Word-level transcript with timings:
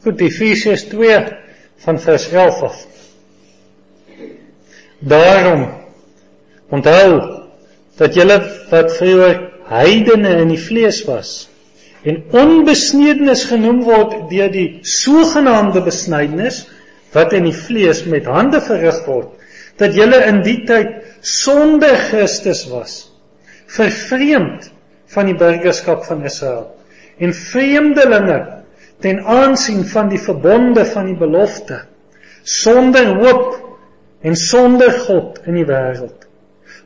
Goed, 0.00 0.20
Efesiërs 0.20 0.86
2 0.88 1.18
van 1.84 2.00
vers 2.00 2.30
11 2.32 2.62
af. 2.62 2.86
Daarom 4.98 5.68
onthou 6.70 7.40
dat 8.00 8.14
julle 8.16 8.38
wat 8.70 8.92
vroeër 8.96 9.40
heidene 9.70 10.36
in 10.42 10.52
die 10.54 10.60
vlees 10.60 11.02
was 11.04 11.34
en 12.08 12.22
onbesnedenis 12.32 13.44
genoem 13.50 13.82
word 13.84 14.14
deur 14.30 14.48
die 14.52 14.80
sogenaamde 14.86 15.82
besnydenis 15.84 16.62
wat 17.12 17.34
in 17.36 17.48
die 17.50 17.56
vlees 17.56 18.04
met 18.08 18.28
hande 18.30 18.62
verrig 18.64 19.02
word 19.04 19.34
dat 19.82 19.96
julle 19.98 20.22
in 20.30 20.40
die 20.46 20.62
tyd 20.68 20.96
sonder 21.20 21.96
Christus 22.08 22.64
was 22.70 22.96
vervreemd 23.70 24.70
van 25.12 25.28
die 25.28 25.36
burgerskap 25.36 26.06
van 26.08 26.24
Israel 26.24 26.70
en 27.20 27.36
vreemdelinge 27.36 28.40
ten 29.00 29.20
aansien 29.24 29.84
van 29.92 30.08
die 30.12 30.20
verbonde 30.20 30.84
van 30.94 31.10
die 31.10 31.18
belofte 31.18 31.82
sonder 32.42 33.14
hoop 33.20 33.56
en 34.20 34.36
sonder 34.36 34.92
God 35.06 35.40
in 35.46 35.60
die 35.60 35.68
wêreld 35.68 36.30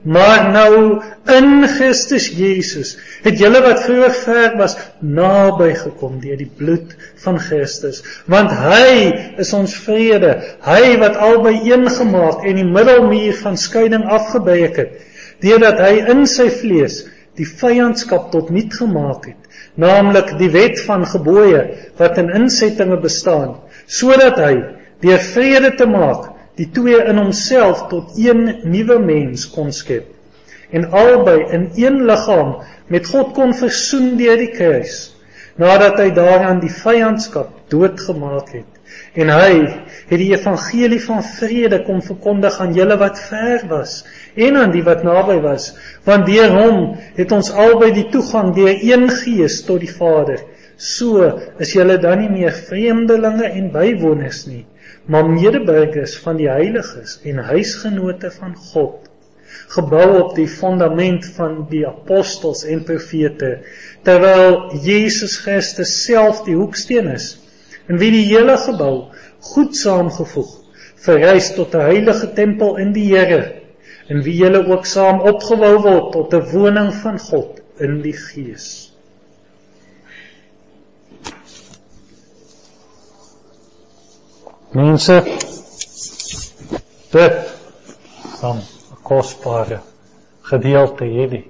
Maar 0.05 0.51
nou 0.53 1.01
in 1.33 1.65
Christus 1.69 2.27
Jesus 2.37 2.91
het 3.25 3.39
julle 3.41 3.63
wat 3.65 3.87
vroeër 3.87 4.17
ver 4.19 4.57
was 4.61 4.75
naby 5.01 5.71
gekom 5.79 6.19
deur 6.21 6.37
die 6.37 6.51
bloed 6.59 6.93
van 7.25 7.39
Christus, 7.41 8.03
want 8.29 8.53
hy 8.53 9.09
is 9.41 9.55
ons 9.57 9.73
vrede, 9.87 10.35
hy 10.67 10.99
wat 11.01 11.17
albei 11.17 11.57
een 11.65 11.89
gemaak 11.89 12.45
en 12.45 12.61
die 12.61 12.69
middelmuur 12.69 13.41
van 13.41 13.57
skeiding 13.57 14.05
afgebreek 14.05 14.77
het, 14.83 15.01
deurdat 15.41 15.81
hy 15.81 15.95
in 16.13 16.27
sy 16.29 16.51
vlees 16.53 17.01
die 17.39 17.49
vyandskap 17.49 18.31
tot 18.33 18.51
niet 18.55 18.75
gemaak 18.75 19.27
het, 19.31 19.61
naamlik 19.75 20.37
die 20.39 20.51
wet 20.55 20.81
van 20.87 21.07
gebooie 21.07 21.65
wat 21.99 22.19
in 22.23 22.31
insettinge 22.31 23.01
bestaan, 23.03 23.57
sodat 23.87 24.39
hy 24.39 24.55
deur 25.05 25.23
vrede 25.35 25.75
te 25.79 25.87
maak 25.91 26.31
die 26.59 26.71
twee 26.71 27.01
in 27.03 27.19
homself 27.19 27.89
tot 27.91 28.15
een 28.19 28.47
nuwe 28.71 29.01
mens 29.03 29.49
kon 29.51 29.73
skep 29.75 30.15
en 30.75 30.91
albei 30.91 31.41
in 31.55 31.71
een 31.75 32.05
liggaam 32.07 32.57
met 32.87 33.07
God 33.07 33.33
kon 33.35 33.55
versoen 33.55 34.15
deur 34.19 34.39
die 34.41 34.51
kruis 34.55 34.95
nadat 35.61 36.01
hy 36.03 36.09
daaraan 36.15 36.59
die 36.63 36.73
vyandskap 36.73 37.53
doodgemaak 37.71 38.49
het. 38.57 38.71
En 39.15 39.31
hy 39.31 39.53
het 40.11 40.19
die 40.19 40.33
evangelie 40.33 40.99
van 41.03 41.23
vrede 41.23 41.81
kom 41.87 42.01
verkondig 42.03 42.59
aan 42.63 42.75
julle 42.75 42.97
wat 42.99 43.21
ver 43.29 43.63
was 43.71 44.01
en 44.35 44.57
aan 44.57 44.75
die 44.75 44.83
wat 44.83 45.05
naby 45.07 45.39
was 45.45 45.71
want 46.05 46.27
deur 46.27 46.51
hom 46.51 46.79
het 47.17 47.33
ons 47.33 47.53
albei 47.53 47.93
die 47.95 48.09
toegang 48.11 48.55
deur 48.55 48.75
een 48.75 49.09
gees 49.23 49.63
tot 49.69 49.81
die 49.81 49.93
Vader. 49.93 50.43
So 50.77 51.23
is 51.63 51.73
julle 51.73 51.99
dan 52.03 52.19
nie 52.19 52.31
meer 52.31 52.55
vreemdelinge 52.67 53.47
en 53.47 53.71
bywoners 53.73 54.47
nie 54.51 54.65
maar 55.07 55.29
medeburgers 55.31 56.17
van 56.25 56.39
die 56.41 56.49
heiliges 56.49 57.19
en 57.29 57.43
huisgenote 57.45 58.31
van 58.39 58.55
God. 58.57 59.11
Gebou 59.75 60.07
op 60.21 60.35
die 60.37 60.49
fundament 60.49 61.27
van 61.37 61.65
die 61.71 61.85
apostels 61.87 62.65
en 62.69 62.85
profete 62.89 63.59
terwyl 64.07 64.73
Jesus 64.85 65.37
Christus 65.45 65.93
self 66.05 66.43
die 66.49 66.57
hoeksteen 66.57 67.11
is 67.13 67.35
en 67.89 68.01
wie 68.01 68.11
die 68.15 68.25
hele 68.31 68.57
gebou 68.61 69.11
goed 69.53 69.77
saamgevoeg 69.77 70.53
verrys 71.05 71.53
tot 71.57 71.75
'n 71.75 71.87
heilige 71.91 72.33
tempel 72.33 72.77
in 72.81 72.93
die 72.97 73.07
Here 73.13 73.43
en 74.09 74.23
wie 74.23 74.37
julle 74.37 74.67
ook 74.69 74.87
saam 74.87 75.21
opgebou 75.21 75.77
word 75.83 76.11
tot 76.13 76.35
'n 76.35 76.51
woning 76.53 76.91
van 77.03 77.19
God 77.19 77.63
in 77.79 78.03
die 78.03 78.17
Gees 78.17 78.95
Mense 84.75 85.23
dit 87.11 87.37
van 88.41 88.57
'n 88.59 89.03
kosbare 89.07 89.79
gedeelte 90.43 91.05
hierdie 91.05 91.45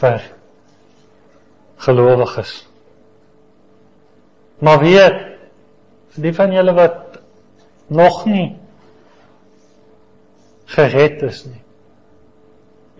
vir 0.00 0.20
gelowiges. 1.76 2.52
Maar 4.58 4.78
weet 4.84 5.18
vir 6.12 6.22
die 6.26 6.34
van 6.36 6.52
julle 6.52 6.74
wat 6.76 7.18
nog 7.86 8.26
nie 8.28 8.50
gered 10.76 11.22
is 11.22 11.44
nie. 11.48 11.62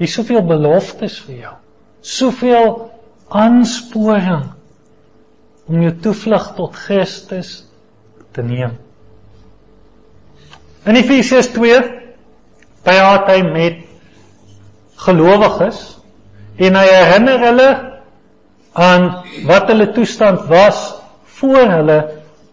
Hier 0.02 0.10
is 0.10 0.16
soveel 0.18 0.42
beloftes 0.42 1.20
vir 1.22 1.34
jou. 1.44 1.50
Soveel 2.02 2.72
aansporing 3.30 4.48
om 5.70 5.84
jou 5.84 5.92
toevlug 6.02 6.48
tot 6.56 6.74
Christus 6.74 7.52
te 8.34 8.42
neem. 8.42 8.72
In 10.90 10.98
Efesiërs 10.98 11.52
2 11.54 11.76
praat 12.82 13.30
hy 13.30 13.36
met 13.46 13.84
gelowiges 15.04 15.78
en 16.58 16.80
hy 16.80 16.82
herinner 16.88 17.46
hulle 17.46 17.70
aan 18.74 19.08
wat 19.46 19.70
hulle 19.70 19.86
toestand 19.94 20.50
was 20.50 20.82
voor 21.38 21.62
hulle 21.76 22.00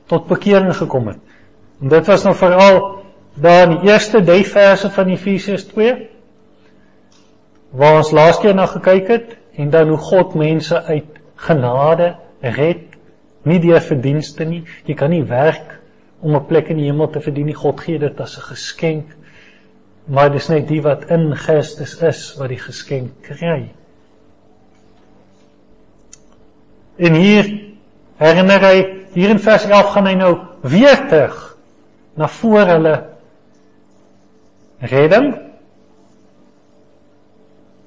tot 0.05 0.29
bekering 0.29 0.77
gekom 0.83 1.09
het. 1.15 1.25
En 1.81 1.97
dit 1.97 2.13
was 2.13 2.29
nou 2.29 2.37
veral 2.37 2.79
daar 3.41 3.65
in 3.71 3.75
die 3.79 3.89
eerste 3.89 4.21
3 4.21 4.45
verse 4.53 4.93
van 4.93 5.13
Efesiërs 5.17 5.65
2 5.73 5.97
waar 7.71 7.99
ons 8.01 8.11
laas 8.11 8.39
keer 8.41 8.55
na 8.55 8.65
gekyk 8.65 9.07
het 9.07 9.35
en 9.59 9.69
dan 9.69 9.89
hoe 9.89 9.97
God 9.97 10.35
mense 10.35 10.83
uit 10.83 11.19
genade 11.35 12.15
red, 12.41 12.85
nie 13.43 13.59
deur 13.59 13.81
verdienste 13.81 14.45
nie. 14.45 14.63
Jy 14.85 14.95
kan 14.95 15.11
nie 15.13 15.23
werk 15.23 15.79
om 16.19 16.35
'n 16.35 16.45
plek 16.45 16.69
in 16.69 16.77
die 16.77 16.89
hemel 16.89 17.09
te 17.09 17.21
verdien 17.21 17.45
nie. 17.45 17.55
God 17.55 17.79
gee 17.79 17.99
dit 17.99 18.19
as 18.21 18.37
'n 18.37 18.41
geskenk. 18.53 19.15
Maar 20.07 20.31
dis 20.31 20.49
net 20.49 20.67
die 20.67 20.81
wat 20.81 21.09
in 21.09 21.35
Christus 21.35 22.01
is 22.01 22.35
wat 22.37 22.49
die 22.49 22.59
geskenk 22.59 23.11
kry. 23.21 23.69
En 26.97 27.13
hier 27.13 27.45
herinner 28.17 28.59
hy 28.59 29.05
hier 29.13 29.29
in 29.29 29.39
vers 29.39 29.65
11 29.65 29.91
gaan 29.93 30.05
hy 30.05 30.13
nou 30.13 30.37
weer 30.61 31.07
terug 31.07 31.57
na 32.15 32.27
voor 32.27 32.65
hulle 32.65 32.95
redding. 34.79 35.48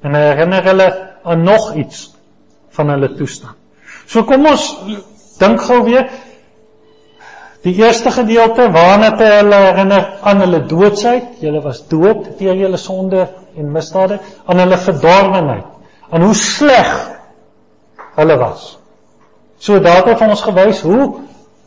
En 0.03 0.15
hy 0.15 0.21
herinner 0.21 0.65
hulle 0.65 0.89
aan 1.23 1.43
nog 1.43 1.75
iets 1.75 2.11
van 2.71 2.89
hulle 2.89 3.15
toestand. 3.15 3.57
So 4.07 4.25
kom 4.25 4.47
ons 4.47 4.67
dink 5.39 5.61
gou 5.63 5.83
weer 5.87 6.09
Die 7.63 7.75
eerste 7.79 8.11
gedeelte 8.11 8.65
waarna 8.75 9.13
te 9.17 9.27
hulle 9.37 9.59
herinner 9.69 10.07
aan 10.27 10.41
hulle 10.43 10.65
doodsheid, 10.67 11.39
julle 11.45 11.61
was 11.63 11.85
dood 11.91 12.33
deur 12.41 12.59
julle 12.59 12.79
sonde 12.81 13.29
en 13.55 13.69
misdade, 13.71 14.19
aan 14.51 14.63
hulle 14.65 14.79
verdorwenheid, 14.83 15.69
aan 16.11 16.27
hoe 16.27 16.35
sleg 16.35 16.91
hulle 18.17 18.39
was. 18.41 18.65
So 19.63 19.79
daar 19.79 20.03
het 20.09 20.25
ons 20.27 20.43
gewys 20.43 20.83
hoe 20.83 21.05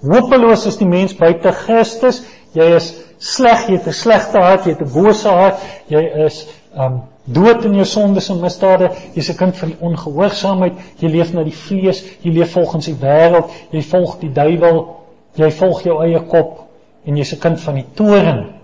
hopeloos 0.03 0.65
is 0.67 0.75
die 0.81 0.89
mens 0.89 1.15
buite 1.15 1.55
Christus. 1.63 2.25
Jy 2.55 2.67
is 2.75 2.91
sleg, 3.17 3.69
jy 3.69 3.79
het 3.79 3.87
'n 3.87 3.95
slegte 3.95 4.43
hart, 4.43 4.65
jy 4.65 4.75
het 4.75 4.81
'n 4.81 4.91
bose 4.91 5.29
hart, 5.29 5.63
jy 5.87 6.03
is 6.27 6.45
um 6.75 7.03
dood 7.25 7.65
in 7.65 7.73
jou 7.73 7.85
sondes 7.85 8.29
en 8.29 8.41
misdade, 8.41 8.89
jy's 9.13 9.29
'n 9.29 9.37
kind 9.37 9.57
van 9.57 9.69
die 9.69 9.77
ongehoorsaamheid, 9.79 10.73
jy 10.99 11.09
leef 11.09 11.33
na 11.33 11.43
die 11.43 11.51
vlees, 11.51 12.03
jy 12.21 12.31
leef 12.31 12.51
volgens 12.51 12.85
die 12.85 12.97
wêreld, 13.01 13.49
jy 13.71 13.81
volg 13.81 14.19
die 14.19 14.31
duiwel, 14.31 15.05
Jy 15.35 15.51
volg 15.51 15.83
jou 15.83 15.97
eie 16.03 16.21
kop 16.31 16.61
en 17.05 17.17
jy's 17.19 17.33
'n 17.33 17.39
kind 17.39 17.59
van 17.59 17.75
die 17.75 17.87
toren. 17.95 18.55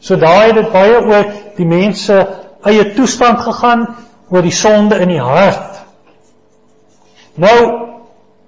So 0.00 0.16
daai 0.16 0.46
het 0.46 0.54
dit 0.54 0.72
baie 0.72 1.00
oor 1.00 1.32
die 1.56 1.66
mense 1.66 2.26
eie 2.62 2.94
toestand 2.94 3.40
gegaan, 3.40 3.86
oor 4.30 4.42
die 4.42 4.54
sonde 4.54 5.00
in 5.00 5.08
die 5.08 5.20
hart. 5.20 5.82
Nou 7.34 7.58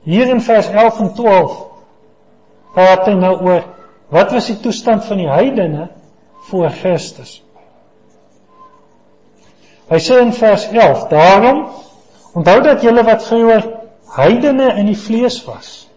hier 0.04 0.28
in 0.28 0.40
vers 0.40 0.68
11 0.68 1.00
en 1.00 1.14
12 1.14 1.56
praat 2.74 3.06
hy 3.06 3.14
nou 3.14 3.34
oor 3.42 3.64
wat 4.08 4.32
was 4.32 4.46
die 4.46 4.60
toestand 4.60 5.04
van 5.04 5.16
die 5.16 5.28
heidene 5.28 5.88
voor 6.48 6.70
Christus. 6.70 7.42
Hy 9.88 9.98
sê 10.04 10.20
in 10.20 10.32
vers 10.36 10.68
11: 10.68 11.08
Daarom 11.08 11.68
onthou 12.36 12.60
dat 12.62 12.82
julle 12.84 13.04
wat 13.04 13.24
vroeër 13.24 13.64
heidene 14.18 14.72
in 14.80 14.90
die 14.90 14.98
vlees 14.98 15.40
was, 15.46 15.88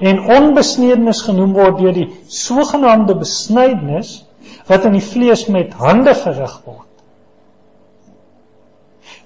en 0.00 0.22
onbesnedenis 0.36 1.22
genoem 1.26 1.52
word 1.56 1.78
deur 1.78 1.94
die 1.94 2.08
sogenaamde 2.32 3.14
besnydenis 3.20 4.22
wat 4.66 4.88
in 4.88 4.96
die 4.96 5.04
vlees 5.04 5.44
met 5.52 5.76
hande 5.78 6.14
verrig 6.18 6.56
word. 6.64 6.88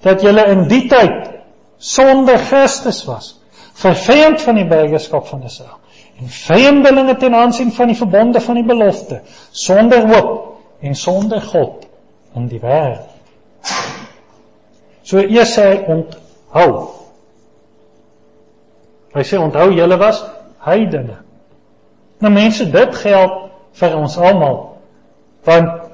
Dat 0.05 0.21
julle 0.21 0.43
in 0.51 0.67
die 0.69 0.83
tyd 0.91 1.31
sonder 1.81 2.37
Christus 2.37 3.03
was, 3.07 3.33
vervreemd 3.77 4.41
van 4.43 4.59
die 4.59 4.67
burgerskap 4.67 5.27
van 5.31 5.43
Israel 5.47 5.79
en 6.17 6.31
vreemdelinge 6.33 7.13
ten 7.21 7.35
aansien 7.37 7.69
van 7.71 7.91
die 7.91 7.97
verbonde 7.97 8.41
van 8.41 8.57
die 8.57 8.65
belofte, 8.65 9.19
sonder 9.53 10.07
hoop 10.09 10.31
en 10.81 10.95
sonder 10.97 11.41
God 11.41 11.86
in 12.35 12.47
die 12.47 12.59
wêreld. 12.59 13.13
So 15.07 15.21
eers 15.23 15.53
sê 15.55 15.67
hy 15.69 15.77
onthou. 15.93 16.73
Hy 19.15 19.23
sê 19.23 19.39
onthou 19.39 19.71
julle 19.71 19.97
was 19.99 20.19
heidene. 20.65 21.21
Nou 22.19 22.31
mense, 22.33 22.65
dit 22.71 22.97
geld 23.03 23.37
vir 23.79 23.95
ons 23.95 24.17
almal. 24.17 24.57
Want 25.47 25.87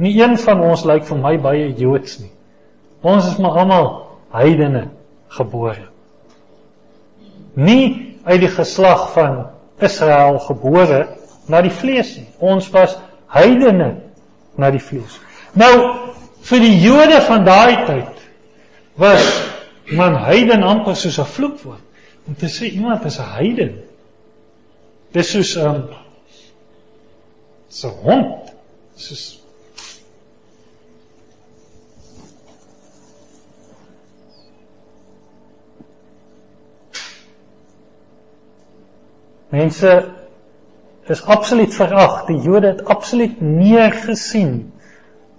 nie 0.00 0.16
een 0.18 0.34
van 0.40 0.64
ons 0.64 0.84
lyk 0.88 1.04
vir 1.06 1.20
my 1.20 1.36
baie 1.38 1.70
Joods 1.78 2.18
nie. 2.22 2.32
Ons 3.06 3.28
is 3.30 3.38
maar 3.38 3.62
almal 3.62 3.90
heidene 4.34 4.88
gebore. 5.36 5.86
Nie 7.54 8.16
uit 8.24 8.40
die 8.40 8.52
geslag 8.52 9.10
van 9.14 9.44
Israel 9.80 10.40
gebore 10.44 11.04
na 11.48 11.62
die 11.64 11.72
vlees 11.72 12.16
nie. 12.18 12.28
Ons 12.38 12.68
was 12.74 12.96
heidene 13.30 14.09
na 14.56 14.70
die 14.70 14.82
vlees. 14.82 15.18
Nou 15.52 15.74
vir 16.46 16.60
die 16.64 16.76
Jode 16.82 17.20
van 17.26 17.44
daai 17.44 17.86
tyd 17.86 18.16
was 19.00 19.26
man 19.90 20.16
heiden 20.24 20.62
amper 20.62 20.96
soos 20.96 21.18
'n 21.18 21.24
vloekwoord. 21.26 21.84
Om 22.26 22.34
te 22.34 22.46
sê 22.46 22.70
iemand 22.70 23.04
is 23.04 23.18
'n 23.18 23.32
heiden. 23.36 23.82
Dis 25.12 25.30
soos 25.30 25.56
'n 25.56 25.66
um, 25.66 25.88
hond. 28.02 28.52
Soos 28.96 29.40
Mense 39.50 40.19
is 41.08 41.22
absoluut 41.24 41.74
verag. 41.74 42.24
Die 42.26 42.38
Jode 42.38 42.66
het 42.66 42.84
absoluut 42.84 43.40
neergesien 43.40 44.72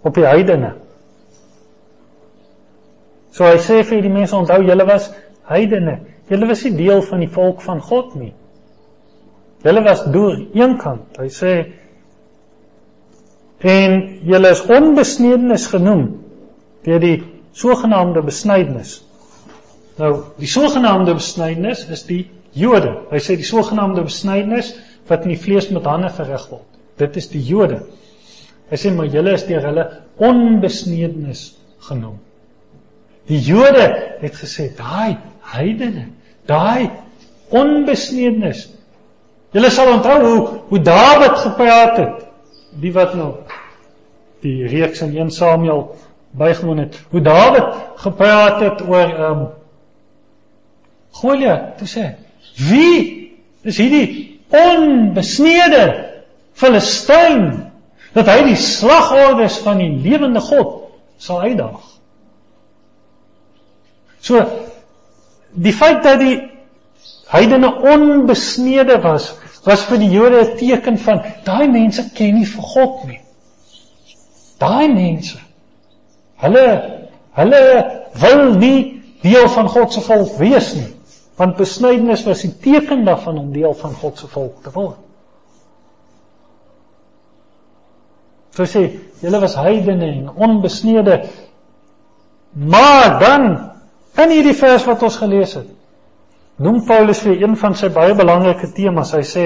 op 0.01 0.15
die 0.15 0.25
heidene. 0.25 0.73
So 3.31 3.47
hy 3.47 3.59
sê 3.63 3.81
vir 3.87 4.01
die 4.03 4.11
mense 4.11 4.35
onthou 4.35 4.59
julle 4.67 4.85
was 4.87 5.11
heidene. 5.47 5.99
Julle 6.31 6.47
was 6.49 6.63
nie 6.67 6.75
deel 6.75 7.03
van 7.05 7.23
die 7.23 7.31
volk 7.31 7.61
van 7.63 7.79
God 7.83 8.15
nie. 8.19 8.33
Julle 9.63 9.83
was 9.85 10.03
deur 10.11 10.41
eenkant. 10.57 11.19
Hy 11.21 11.29
sê 11.31 11.53
en 13.61 13.97
julle 14.25 14.49
is 14.55 14.63
onbesnedenis 14.65 15.67
genoem 15.69 16.05
deur 16.81 17.01
die 17.03 17.17
sogenaamde 17.53 18.23
besnydenis. 18.25 18.95
Nou, 19.99 20.13
die 20.41 20.49
sogenaamde 20.49 21.13
besnydenis 21.19 21.85
is 21.93 22.07
die 22.07 22.23
Jode. 22.57 22.95
Hy 23.11 23.19
sê 23.23 23.37
die 23.39 23.47
sogenaamde 23.47 24.03
besnydenis 24.07 24.73
wat 25.11 25.27
in 25.27 25.35
die 25.35 25.41
vlees 25.41 25.69
met 25.75 25.87
hande 25.89 26.09
verrig 26.15 26.45
word. 26.49 26.67
Dit 27.01 27.17
is 27.19 27.27
die 27.31 27.41
Jode. 27.43 27.81
Hy 28.71 28.79
sê 28.79 28.91
maar 28.95 29.09
julle 29.11 29.35
is 29.35 29.43
deur 29.47 29.65
hulle 29.67 29.85
onbesnedenis 30.23 31.45
genoem. 31.87 32.19
Die 33.27 33.39
Jode 33.43 33.83
het 34.21 34.37
gesê 34.39 34.69
daai 34.77 35.17
heidene, 35.51 36.07
daai 36.47 36.91
onbesnedenis. 37.51 38.69
Julle 39.51 39.71
sal 39.73 39.91
onthou 39.97 40.19
hoe 40.23 40.43
hoe 40.69 40.81
Dawid 40.87 41.35
gepraat 41.43 41.97
het, 41.99 42.27
die 42.79 42.93
wat 42.95 43.17
nou 43.19 43.31
die 44.41 44.67
reeks 44.71 45.03
in 45.03 45.11
1 45.17 45.33
Samuel 45.35 45.89
bygewoon 46.39 46.85
het. 46.85 46.95
Hoe 47.11 47.21
Dawid 47.21 47.75
gepraat 48.05 48.61
het 48.63 48.85
oor 48.87 49.09
ehm 49.09 49.41
um, 49.41 49.49
Goliat, 51.11 51.75
toe 51.77 51.87
sê 51.91 52.05
Wie 52.55 53.35
is 53.67 53.77
hierdie 53.77 54.39
onbesnede 54.51 55.85
Filistyn 56.53 57.71
dat 58.13 58.27
hy 58.27 58.41
die 58.51 58.59
slagordes 58.59 59.61
van 59.63 59.79
die 59.79 59.91
lewende 60.03 60.43
God 60.43 60.91
sal 61.21 61.41
uitdaag? 61.47 61.83
So 64.21 64.41
die 65.51 65.73
feit 65.73 66.03
dat 66.03 66.19
die 66.21 66.37
heidene 67.31 67.71
onbesnede 67.93 68.99
was, 69.01 69.31
was 69.63 69.85
vir 69.89 70.01
die 70.01 70.11
Jode 70.11 70.41
'n 70.41 70.57
teken 70.57 70.97
van 70.97 71.21
daai 71.45 71.67
mense 71.67 72.09
ken 72.13 72.35
nie 72.35 72.45
vir 72.45 72.63
God 72.63 73.07
nie. 73.07 73.21
Daai 74.59 74.87
mense 74.87 75.37
hulle 76.41 76.65
hulle 77.37 77.63
wil 78.21 78.41
nie 78.57 79.01
deel 79.21 79.47
van 79.49 79.69
God 79.69 79.93
se 79.93 80.01
volk 80.01 80.37
wees 80.39 80.73
nie. 80.73 80.89
Want 81.39 81.57
besnydenis 81.57 82.25
was 82.27 82.43
die 82.45 82.53
teken 82.63 83.05
daarvan 83.05 83.37
om 83.39 83.53
deel 83.53 83.73
van 83.73 83.93
God 83.93 84.19
se 84.19 84.27
volk 84.27 84.63
te 84.63 84.73
word. 84.73 84.99
So 88.51 88.67
sê, 88.67 88.83
julle 89.23 89.39
was 89.39 89.55
heidene 89.55 90.09
en 90.11 90.29
onbesnede. 90.35 91.21
Maar 92.51 93.19
dan 93.19 93.45
in 94.19 94.33
hierdie 94.35 94.57
vers 94.59 94.83
wat 94.85 95.03
ons 95.07 95.17
gelees 95.21 95.53
het, 95.55 95.69
noem 96.61 96.81
Paulus 96.85 97.21
vir 97.23 97.39
een 97.39 97.55
van 97.57 97.77
sy 97.79 97.89
baie 97.95 98.15
belangrike 98.17 98.73
temas. 98.75 99.13
Hy 99.15 99.23
sê 99.25 99.45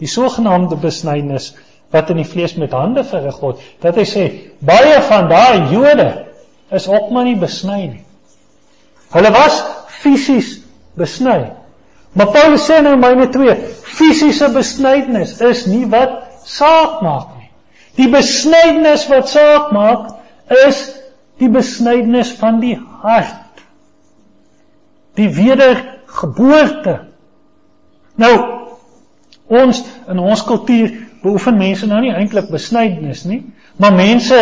die 0.00 0.10
sogenaamde 0.10 0.80
besnydenis 0.82 1.52
wat 1.94 2.10
in 2.10 2.20
die 2.20 2.28
vlees 2.28 2.56
met 2.58 2.74
hande 2.74 3.04
verrig 3.06 3.38
word. 3.42 3.62
Dat 3.82 3.98
hy 3.98 4.06
sê 4.08 4.26
baie 4.66 4.98
van 5.06 5.30
daai 5.30 5.70
Jode 5.72 6.10
is 6.74 6.88
ook 6.90 7.10
maar 7.14 7.26
nie 7.26 7.38
besny 7.38 7.80
nie. 7.86 8.04
Hulle 9.14 9.30
was 9.34 9.62
fisies 10.02 10.59
besny. 10.98 11.52
Maar 12.12 12.32
Paulus 12.34 12.64
sê 12.66 12.80
nou 12.82 12.96
Romeine 12.96 13.28
2, 13.30 13.54
fisiese 13.86 14.48
besnydenis 14.54 15.36
is 15.40 15.66
nie 15.70 15.84
wat 15.90 16.24
saak 16.44 17.02
maak 17.04 17.36
nie. 17.38 17.50
Die 18.00 18.08
besnydenis 18.10 19.06
wat 19.10 19.30
saak 19.30 19.70
maak 19.74 20.08
is 20.66 20.82
die 21.40 21.50
besnydenis 21.52 22.32
van 22.40 22.58
die 22.62 22.76
hart. 23.02 23.62
Die 25.18 25.28
wedergeboorte. 25.34 26.96
Nou 28.20 28.34
ons 29.50 29.82
in 30.10 30.18
ons 30.18 30.42
kultuur 30.46 30.92
beoefen 31.22 31.58
mense 31.58 31.86
nou 31.86 32.00
nie 32.02 32.14
eintlik 32.14 32.50
besnydenis 32.50 33.24
nie, 33.28 33.42
maar 33.80 33.94
mense 33.94 34.38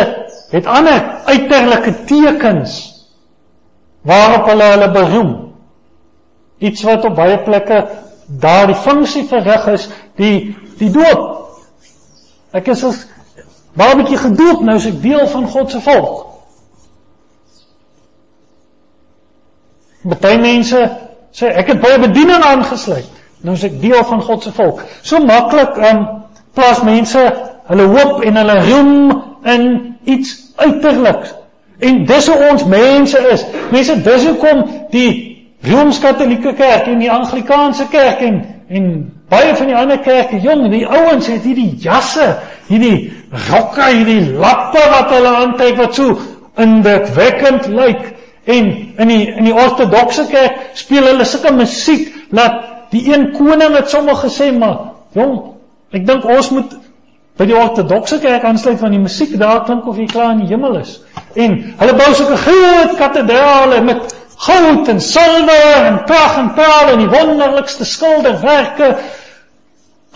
het 0.51 0.65
ander 0.69 0.99
uiterlike 1.25 1.93
tekens 2.09 2.79
waarop 4.01 4.47
hulle 4.49 4.63
hulle 4.73 4.89
beroem. 4.95 5.31
Iets 6.59 6.83
wat 6.83 7.05
op 7.07 7.15
baie 7.15 7.37
plekke 7.43 7.83
daardie 8.27 8.75
funksie 8.75 9.25
verrig 9.27 9.67
is, 9.73 9.87
die 10.19 10.55
die 10.79 10.89
doop. 10.91 11.27
Ek 12.55 12.67
is 12.71 12.83
as 12.87 13.03
baie 13.77 13.95
bietjie 13.99 14.19
gedoop, 14.19 14.63
nou 14.65 14.75
is 14.79 14.87
ek 14.89 14.99
deel 15.03 15.25
van 15.31 15.47
God 15.49 15.71
se 15.71 15.81
volk. 15.85 16.25
Party 20.09 20.35
mense 20.39 20.83
sê 21.35 21.49
ek 21.61 21.73
het 21.73 21.81
baie 21.83 21.99
bediening 22.01 22.43
aangesluit, 22.45 23.09
nou 23.43 23.55
is 23.57 23.65
ek 23.67 23.79
deel 23.81 24.03
van 24.07 24.23
God 24.25 24.45
se 24.45 24.53
volk. 24.55 24.83
So 25.03 25.19
maklik 25.23 25.77
um 25.89 26.05
plaas 26.57 26.83
mense 26.87 27.25
hulle 27.69 27.89
hoop 27.91 28.23
en 28.25 28.39
hulle 28.39 28.55
roem 28.65 28.93
in 29.47 29.67
iets 30.09 30.35
uiterliks. 30.55 31.35
En 31.79 32.05
dis 32.05 32.27
hoe 32.27 32.37
ons 32.49 32.65
mense 32.65 33.19
is. 33.31 33.45
Mense 33.71 34.01
dis 34.03 34.25
hoekom 34.27 34.63
die 34.91 35.11
Rooms-Katolieke 35.67 36.53
Kerk 36.55 36.87
en 36.87 37.01
die 37.03 37.11
Anglikaanse 37.11 37.87
Kerk 37.91 38.21
en 38.23 38.39
en 38.69 38.89
baie 39.29 39.55
van 39.57 39.69
die 39.69 39.75
ander 39.77 39.97
kerke, 40.05 40.37
jong, 40.43 40.67
die 40.69 40.85
ouens 40.85 41.27
het 41.29 41.41
hierdie 41.41 41.71
jasse, 41.81 42.27
hierdie 42.67 43.09
rokke, 43.47 43.87
hierdie 43.95 44.35
lappe 44.37 44.83
wat 44.93 45.13
hulle 45.13 45.31
aantrek 45.39 45.77
wat 45.79 45.97
so 45.97 46.17
indrukwekkend 46.61 47.69
lyk 47.73 48.11
en 48.49 48.69
in 49.01 49.13
die 49.13 49.23
in 49.29 49.47
die 49.49 49.55
ortodokse 49.55 50.27
kerk 50.29 50.59
speel 50.77 51.07
hulle 51.09 51.25
sulke 51.25 51.53
musiek 51.55 52.11
dat 52.35 52.61
die 52.93 53.07
een 53.09 53.31
koning 53.37 53.73
het 53.77 53.89
sommer 53.89 54.17
gesê 54.21 54.51
maar 54.53 54.93
jong, 55.17 55.35
ek 55.93 56.05
dink 56.05 56.29
ons 56.29 56.51
moet 56.53 56.77
by 57.39 57.47
die 57.49 57.57
ortodokse 57.57 58.19
kerk 58.21 58.45
aansluit 58.45 58.81
van 58.81 58.93
die 58.93 59.01
musiek 59.01 59.33
daar 59.39 59.63
klink 59.65 59.87
of 59.89 59.97
jy 59.97 60.09
klaar 60.11 60.33
in 60.35 60.43
die 60.43 60.49
hemel 60.51 60.75
is. 60.81 60.97
En 61.39 61.55
hulle 61.79 61.93
bou 61.95 62.09
sulke 62.13 62.37
groot 62.41 62.97
kathedrale 62.99 63.79
met 63.87 64.17
goud 64.39 64.87
en 64.87 65.01
silwer 65.03 65.85
en 65.85 66.03
pragt 66.07 66.37
en 66.39 66.53
paal 66.55 66.93
en 66.93 67.03
die 67.03 67.11
wonderlikste 67.11 67.85
skilderwerke 67.85 68.93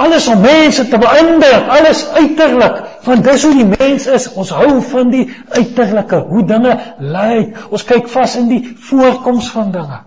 alles 0.03 0.27
om 0.31 0.41
mense 0.41 0.87
te 0.89 0.97
beïndruk 0.97 1.69
alles 1.77 2.05
uiterlik 2.15 2.79
want 3.03 3.23
dis 3.23 3.43
hoe 3.43 3.53
die 3.57 3.67
mens 3.67 4.07
is. 4.07 4.29
Ons 4.39 4.53
hou 4.55 4.79
van 4.93 5.11
die 5.11 5.25
uiterlike 5.51 6.23
hoe 6.29 6.45
dinge 6.47 6.77
lyk. 6.99 7.59
Ons 7.69 7.85
kyk 7.87 8.07
vas 8.11 8.37
in 8.39 8.49
die 8.51 8.61
voorkoms 8.87 9.49
van 9.51 9.73
dinge. 9.75 9.99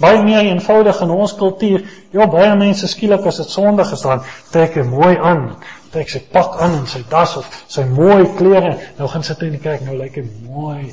Baie 0.00 0.22
meer 0.24 0.46
eenvoudig 0.48 1.02
in 1.04 1.10
ons 1.12 1.34
kultuur. 1.36 1.82
Ja 2.16 2.30
baie 2.30 2.54
mense 2.56 2.88
skielik 2.88 3.26
as 3.28 3.42
dit 3.42 3.52
sondig 3.52 3.90
is 3.92 4.06
dan 4.06 4.24
trek 4.54 4.78
hy 4.78 4.86
mooi 4.88 5.12
aan. 5.18 5.44
Trek 5.92 6.08
sy 6.14 6.22
pak 6.32 6.56
aan 6.62 6.78
en 6.78 6.88
sy 6.88 7.02
das 7.10 7.36
of 7.42 7.62
sy 7.68 7.84
mooi 7.90 8.24
klere. 8.38 8.76
Nou 8.98 9.10
gaan 9.10 9.26
sit 9.26 9.42
hy 9.42 9.50
in 9.50 9.58
die 9.58 9.64
kerk 9.66 9.84
nou 9.84 9.98
lyk 9.98 10.22
hy 10.22 10.28
mooi 10.46 10.92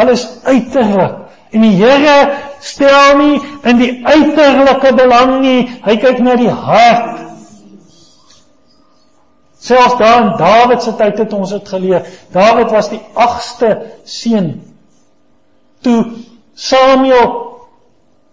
Alles 0.00 0.26
uiterlik. 0.44 1.18
En 1.50 1.64
die 1.66 1.74
Here 1.76 2.32
stel 2.62 3.16
nie 3.18 3.40
in 3.66 3.80
die 3.80 3.90
uiterlike 4.06 4.94
belang 4.96 5.40
nie. 5.42 5.64
Hy 5.84 5.96
kyk 6.02 6.22
na 6.24 6.36
die 6.38 6.52
hart. 6.52 7.18
Selfs 9.60 9.98
daar 10.00 10.22
in 10.22 10.36
Dawid 10.38 10.82
se 10.82 10.94
tyd 10.96 11.18
het 11.18 11.32
ons 11.36 11.50
dit 11.52 11.68
geleer. 11.68 12.06
Dawid 12.32 12.70
was 12.72 12.88
die 12.88 13.00
8ste 13.12 13.74
seun. 14.08 14.54
Toe 15.84 15.98
Samuel 16.54 17.28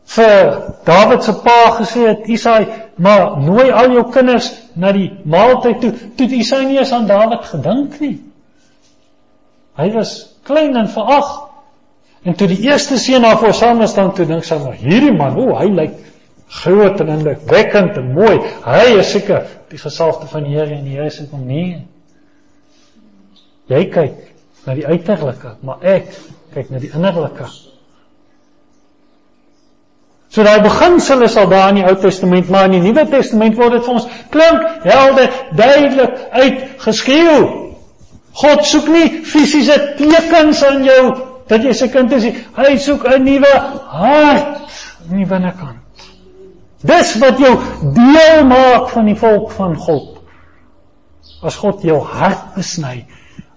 vir 0.08 0.54
Dawid 0.88 1.24
se 1.24 1.34
pa 1.44 1.58
gesê 1.82 2.06
het 2.08 2.30
Isaai, 2.32 2.68
maar 2.96 3.42
nooi 3.44 3.68
al 3.72 3.92
jou 3.98 4.06
kinders 4.12 4.54
na 4.76 4.94
die 4.96 5.10
maaltyd 5.26 5.82
toe. 5.84 5.92
Toe 6.16 6.30
Isaai 6.40 6.66
nie 6.66 6.80
eens 6.80 6.96
aan 6.96 7.10
Dawid 7.10 7.44
gedink 7.52 8.00
nie. 8.00 8.16
Hy 9.78 9.92
was 9.94 10.16
klein 10.48 10.78
en 10.80 10.88
verag. 10.90 11.47
En 12.28 12.36
toe 12.36 12.48
die 12.52 12.60
eerste 12.68 12.98
seun 13.00 13.24
daar 13.24 13.38
voor 13.40 13.54
saam 13.56 13.86
staan 13.88 14.14
toe 14.14 14.26
dink 14.28 14.44
sy 14.44 14.58
maar 14.60 14.76
hierdie 14.76 15.14
man, 15.16 15.38
o, 15.40 15.54
hy 15.56 15.70
lyk 15.72 15.94
groot 16.62 17.00
en 17.04 17.12
indrukwekkend 17.14 18.00
en 18.00 18.10
mooi. 18.16 18.36
Hy 18.66 18.98
is 19.00 19.12
seker 19.16 19.46
die 19.72 19.80
gesalfde 19.80 20.28
van 20.32 20.44
die 20.48 20.58
Here 20.58 20.76
en 20.76 20.84
die 20.88 20.98
Here 20.98 21.12
sê 21.12 21.28
hom 21.32 21.46
nee. 21.48 21.86
Jy 23.72 23.86
kyk 23.92 24.20
na 24.68 24.76
die 24.76 24.84
uiterlike, 24.88 25.56
maar 25.64 25.84
ek 25.88 26.12
kyk 26.56 26.72
na 26.72 26.82
die 26.84 26.92
innerlike. 26.92 27.48
So 30.32 30.44
daai 30.44 30.60
beginsel 30.66 31.24
is 31.24 31.38
al 31.40 31.48
daar 31.52 31.70
in 31.72 31.80
die 31.80 31.86
Ou 31.88 31.96
Testament, 32.02 32.52
maar 32.52 32.68
in 32.68 32.76
die 32.76 32.84
Nuwe 32.90 33.08
Testament 33.12 33.56
word 33.60 33.78
dit 33.78 33.88
vir 33.88 33.96
ons 33.96 34.10
klink 34.36 34.68
helder, 34.84 35.32
duidelik 35.56 36.20
uitgeskreeu. 36.36 37.40
God 38.38 38.68
soek 38.68 38.92
nie 38.92 39.08
fisiese 39.26 39.80
tekens 39.98 40.60
aan 40.68 40.84
jou 40.86 41.02
dat 41.48 41.64
jy 41.64 41.74
se 41.74 41.90
kind 41.92 42.12
is 42.12 42.24
nie. 42.24 42.36
Hy 42.56 42.78
soek 42.78 43.06
'n 43.08 43.24
nuwe 43.24 43.54
hart 43.88 44.72
in 45.10 45.18
die 45.18 45.26
binnekant. 45.26 45.84
Dis 46.82 47.16
wat 47.20 47.40
jou 47.42 47.54
deel 47.94 48.46
maak 48.46 48.90
van 48.90 49.06
die 49.06 49.18
volk 49.18 49.52
van 49.52 49.76
God. 49.76 50.20
As 51.42 51.56
God 51.56 51.84
jou 51.84 52.00
hart 52.02 52.56
besny, 52.56 53.08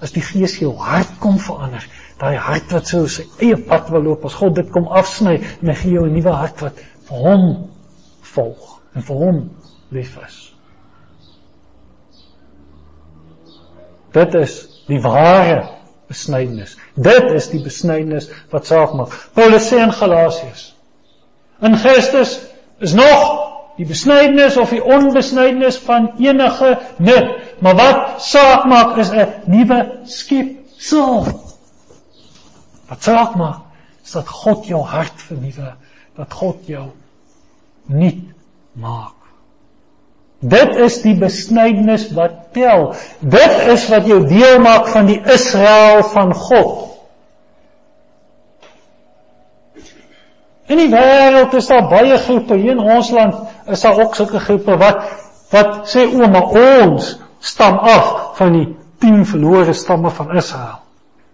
as 0.01 0.13
die 0.13 0.23
Gees 0.25 0.59
jou 0.59 0.73
hart 0.77 1.19
kom 1.21 1.39
verander, 1.39 1.85
daai 2.19 2.37
hart 2.37 2.73
wat 2.73 2.87
so 2.87 3.07
sy 3.07 3.27
eie 3.41 3.57
pad 3.57 3.91
wil 3.91 4.03
loop 4.03 4.25
as 4.25 4.35
God 4.35 4.55
dit 4.55 4.71
kom 4.73 4.89
afsny 4.89 5.39
en 5.41 5.69
hy 5.69 5.75
gee 5.75 5.93
jou 5.93 6.07
'n 6.07 6.15
nuwe 6.15 6.33
hart 6.33 6.63
wat 6.63 6.81
vir 7.09 7.19
hom 7.19 7.71
volg 8.35 8.81
en 8.95 9.03
vir 9.03 9.17
hom 9.17 9.51
lief 9.91 10.17
is. 10.27 10.55
Dit 14.13 14.35
is 14.35 14.85
die 14.89 15.01
ware 15.01 15.80
besnydenis. 16.11 16.77
Dit 16.95 17.31
is 17.37 17.49
die 17.53 17.63
besnydenis 17.63 18.29
wat 18.51 18.67
saak 18.67 18.95
maak. 18.99 19.15
Paulus 19.37 19.69
sê 19.71 19.81
in 19.85 19.95
Galasiërs: 19.95 20.65
In 21.63 21.77
Christus 21.79 22.39
is 22.83 22.97
nog 22.99 23.29
die 23.79 23.87
besnydenis 23.89 24.59
of 24.61 24.73
die 24.75 24.83
onbesnydenis 24.85 25.79
van 25.87 26.11
enige 26.21 26.75
nut, 26.99 27.31
maar 27.65 27.79
wat 27.79 28.23
saak 28.25 28.67
maak 28.69 28.99
is 29.01 29.13
'n 29.13 29.29
nuwe 29.47 29.81
skepsel. 30.05 31.25
Wat 32.89 33.03
saak 33.03 33.37
maak 33.37 33.63
is 34.05 34.13
dat 34.13 34.29
God 34.29 34.67
jou 34.67 34.83
hart 34.83 35.23
vernuwe, 35.29 35.75
dat 36.17 36.33
God 36.33 36.67
jou 36.67 36.91
nuut 37.87 38.25
maak. 38.73 39.20
Dit 40.41 40.77
is 40.81 41.03
die 41.05 41.15
besnydenis 41.21 42.07
wat 42.17 42.53
tel. 42.57 42.95
Dit 43.21 43.57
is 43.75 43.85
wat 43.93 44.07
jou 44.09 44.23
deel 44.25 44.61
maak 44.65 44.89
van 44.89 45.11
die 45.11 45.19
Israel 45.29 46.01
van 46.15 46.33
God. 46.35 46.87
In 50.71 50.79
die 50.79 50.89
wêreld 50.89 51.53
is 51.59 51.69
daar 51.69 51.89
baie 51.91 52.17
groepe, 52.19 52.57
hier 52.57 52.73
in 52.73 52.81
ons 52.81 53.11
land 53.13 53.35
is 53.69 53.83
daar 53.85 53.99
ook 54.01 54.15
sulke 54.17 54.41
groepe 54.41 54.77
wat 54.81 55.03
wat 55.51 55.91
sê 55.91 56.05
o, 56.07 56.29
maar 56.31 56.53
ons 56.55 57.17
stam 57.43 57.81
af 57.83 58.37
van 58.39 58.55
die 58.55 58.67
10 59.03 59.25
verlore 59.27 59.75
stamme 59.75 60.13
van 60.15 60.31
Israel 60.39 60.79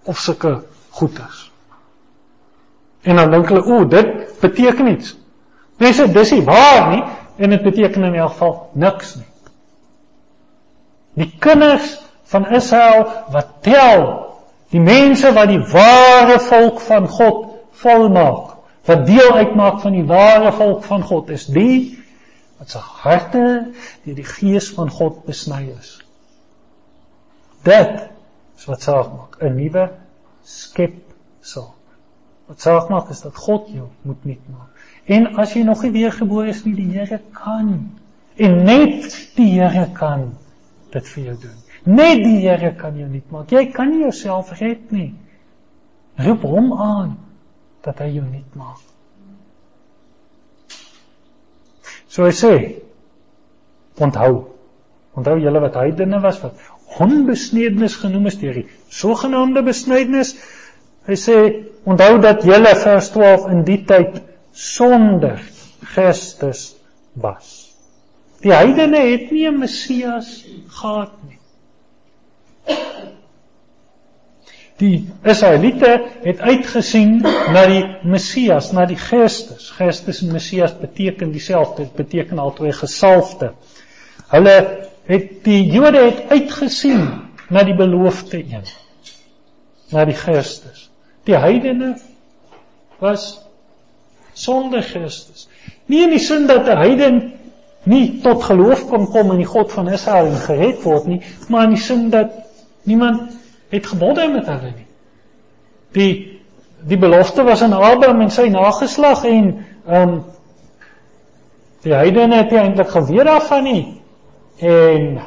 of 0.09 0.19
sulke 0.19 0.55
goeders. 0.97 1.51
En 3.05 3.21
dan 3.21 3.31
dink 3.31 3.53
hulle, 3.53 3.63
o, 3.63 3.85
dit 3.85 4.41
beteken 4.41 4.89
iets. 4.95 5.13
Mense, 5.79 6.09
dis 6.11 6.33
nie 6.33 6.43
waar 6.47 6.89
nie 6.95 7.03
en 7.37 7.51
dit 7.51 7.63
beteken 7.63 8.03
in 8.03 8.15
elk 8.15 8.31
geval 8.31 8.71
niks 8.73 9.15
nie. 9.15 9.31
Die 11.17 11.31
kinders 11.39 11.97
van 12.29 12.49
Israel 12.53 13.07
wat 13.33 13.49
tel, 13.61 14.07
die 14.73 14.81
mense 14.81 15.33
wat 15.33 15.49
die 15.49 15.63
ware 15.73 16.39
volk 16.41 16.81
van 16.81 17.09
God 17.09 17.45
volmaak, 17.81 18.57
wat 18.87 19.07
deel 19.07 19.33
uitmaak 19.37 19.81
van 19.81 19.93
die 19.93 20.07
ware 20.07 20.53
volk 20.53 20.85
van 20.85 21.03
God 21.03 21.31
is 21.35 21.47
die 21.47 21.97
wat 22.57 22.73
se 22.73 22.79
harte 22.79 23.47
deur 24.05 24.17
die 24.17 24.27
gees 24.27 24.71
van 24.73 24.91
God 24.91 25.25
besny 25.27 25.67
is. 25.75 25.97
Dit 27.67 28.07
is 28.57 28.69
wat 28.71 28.85
saak 28.87 29.11
maak, 29.13 29.37
'n 29.43 29.57
nuwe 29.57 29.91
skepsel. 30.45 31.75
Wat 32.47 32.61
saak 32.61 32.89
maak 32.89 33.11
is 33.11 33.21
dat 33.21 33.37
God 33.37 33.69
jou 33.69 33.89
moet 34.03 34.25
nuut 34.25 34.49
maak. 34.49 34.76
En 35.07 35.29
as 35.39 35.55
jy 35.55 35.63
nog 35.63 35.85
nie 35.85 35.93
weergebore 35.95 36.51
is 36.51 36.65
nie, 36.65 36.75
die 36.75 36.89
Here 36.91 37.21
kan 37.35 37.71
en 38.37 38.57
net 38.67 39.07
die 39.37 39.53
Here 39.55 39.87
kan 39.95 40.33
dit 40.93 41.07
vir 41.13 41.23
jou 41.31 41.37
doen. 41.47 41.61
Net 41.97 42.25
die 42.25 42.41
Here 42.43 42.73
kan 42.77 42.99
jou 42.99 43.07
nuut 43.09 43.31
maak. 43.31 43.53
Jy 43.55 43.71
kan 43.73 43.93
nie 43.93 44.03
jouself 44.03 44.51
red 44.61 44.91
nie. 44.93 45.13
Roep 46.19 46.43
hom 46.49 46.73
aan 46.73 47.15
dat 47.87 48.03
hy 48.03 48.11
jou 48.17 48.25
nuut 48.25 48.59
maak. 48.59 48.83
So 52.11 52.27
hy 52.27 52.35
sê 52.35 52.53
onthou 54.03 54.47
onthou 55.17 55.39
julle 55.41 55.61
wat 55.63 55.77
heidene 55.81 56.19
was 56.21 56.43
wat 56.43 56.61
onbesnedenis 57.01 57.97
genoem 58.01 58.29
is 58.29 58.37
deur 58.41 58.57
die 58.59 58.67
sogenaamde 58.93 59.63
besnydenis 59.65 60.35
Hy 61.07 61.15
sê 61.15 61.37
onthou 61.87 62.19
dat 62.19 62.43
julle 62.43 62.73
vers 62.83 63.13
12 63.15 63.45
in 63.53 63.61
die 63.67 63.79
tyd 63.87 64.17
sonder 64.57 65.41
Christus 65.85 66.77
was. 67.13 67.77
Die 68.41 68.53
heidene 68.53 68.99
het 68.99 69.31
nie 69.31 69.47
'n 69.49 69.59
Messias 69.59 70.45
gehad 70.69 71.13
nie. 71.29 71.39
Die 74.77 75.09
Israeliete 75.23 76.03
het 76.23 76.41
uitgesien 76.41 77.21
na 77.53 77.67
die 77.67 77.85
Messias, 78.03 78.73
na 78.73 78.87
die 78.87 78.97
Christus. 78.97 79.71
Christus 79.71 80.21
en 80.23 80.33
Messias 80.33 80.79
beteken 80.79 81.33
dieselfde, 81.33 81.83
dit 81.83 81.95
beteken 81.95 82.39
albei 82.39 82.73
gesalfde. 82.73 83.53
Hulle 84.29 84.89
het 85.05 85.45
die 85.45 85.65
Jode 85.65 85.99
het 85.99 86.29
uitgesien 86.29 87.09
na 87.49 87.63
die 87.63 87.75
beloofde 87.75 88.39
een, 88.39 88.69
na 89.91 90.05
die 90.05 90.15
Christus. 90.15 90.91
Die 91.25 91.37
heidene 91.37 91.97
was 92.99 93.46
sonder 94.37 94.83
Christus. 94.83 95.49
Nie 95.87 96.05
in 96.05 96.13
die 96.13 96.23
sin 96.23 96.47
dat 96.47 96.69
'n 96.69 96.77
heiden 96.77 97.33
nie 97.83 98.21
tot 98.23 98.43
geloof 98.43 98.87
kon 98.89 99.07
kom 99.11 99.31
in 99.31 99.43
die 99.43 99.49
God 99.49 99.73
van 99.73 99.89
Israel 99.89 100.27
en 100.27 100.43
gered 100.47 100.83
word 100.83 101.07
nie, 101.07 101.21
maar 101.49 101.65
in 101.65 101.77
die 101.77 101.83
sin 101.83 102.11
dat 102.11 102.33
niemand 102.83 103.37
het 103.69 103.87
gebode 103.87 104.29
met 104.29 104.47
hulle 104.47 104.73
nie. 104.77 104.87
Die 105.93 106.41
die 106.87 106.99
belofte 106.99 107.43
was 107.43 107.63
aan 107.63 107.73
Abraham 107.73 108.21
en 108.21 108.31
sy 108.31 108.49
nageslag 108.49 109.25
en 109.25 109.65
ehm 109.87 110.09
um, 110.09 110.25
die 111.83 111.95
heidene 111.95 112.37
het 112.37 112.53
eintlik 112.53 112.89
geweet 112.89 113.25
daarvan 113.25 113.63
nie. 113.63 114.01
En 114.59 115.21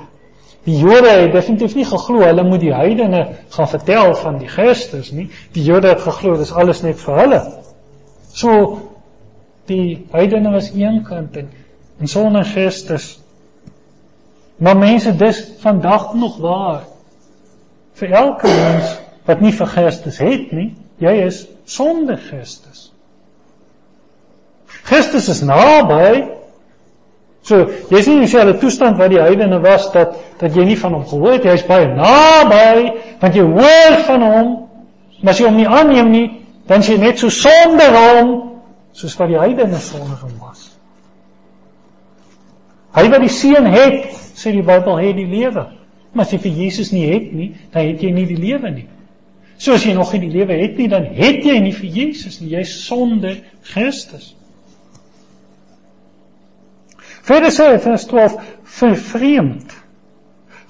Die 0.69 0.77
Jode 0.77 1.09
het 1.09 1.31
definitief 1.31 1.73
nie 1.75 1.85
geglo 1.87 2.19
hulle 2.21 2.43
moet 2.43 2.61
die 2.61 2.73
heidene 2.75 3.21
gaan 3.49 3.69
vertel 3.71 4.13
van 4.19 4.37
die 4.41 4.47
Christus 4.47 5.11
nie. 5.15 5.29
Die 5.55 5.63
Jode 5.63 5.93
het 5.93 6.03
geglo 6.03 6.35
dis 6.37 6.51
alles 6.53 6.83
net 6.83 6.99
vir 7.01 7.21
hulle. 7.21 7.39
So 8.35 8.55
die 9.69 10.05
heidene 10.13 10.51
was 10.53 10.71
eenkant 10.75 11.37
en, 11.39 11.49
en 11.99 12.11
sonder 12.11 12.45
Christus. 12.47 13.19
Maar 14.59 14.77
mense 14.77 15.13
dis 15.15 15.43
vandag 15.61 16.13
nog 16.19 16.39
waar. 16.43 16.83
Vir 17.99 18.15
elke 18.15 18.47
mens 18.51 18.97
wat 19.29 19.43
nie 19.43 19.53
vir 19.55 19.69
Christus 19.69 20.17
het 20.23 20.51
nie, 20.55 20.71
jy 20.99 21.13
is 21.27 21.43
sonder 21.69 22.17
Christus. 22.19 22.89
Christus 24.89 25.29
is 25.29 25.41
naby, 25.45 26.39
So, 27.49 27.65
jy 27.89 28.01
sien 28.03 28.19
hoe 28.19 28.27
hulle 28.29 28.57
toestand 28.59 28.99
wat 28.99 29.13
die 29.13 29.21
heidene 29.21 29.61
was 29.63 29.87
dat 29.93 30.17
dat 30.41 30.55
jy 30.55 30.65
nie 30.67 30.77
van 30.77 30.93
hom 30.97 31.05
gehoor 31.07 31.37
het, 31.37 31.47
hy's 31.47 31.63
baie 31.67 31.87
naby, 31.87 32.91
want 33.21 33.35
jy 33.35 33.45
hoor 33.47 33.95
van 34.05 34.25
hom, 34.27 34.51
maar 35.21 35.33
as 35.33 35.39
jy 35.39 35.47
hom 35.47 35.57
nie 35.57 35.67
aanneem 35.67 36.11
nie, 36.13 36.27
dan 36.69 36.83
is 36.83 36.91
jy 36.91 36.99
net 37.01 37.21
so 37.21 37.31
sonder 37.33 37.95
hom 37.95 38.33
soos 38.93 39.15
wat 39.19 39.31
die 39.31 39.39
heidene 39.39 39.79
hom 40.21 40.37
was. 40.41 40.69
Hy 42.95 43.05
wat 43.09 43.21
die 43.21 43.33
seun 43.33 43.67
het, 43.69 44.07
sê 44.39 44.53
die 44.55 44.65
Bybel, 44.65 44.97
het 44.97 45.17
die 45.17 45.27
lewe. 45.29 45.67
Maar 46.13 46.25
as 46.25 46.33
jy 46.33 46.39
vir 46.41 46.63
Jesus 46.63 46.89
nie 46.91 47.05
het 47.11 47.29
nie, 47.35 47.51
dan 47.73 47.85
het 47.85 48.01
jy 48.01 48.09
nie 48.15 48.25
die 48.29 48.39
lewe 48.39 48.71
nie. 48.73 48.87
So 49.59 49.75
as 49.75 49.85
jy 49.85 49.93
nog 49.93 50.13
nie 50.15 50.23
die 50.23 50.33
lewe 50.33 50.57
het 50.57 50.77
nie, 50.79 50.87
dan 50.89 51.05
het 51.13 51.43
jy 51.45 51.59
nie 51.61 51.75
vir 51.75 51.89
Jesus 51.99 52.39
nie, 52.41 52.53
jy's 52.55 52.73
sonder 52.87 53.37
Christus. 53.69 54.33
Verder 57.29 57.53
sê 57.53 57.75
vers 57.83 58.07
12 58.09 58.39
vervreemd 58.79 59.75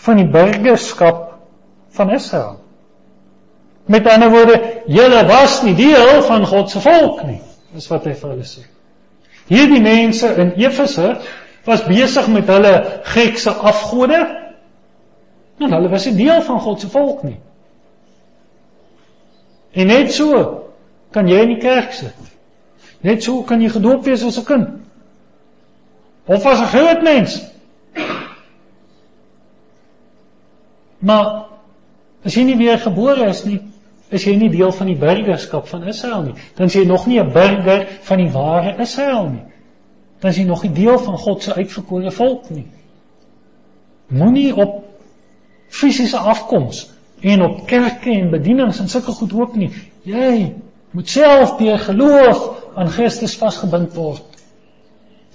van 0.04 0.20
die 0.20 0.28
burgerskap 0.28 1.22
van 1.96 2.12
Israel. 2.12 2.58
Met 3.90 4.08
ander 4.12 4.30
woorde, 4.34 4.58
julle 4.92 5.22
was 5.30 5.62
nie 5.64 5.76
deel 5.78 6.20
van 6.28 6.46
God 6.46 6.70
se 6.70 6.82
volk 6.84 7.24
nie. 7.26 7.40
Dis 7.74 7.88
wat 7.92 8.08
hy 8.10 8.16
vir 8.18 8.34
hulle 8.34 8.48
sê. 8.48 8.64
Hierdie 9.50 9.82
mense 9.82 10.30
in 10.42 10.54
Efese 10.62 11.20
was 11.66 11.86
besig 11.86 12.28
met 12.34 12.50
hulle 12.50 12.74
Griekse 13.04 13.52
afgode. 13.52 14.20
En 15.60 15.74
hulle 15.74 15.90
was 15.90 16.06
nie 16.06 16.16
deel 16.24 16.42
van 16.46 16.60
God 16.60 16.82
se 16.82 16.90
volk 16.90 17.24
nie. 17.24 17.38
En 19.72 19.88
net 19.88 20.14
so 20.14 20.42
kan 21.14 21.28
jy 21.30 21.44
in 21.46 21.56
die 21.56 21.62
kerk 21.62 21.94
sit. 21.94 22.16
Net 23.06 23.24
so 23.24 23.44
kan 23.48 23.62
jy 23.62 23.70
gedoop 23.74 24.06
wees 24.06 24.24
as 24.26 24.38
'n 24.40 24.46
kind. 24.46 24.68
Of 26.26 26.46
as 26.46 26.60
'n 26.60 26.72
groot 26.74 27.04
mens. 27.04 27.42
Maar 31.00 31.46
as 32.26 32.36
jy 32.36 32.44
nie 32.44 32.58
weer 32.58 32.78
gebore 32.78 33.30
is 33.30 33.44
nie, 33.46 33.62
is 34.10 34.26
jy 34.26 34.36
nie 34.40 34.50
deel 34.50 34.72
van 34.74 34.90
die 34.90 34.98
burgerskap 34.98 35.68
van 35.70 35.86
Israel 35.88 36.24
nie. 36.24 36.36
Dan 36.58 36.70
is 36.72 36.76
jy 36.76 36.86
nog 36.86 37.06
nie 37.08 37.20
'n 37.20 37.32
burger 37.34 37.88
van 38.02 38.18
die 38.18 38.32
ware 38.32 38.76
Israel 38.82 39.30
nie. 39.30 39.46
Dan 40.20 40.32
is 40.32 40.38
jy 40.38 40.44
nog 40.44 40.64
nie 40.64 40.72
deel 40.72 41.00
van 41.00 41.18
God 41.18 41.44
se 41.44 41.54
uitverkore 41.54 42.12
volk 42.12 42.50
nie. 42.50 42.68
Moenie 44.08 44.56
op 44.56 44.84
fisiese 45.70 46.18
afkoms 46.18 46.90
en 47.22 47.42
op 47.42 47.68
kerke 47.68 48.12
en 48.12 48.30
bedienings 48.30 48.80
en 48.80 48.90
sulke 48.90 49.12
goed 49.12 49.32
hoop 49.32 49.56
nie. 49.56 49.72
Jy 50.04 50.56
moet 50.92 51.10
self 51.10 51.58
deur 51.58 51.80
geloof 51.80 52.50
aan 52.76 52.90
Christus 52.90 53.38
vasgebind 53.38 53.94
word. 53.94 54.24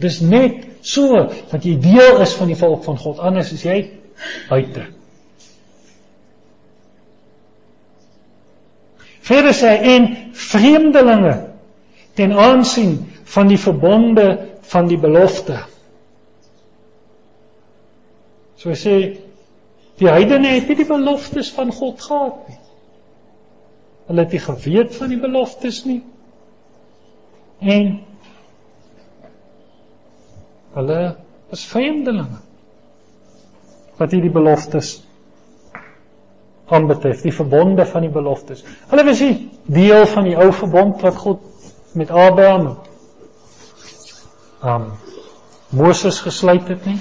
Dis 0.02 0.20
net 0.20 0.66
so 0.80 1.30
dat 1.50 1.64
jy 1.64 1.78
deel 1.78 2.20
is 2.20 2.34
van 2.34 2.50
die 2.50 2.58
volk 2.58 2.84
van 2.84 2.98
God. 2.98 3.18
Anders 3.18 3.52
is 3.52 3.62
jy 3.62 3.78
buite. 4.48 4.88
Verder 9.24 9.54
sê 9.56 9.72
en 9.94 10.08
vreemdelinge 10.36 11.34
ten 12.14 12.32
aansien 12.32 12.98
van 13.34 13.48
die 13.48 13.58
verbonde 13.58 14.26
van 14.68 14.88
die 14.88 14.98
belofte. 15.00 15.62
So 18.60 18.76
sê 18.76 18.96
die 20.00 20.10
heidene 20.10 20.54
het 20.56 20.68
nie 20.68 20.76
die 20.76 20.88
beloftes 20.88 21.50
van 21.56 21.72
God 21.72 22.02
gehad 22.04 22.50
nie. 22.50 22.60
Hulle 24.10 24.26
het 24.26 24.36
nie 24.36 24.42
geweet 24.44 24.96
van 24.98 25.12
die 25.14 25.20
beloftes 25.20 25.80
nie. 25.88 26.02
En 27.64 27.90
hulle 30.74 31.00
is 31.54 31.64
vreemdelinge. 31.70 32.42
Wat 33.96 34.12
hierdie 34.12 34.32
beloftes 34.34 34.98
aanbetref, 36.72 37.22
die 37.22 37.34
verbonde 37.34 37.86
van 37.86 38.06
die 38.06 38.12
beloftes. 38.12 38.64
Hulle 38.88 39.04
was 39.04 39.20
nie 39.20 39.50
deel 39.68 40.06
van 40.06 40.28
die 40.28 40.36
ou 40.36 40.50
verbond 40.52 41.02
wat 41.04 41.16
God 41.20 41.42
met 41.94 42.10
Abraham 42.10 42.76
um 44.64 44.92
Moses 45.74 46.20
gesluit 46.22 46.68
het 46.70 46.84
nie. 46.86 47.00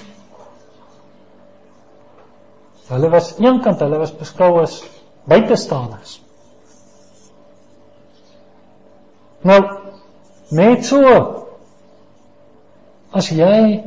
Hulle 2.90 3.10
was 3.14 3.36
eenkant, 3.38 3.80
hulle 3.80 4.00
was 4.02 4.12
beskou 4.18 4.58
as 4.64 4.80
buitestanders. 5.30 6.18
Nou 9.46 9.60
net 10.58 10.86
so 10.88 11.04
as 13.14 13.30
jy 13.30 13.84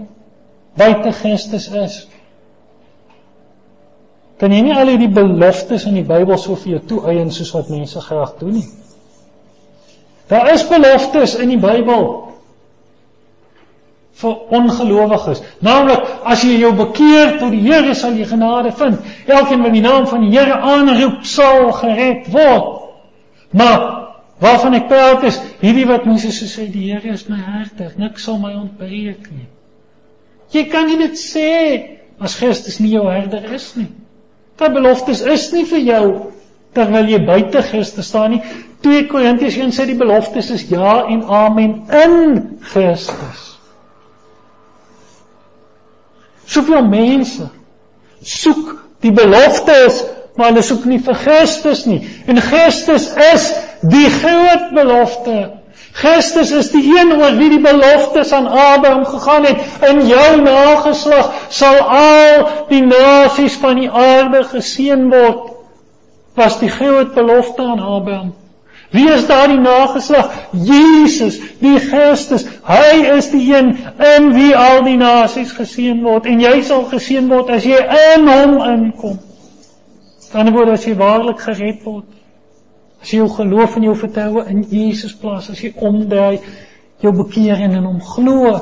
buite 0.79 1.13
Christus 1.19 1.67
is, 1.73 1.99
kan 4.41 4.53
jy 4.53 4.61
nie 4.67 4.75
al 4.77 4.91
hierdie 4.93 5.13
beloftes 5.13 5.87
in 5.89 5.97
die 5.97 6.05
Bybel 6.05 6.39
so 6.39 6.57
vir 6.61 6.77
jou 6.77 6.83
toeëien 6.93 7.33
soos 7.33 7.55
wat 7.57 7.73
mense 7.73 8.01
graag 8.05 8.37
doen 8.41 8.59
nie. 8.59 8.67
Daar 10.29 10.51
is 10.53 10.67
beloftes 10.69 11.37
in 11.41 11.55
die 11.55 11.61
Bybel 11.63 12.07
vir 14.17 14.37
ongelowiges. 14.59 15.43
Naamlik 15.65 16.05
as 16.25 16.45
jy 16.45 16.57
jou 16.61 16.73
bekeer 16.77 17.37
tot 17.41 17.53
die 17.53 17.63
Here 17.65 17.95
sal 17.95 18.17
jy 18.17 18.27
genade 18.29 18.73
vind. 18.77 19.03
Elkeen 19.29 19.65
wat 19.65 19.77
die 19.77 19.85
naam 19.85 20.09
van 20.09 20.25
die 20.25 20.33
Here 20.33 20.57
aanroep 20.57 21.25
sal 21.29 21.71
gered 21.81 22.31
word. 22.33 22.73
Maar 23.57 23.85
waarvan 24.41 24.77
ek 24.77 24.89
praat 24.89 25.25
is 25.29 25.41
hierdie 25.61 25.87
wat 25.89 26.09
mense 26.09 26.33
so 26.33 26.49
sê 26.49 26.67
die 26.73 26.91
Here 26.91 27.13
is 27.13 27.29
my 27.29 27.39
herder, 27.41 27.93
niks 28.01 28.25
sal 28.25 28.41
my 28.41 28.55
ontbreek 28.57 29.29
nie. 29.33 29.47
Jy 30.53 30.65
kan 30.73 30.89
nie 30.89 30.99
dit 31.01 31.21
sê 31.21 31.53
as 32.21 32.37
Christus 32.41 32.81
nie 32.81 32.95
jou 32.95 33.05
herder 33.09 33.45
is 33.57 33.71
nie. 33.77 33.91
Daai 34.57 34.73
beloftes 34.73 35.21
is 35.21 35.51
nie 35.53 35.67
vir 35.69 35.83
jou 35.85 36.07
terwyl 36.77 37.09
jy 37.09 37.21
buite 37.25 37.63
Christus 37.65 38.09
staan 38.11 38.37
nie. 38.37 38.43
2 38.85 39.07
Korintiërs 39.11 39.57
1 39.59 39.75
sê 39.75 39.87
die 39.89 39.99
beloftes 39.99 40.51
is 40.55 40.67
ja 40.71 41.03
en 41.09 41.25
amen 41.25 41.79
in 42.05 42.17
Christus. 42.73 43.45
Soveel 46.47 46.85
mense 46.87 47.49
soek 48.23 48.75
die 49.05 49.13
beloftes, 49.15 50.03
maar 50.37 50.53
hulle 50.53 50.65
soek 50.65 50.85
nie 50.89 51.01
vir 51.05 51.19
Christus 51.21 51.85
nie. 51.89 52.01
En 52.29 52.41
Christus 52.43 53.09
is 53.33 53.51
die 53.83 54.09
groot 54.21 54.71
belofte. 54.77 55.37
Christus 55.97 56.51
is 56.53 56.71
die 56.75 56.85
een 56.93 57.13
oor 57.17 57.39
wie 57.39 57.49
die 57.55 57.61
beloftes 57.65 58.33
aan 58.37 58.47
Abraham 58.47 59.05
gegaan 59.09 59.45
het. 59.49 59.61
In 59.89 60.03
jou 60.07 60.41
nageslag 60.45 61.31
sal 61.49 61.79
al 61.81 62.49
die 62.69 62.83
nasies 62.85 63.57
van 63.63 63.81
die 63.81 63.89
aarde 63.91 64.43
geseën 64.45 65.07
word. 65.09 65.55
Was 66.37 66.59
die 66.61 66.69
groot 66.69 67.15
belofte 67.15 67.63
aan 67.65 67.81
Abraham. 67.81 68.35
Wie 68.93 69.09
is 69.11 69.25
daardie 69.27 69.59
nageslag? 69.59 70.29
Jesus, 70.53 71.41
die 71.65 71.79
Christus. 71.81 72.45
Hy 72.69 73.01
is 73.17 73.31
die 73.33 73.47
een 73.55 73.73
in 73.97 74.29
wie 74.37 74.53
al 74.57 74.85
die 74.85 74.99
nasies 75.01 75.57
geseën 75.57 76.05
word 76.05 76.29
en 76.29 76.45
jy 76.45 76.61
sal 76.69 76.85
geseën 76.93 77.29
word 77.33 77.51
as 77.57 77.65
jy 77.65 77.81
in 78.13 78.29
hom 78.29 78.61
inkom. 78.69 79.17
Dan 80.29 80.53
word 80.53 80.77
as 80.77 80.85
jy 80.85 80.93
waarlik 81.01 81.41
gered 81.49 81.81
word. 81.89 82.16
As 83.03 83.13
jy 83.13 83.21
jou 83.21 83.29
geloof 83.37 83.77
en 83.77 83.87
jou 83.87 83.95
vertroue 83.99 84.47
in 84.51 84.65
Jesus 84.71 85.15
plaas, 85.21 85.51
as 85.53 85.61
jy 85.63 85.73
omdraai, 85.77 86.41
jou 87.05 87.13
bekeer 87.13 87.61
en 87.67 87.77
in 87.79 87.87
hom 87.87 88.01
glo, 88.01 88.55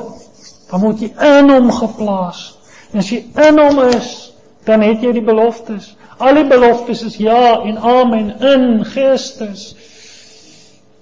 dan 0.69 0.83
word 0.83 1.03
jy 1.03 1.11
in 1.37 1.51
hom 1.53 1.71
geplaas. 1.73 2.45
En 2.91 3.01
as 3.01 3.11
jy 3.11 3.23
in 3.47 3.61
hom 3.61 3.81
is, 3.87 4.11
dan 4.65 4.83
het 4.85 5.03
jy 5.03 5.13
die 5.15 5.25
beloftes. 5.25 5.93
Al 6.17 6.39
die 6.39 6.47
beloftes 6.49 7.03
is 7.05 7.17
ja 7.19 7.61
en 7.67 7.77
amen 7.77 8.31
in 8.39 8.85
Christus. 8.87 9.73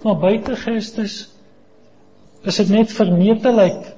Maar 0.04 0.17
buite 0.19 0.56
Christus 0.60 1.19
is 2.43 2.58
dit 2.60 2.72
net 2.74 2.91
vermetelheid 2.91 3.93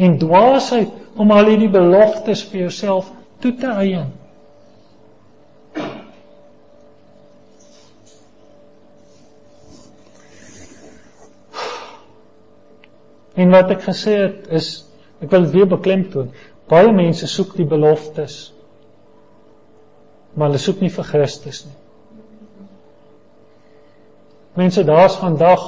en 0.00 0.16
dwaasheid 0.20 0.92
om 1.16 1.32
al 1.32 1.50
hierdie 1.50 1.72
beloftes 1.72 2.44
vir 2.48 2.66
jouself 2.66 3.10
toe 3.44 3.52
te 3.60 3.68
eien. 3.68 4.12
En 13.36 13.52
wat 13.52 13.70
ek 13.74 13.82
gesê 13.84 14.18
het 14.24 14.46
is 14.56 14.68
ek 15.20 15.32
wil 15.32 15.48
weer 15.52 15.68
beklemtoon. 15.68 16.30
Baie 16.68 16.92
mense 16.92 17.28
soek 17.30 17.54
die 17.56 17.68
beloftes. 17.68 18.36
Maar 20.34 20.50
hulle 20.50 20.60
soek 20.60 20.80
nie 20.84 20.92
vir 20.92 21.08
Christus 21.08 21.64
nie. 21.66 21.76
Mense 24.56 24.84
daar's 24.88 25.18
vandag 25.20 25.64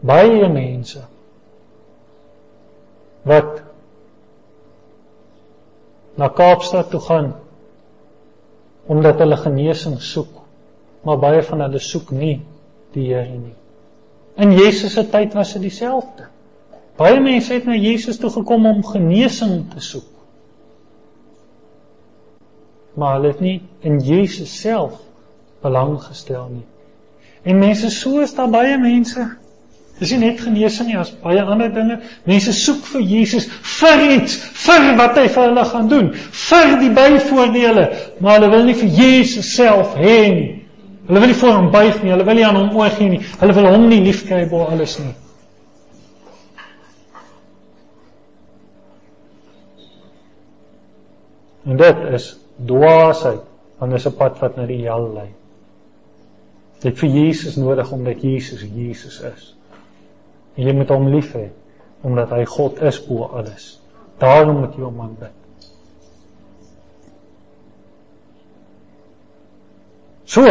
baie 0.00 0.48
mense 0.48 1.02
wat 3.28 3.58
na 6.16 6.28
Kaapstad 6.32 6.88
toe 6.90 7.00
gaan 7.04 7.34
omdat 8.88 9.20
hulle 9.20 9.36
genesing 9.36 9.98
soek, 10.00 10.30
maar 11.04 11.18
baie 11.20 11.42
van 11.44 11.60
hulle 11.66 11.80
soek 11.82 12.08
nie 12.16 12.38
die 12.94 13.10
Here 13.10 13.36
nie. 13.36 13.54
In 14.40 14.54
Jesus 14.56 14.94
se 14.96 15.04
tyd 15.12 15.36
was 15.36 15.52
dit 15.52 15.66
dieselfde. 15.68 16.30
Baie 16.98 17.20
mense 17.22 17.52
het 17.54 17.66
na 17.68 17.76
Jesus 17.78 18.18
toe 18.18 18.30
gekom 18.34 18.66
om 18.66 18.80
genesing 18.82 19.68
te 19.70 19.80
soek. 19.80 20.08
Maar 22.98 23.18
hulle 23.18 23.30
het 23.30 23.40
nie 23.40 23.60
in 23.86 24.00
Jesus 24.02 24.60
self 24.60 24.96
belang 25.62 25.94
gestel 26.02 26.48
nie. 26.50 26.64
En 27.46 27.58
mense 27.58 27.90
so 27.94 28.18
is 28.20 28.34
daar 28.34 28.50
baie 28.50 28.78
mense. 28.82 29.28
Dis 29.98 30.10
nie 30.14 30.18
net 30.26 30.42
genesing 30.42 30.90
nie, 30.90 30.98
as 30.98 31.12
baie 31.22 31.42
ander 31.42 31.70
dinge. 31.74 32.00
Mense 32.26 32.52
soek 32.54 32.82
vir 32.92 33.06
Jesus 33.12 33.46
vir 33.78 34.02
iets, 34.16 34.34
vir 34.66 34.90
wat 34.98 35.18
hy 35.18 35.28
vir 35.30 35.48
hulle 35.48 35.64
gaan 35.70 35.88
doen, 35.90 36.10
vir 36.48 36.74
die 36.82 36.90
byvoordele, 36.98 37.86
maar 38.18 38.38
hulle 38.38 38.50
wil 38.54 38.66
nie 38.66 38.76
vir 38.78 38.90
Jesus 38.98 39.54
self 39.54 39.94
hê 39.98 40.18
nie. 40.34 40.50
Hulle 41.06 41.22
wil 41.22 41.30
nie 41.30 41.40
voor 41.40 41.56
hom 41.56 41.70
buig 41.74 42.02
nie, 42.02 42.12
hulle 42.14 42.26
wil 42.26 42.38
nie 42.38 42.46
aan 42.46 42.58
hom 42.58 42.76
oorgee 42.78 43.14
nie. 43.14 43.24
Hulle 43.38 43.56
wil 43.56 43.72
hom 43.72 43.88
nie 43.90 44.02
liefkry 44.06 44.44
bo 44.50 44.66
alles 44.66 44.98
nie. 45.02 45.14
En 51.68 51.76
dit 51.76 52.02
is 52.16 52.28
dwaasheid, 52.66 53.44
want 53.78 53.92
dit 53.92 54.00
is 54.00 54.08
'n 54.08 54.16
pad 54.16 54.38
wat 54.40 54.56
na 54.56 54.66
die 54.66 54.82
hel 54.86 55.12
lei. 55.14 55.28
Het 56.82 56.98
vir 56.98 57.08
Jesus 57.08 57.56
nodig 57.56 57.92
omdat 57.92 58.22
Jesus 58.22 58.62
Jesus 58.62 59.20
is. 59.20 59.56
En 60.54 60.64
jy 60.64 60.72
moet 60.72 60.88
hom 60.88 61.08
lief 61.08 61.34
hê. 61.34 61.48
omdat 62.00 62.30
hy 62.30 62.44
God 62.44 62.82
is 62.82 63.00
bo 63.06 63.26
alles. 63.34 63.80
Daarom 64.22 64.60
moet 64.62 64.76
jy 64.76 64.84
hom 64.86 65.00
aanbid. 65.02 65.34
So, 70.28 70.44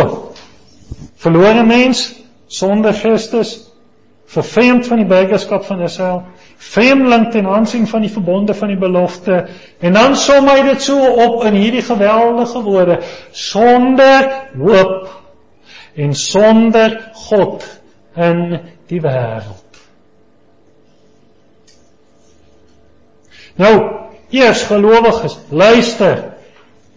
verlore 1.21 1.63
mens 1.67 2.08
sonder 2.47 2.95
Christus, 2.97 3.53
vervreemd 4.27 4.88
van 4.89 5.03
die 5.03 5.08
burgerskap 5.08 5.67
van 5.67 5.84
Israel, 5.86 6.23
vreemdeling 6.57 7.31
ten 7.31 7.47
aansien 7.47 7.87
van 7.87 8.01
die 8.01 8.11
verbonde 8.11 8.53
van 8.53 8.67
die 8.67 8.77
belofte 8.77 9.47
en 9.79 9.93
dan 9.93 10.15
som 10.15 10.47
hy 10.49 10.61
dit 10.65 10.81
so 10.81 10.97
op 11.25 11.43
in 11.45 11.53
hierdie 11.53 11.85
geweldige 11.85 12.61
woorde 12.65 12.99
sonder 13.31 14.29
hoop 14.57 15.09
en 15.95 16.13
sonder 16.13 16.97
God 17.13 17.65
in 18.15 18.59
die 18.89 19.01
wêreld. 19.01 19.63
Nou, 23.57 23.73
eers 24.29 24.61
gelowiges, 24.69 25.37
luister. 25.49 26.19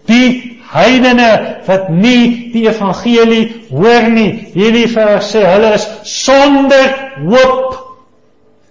Die 0.09 0.61
heidene 0.71 1.61
wat 1.67 1.89
nie 1.89 2.51
die 2.53 2.67
evangelie 2.69 3.45
hoor 3.71 4.09
nie, 4.13 4.31
hierdie 4.55 4.89
vers 4.93 5.33
sê 5.33 5.43
hulle 5.49 5.73
is 5.77 5.87
sonder 6.07 6.93
hoop 7.25 7.90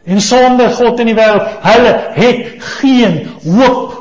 en 0.09 0.21
sonder 0.21 0.71
God 0.73 0.99
in 1.03 1.11
die 1.11 1.17
wêreld. 1.17 1.49
Hulle 1.61 1.93
het 2.15 2.63
geen 2.79 3.19
hoop, 3.45 3.97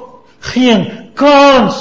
geen 0.54 0.86
kans 1.18 1.80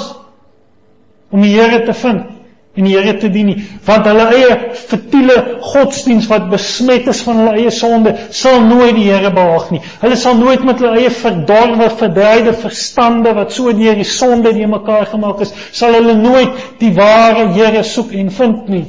om 1.32 1.44
die 1.44 1.54
Here 1.54 1.84
te 1.86 1.94
vind 1.96 2.34
en 2.78 2.86
die 2.86 2.94
Here 2.94 3.16
te 3.18 3.26
dien 3.32 3.48
nie, 3.50 3.56
want 3.86 4.06
hulle 4.06 4.28
eie 4.36 4.50
vertiele 4.86 5.34
godsdiens 5.64 6.28
wat 6.30 6.46
besmet 6.52 7.08
is 7.10 7.24
van 7.26 7.40
hulle 7.40 7.56
eie 7.58 7.72
sonde, 7.74 8.12
sal 8.30 8.60
nooit 8.68 8.94
die 8.94 9.08
Here 9.08 9.32
behaag 9.34 9.72
nie. 9.74 9.80
Hulle 10.04 10.18
sal 10.20 10.38
nooit 10.38 10.62
met 10.66 10.78
hulle 10.84 11.00
eie 11.00 11.10
verdorwe, 11.10 11.88
verdraaide 11.98 12.54
verstande 12.60 13.34
wat 13.34 13.56
so 13.56 13.72
deur 13.74 13.98
die 13.98 14.06
sonde 14.06 14.54
die 14.54 14.68
mekaar 14.70 15.08
gemaak 15.10 15.42
is, 15.46 15.54
sal 15.74 15.96
hulle 15.98 16.14
nooit 16.20 16.54
die 16.78 16.92
ware 16.94 17.48
Here 17.56 17.82
soek 17.82 18.14
en 18.14 18.30
vind 18.38 18.70
nie. 18.70 18.86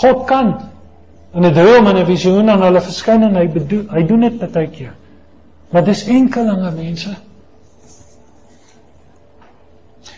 God 0.00 0.24
kan 0.30 0.54
in 1.34 1.44
'n 1.44 1.54
droom 1.54 1.86
en 1.86 1.96
'n 1.96 2.06
visioen 2.06 2.50
aan 2.50 2.62
hulle 2.62 2.80
verskyn 2.80 3.22
en 3.22 3.36
hy 3.36 3.46
bedoel 3.48 3.84
hy 3.90 4.06
doen 4.06 4.20
dit 4.20 4.52
baie 4.52 4.68
keer. 4.68 4.94
Maar 5.70 5.84
dis 5.84 6.04
enkelinge 6.06 6.70
mense. 6.70 7.14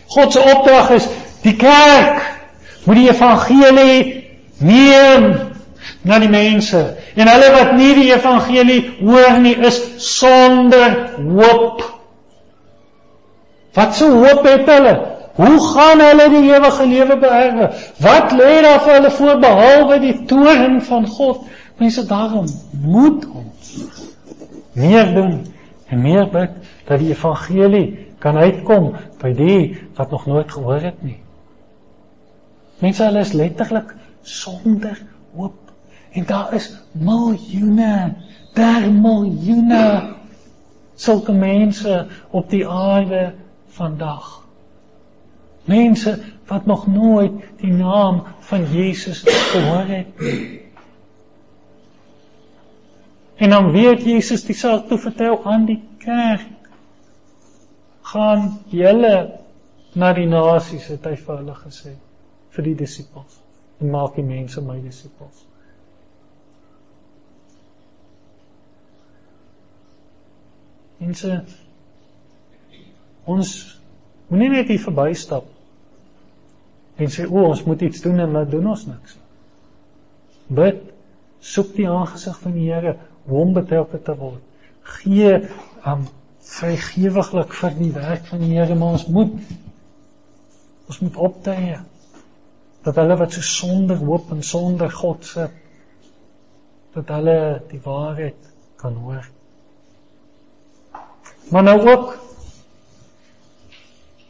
God 0.07 0.33
se 0.33 0.39
opdrag 0.39 0.89
is 0.89 1.07
Die 1.45 1.55
kerk 1.61 2.23
moet 2.85 2.97
die 2.97 3.09
evangelie 3.09 3.97
neem 4.57 5.25
na 6.01 6.17
die 6.21 6.29
mense. 6.29 6.81
En 7.13 7.29
hulle 7.29 7.49
wat 7.53 7.73
nie 7.77 7.91
die 7.97 8.07
evangelie 8.13 8.79
hoor 9.01 9.37
nie 9.43 9.55
is 9.67 9.77
sonder 10.01 10.95
hoop. 11.19 11.83
Wat 13.77 13.97
so 13.97 14.09
hoop 14.23 14.45
het 14.47 14.69
hulle? 14.69 14.95
Hoe 15.35 15.59
gaan 15.59 15.99
hulle 15.99 16.29
die 16.31 16.53
ewige 16.53 16.87
lewe 16.87 17.17
beerwe? 17.19 17.67
Wat 17.99 18.31
lê 18.31 18.61
daar 18.63 18.79
vir 18.85 18.93
hulle 18.93 19.11
voor 19.11 19.39
behalwe 19.43 19.99
die 19.99 20.15
toorn 20.29 20.77
van 20.81 21.07
God? 21.07 21.41
Mense 21.77 22.05
daarom 22.07 22.45
moet 22.85 23.25
ons 23.27 23.73
meer 24.79 25.11
doen 25.15 25.41
en 25.91 26.01
meer 26.01 26.29
bid 26.31 26.55
dat 26.87 26.99
die 26.99 27.11
evangelie 27.11 27.87
kan 28.23 28.39
uitkom 28.39 28.93
by 29.19 29.33
die 29.35 29.59
wat 29.97 30.15
nog 30.15 30.25
nooit 30.25 30.51
gehoor 30.51 30.87
het 30.87 31.03
nie. 31.03 31.17
Mense 32.79 33.03
hulle 33.03 33.25
is 33.27 33.35
letterlik 33.35 33.91
sonder 34.23 35.01
hoop. 35.35 35.59
En 36.15 36.23
daar 36.25 36.53
is 36.55 36.71
miljoene, 36.91 38.15
daar 38.55 38.87
miljoene 38.91 40.15
sulke 40.95 41.35
mense 41.35 42.05
op 42.31 42.49
die 42.49 42.63
aarde 42.67 43.33
vandag. 43.75 44.44
Mense 45.65 46.23
wat 46.45 46.65
nog 46.65 46.87
nooit 46.87 47.31
die 47.57 47.73
naam 47.73 48.23
van 48.39 48.65
Jesus 48.71 49.21
gehoor 49.25 49.85
het. 49.85 50.07
En 53.35 53.49
dan 53.49 53.71
weet 53.71 54.03
Jesus 54.03 54.43
die 54.45 54.55
saak 54.55 54.87
toe 54.87 54.97
vertel 54.97 55.45
aan 55.45 55.65
die 55.65 55.81
kerk. 55.97 56.45
Gaan 58.01 58.59
julle 58.69 59.39
na 59.93 60.13
die 60.13 60.27
nasies 60.27 60.87
het 60.91 61.07
hy 61.07 61.15
vir 61.15 61.37
hulle 61.39 61.55
gesê 61.57 61.95
vir 62.55 62.67
die 62.69 62.75
disippels 62.79 63.41
en 63.79 63.91
maak 63.91 64.15
die 64.15 64.23
mense 64.23 64.61
my 64.63 64.77
disippels. 64.83 65.43
Mense 70.99 71.41
ons 73.25 73.51
moenie 74.29 74.51
net 74.53 74.71
hier 74.71 74.83
verbystap 74.83 75.54
en 76.95 77.11
sê 77.11 77.25
o 77.27 77.47
ons 77.49 77.63
moet 77.67 77.81
iets 77.87 78.03
doen 78.03 78.19
en 78.23 78.35
laat 78.37 78.51
doen 78.51 78.67
ons 78.71 78.85
niks. 78.87 79.17
Bid, 80.47 80.81
soek 81.39 81.73
die 81.75 81.87
aangesig 81.89 82.37
van 82.43 82.55
die 82.55 82.69
Here, 82.69 82.95
hom 83.29 83.53
betrokke 83.55 83.99
te 84.05 84.15
word. 84.19 84.43
Gee 85.01 85.33
um 85.85 86.05
vrygewiglik 86.45 87.53
vir 87.57 87.77
die 87.79 87.91
werk 87.95 88.27
van 88.29 88.43
die 88.45 88.53
Here, 88.53 88.77
maar 88.77 88.99
ons 88.99 89.07
moet 89.11 89.35
ons 90.85 90.99
moet 91.01 91.15
optree 91.27 91.79
dat 92.85 92.99
hulle 93.01 93.15
wat 93.17 93.33
so 93.33 93.41
sonder 93.41 93.97
hoop 93.97 94.29
en 94.35 94.43
sonder 94.45 94.91
God 94.93 95.25
sit 95.25 95.55
dat 96.93 97.09
hulle 97.11 97.39
die 97.71 97.81
waarheid 97.83 98.51
kan 98.79 98.93
hoor. 99.01 99.25
Maar 101.49 101.65
nou 101.65 101.79
ook 101.89 102.13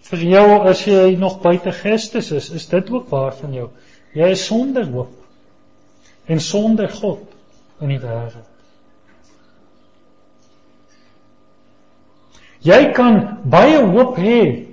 vir 0.05 0.25
jou 0.29 0.47
as 0.69 0.83
jy 0.85 1.15
nog 1.17 1.39
buite 1.41 1.71
Christus 1.73 2.31
is, 2.31 2.49
is 2.53 2.67
dit 2.69 2.89
ook 2.93 3.09
waar 3.09 3.33
van 3.39 3.53
jou. 3.53 3.69
Jy 4.13 4.31
is 4.35 4.45
sonder 4.45 4.85
hoop 4.91 6.29
en 6.29 6.39
sonder 6.41 6.89
God 6.89 7.33
in 7.81 7.91
die 7.93 8.01
wêreld. 8.01 8.51
Jy 12.65 12.79
kan 12.97 13.19
baie 13.45 13.81
hoop 13.81 14.17
hê 14.17 14.65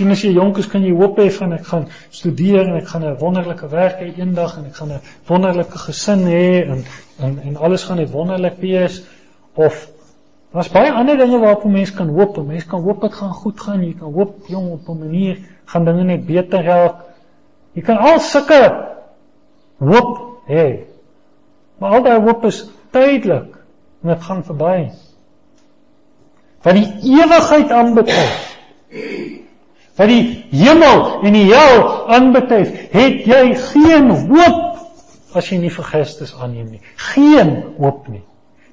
Miskien 0.00 0.14
as 0.14 0.20
jy 0.22 0.30
jonk 0.32 0.58
is 0.62 0.68
kan 0.70 0.84
jy 0.86 0.94
hoop 0.94 1.18
hê 1.18 1.26
van 1.34 1.52
ek 1.56 1.64
gaan 1.66 1.88
studeer 2.14 2.62
en 2.62 2.76
ek 2.78 2.86
gaan 2.88 3.02
'n 3.04 3.18
wonderlike 3.18 3.68
werk 3.68 3.98
hê 3.98 4.06
eendag 4.16 4.56
en 4.56 4.66
ek 4.66 4.76
gaan 4.78 4.92
'n 4.92 5.00
wonderlike 5.28 5.78
gesin 5.82 6.22
hê 6.30 6.62
en 6.62 6.84
en 7.18 7.38
en 7.42 7.56
alles 7.56 7.84
gaan 7.84 7.98
net 7.98 8.10
wonderlik 8.10 8.56
wees 8.62 9.02
of 9.54 9.90
daar's 10.52 10.70
baie 10.72 10.92
ander 10.92 11.16
dinge 11.18 11.38
waarop 11.38 11.64
'n 11.64 11.72
mens 11.72 11.92
kan 11.94 12.08
hoop. 12.08 12.36
'n 12.36 12.46
Mens 12.46 12.66
kan 12.66 12.82
hoop 12.82 13.00
dit 13.00 13.14
gaan 13.14 13.32
goed 13.32 13.60
gaan. 13.60 13.84
Jy 13.84 13.94
kan 13.98 14.12
hoop 14.12 14.46
jong 14.46 14.70
op 14.72 14.88
'n 14.88 14.98
manier 14.98 15.38
gaan 15.64 15.84
dinge 15.84 16.04
net 16.04 16.26
beter 16.26 16.64
raak. 16.64 16.94
Jy 17.72 17.82
kan 17.82 17.96
al 17.96 18.18
sulke 18.18 18.88
hoop 19.78 20.42
hê. 20.46 20.84
Maar 21.78 21.90
al 21.90 22.02
daai 22.02 22.20
hoop 22.20 22.44
is 22.44 22.70
tydelik 22.90 23.56
en 24.02 24.08
dit 24.08 24.22
gaan 24.22 24.44
verby. 24.44 24.90
Wat 26.62 26.74
die 26.74 26.92
ewigheid 27.02 27.70
aanbetref 27.70 28.50
wat 30.00 30.08
die 30.08 30.46
hemel 30.56 31.20
en 31.20 31.34
die 31.36 31.46
hel 31.50 31.82
aanbetref, 32.08 32.72
het 32.94 33.26
jy 33.28 33.44
geen 33.68 34.08
hoop 34.30 35.36
as 35.36 35.50
jy 35.52 35.60
nie 35.60 35.72
vir 35.74 35.86
Christus 35.86 36.32
aanneem 36.40 36.70
nie. 36.72 36.80
Geen 37.12 37.52
hoop 37.76 38.08
nie. 38.08 38.22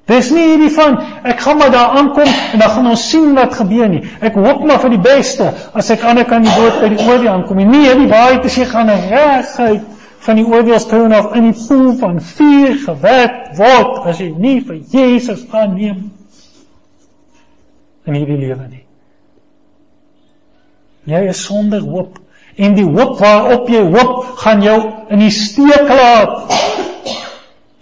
Dis 0.07 0.29
nie 0.31 0.45
hierdie 0.53 0.71
van 0.71 0.95
ek 1.27 1.41
gaan 1.43 1.57
maar 1.59 1.71
daar 1.73 1.97
aankom 1.99 2.29
en 2.29 2.61
dan 2.61 2.69
gaan 2.69 2.87
ons 2.93 3.09
sien 3.09 3.33
wat 3.35 3.57
gebeur 3.59 3.89
nie. 3.91 4.05
Ek 4.23 4.37
hoop 4.39 4.63
maar 4.63 4.79
vir 4.79 4.95
die 4.95 5.03
beste 5.03 5.49
as 5.75 5.91
ek 5.91 6.05
aan 6.07 6.21
kan 6.29 6.45
die 6.47 6.53
dood 6.55 6.79
by 6.79 6.91
die 6.93 7.03
oordeel 7.03 7.33
aankom. 7.33 7.59
Nee, 7.59 7.95
die 7.99 8.07
waarheid 8.07 8.47
is 8.47 8.55
jy 8.55 8.69
gaan 8.71 8.91
reguit 8.93 9.83
van 10.27 10.39
die 10.39 10.45
oordeelstroon 10.47 11.15
af 11.15 11.35
in 11.35 11.49
die 11.51 11.57
poel 11.67 11.91
van 11.99 12.21
vuur 12.23 12.77
gewerk 12.85 13.51
word 13.59 14.07
as 14.07 14.21
jy 14.23 14.31
nie 14.31 14.61
vir 14.63 14.79
Jesus 14.95 15.43
aanneem 15.51 16.07
in 18.07 18.15
hierdie 18.15 18.39
lewe 18.39 18.67
nie. 18.69 18.83
Jy 21.07 21.21
is 21.31 21.43
sonder 21.47 21.83
hoop 21.83 22.15
en 22.55 22.79
die 22.79 22.87
hoop 22.87 23.19
waarop 23.19 23.67
jy 23.71 23.83
hoop 23.91 24.39
gaan 24.41 24.63
jou 24.63 24.77
in 25.13 25.23
die 25.23 25.33
steek 25.35 25.91
laat. 25.91 26.55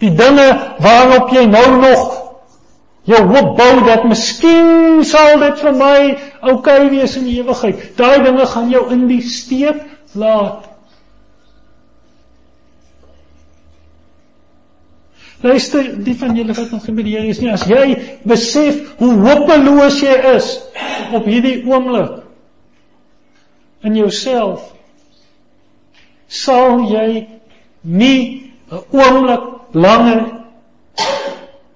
Die 0.02 0.12
dinge 0.12 0.46
waarop 0.82 1.32
jy 1.32 1.46
nou 1.48 1.66
nog 1.80 2.04
jou 3.06 3.22
hoop 3.30 3.52
bou 3.56 3.72
dat 3.86 4.04
miskien 4.08 5.04
sal 5.06 5.38
dit 5.40 5.60
vir 5.62 5.76
my 5.78 5.98
okay 6.52 6.88
wees 6.90 7.16
in 7.16 7.28
die 7.28 7.38
ewigheid. 7.40 7.92
Daai 7.98 8.24
dinge 8.24 8.46
gaan 8.50 8.70
jou 8.72 8.82
in 8.92 9.06
die 9.10 9.22
steek 9.22 9.84
laat. 10.18 10.66
Luister, 15.46 15.84
die 16.02 16.16
van 16.18 16.34
julle 16.34 16.54
wat 16.56 16.70
nog 16.72 16.86
by 16.96 17.04
die 17.04 17.12
Here 17.14 17.30
is 17.30 17.40
nie, 17.42 17.52
as 17.52 17.66
jy 17.68 17.96
besef 18.26 18.96
hoe 18.98 19.12
hopeloos 19.20 20.00
jy 20.02 20.14
is 20.32 20.48
op 21.14 21.28
hierdie 21.28 21.60
oomblik, 21.68 22.22
in 23.86 23.98
jouself 24.00 24.72
sal 26.26 26.80
jy 26.90 27.28
nie 27.82 28.50
'n 28.72 28.82
oomblik 28.90 29.55
langer 29.72 30.24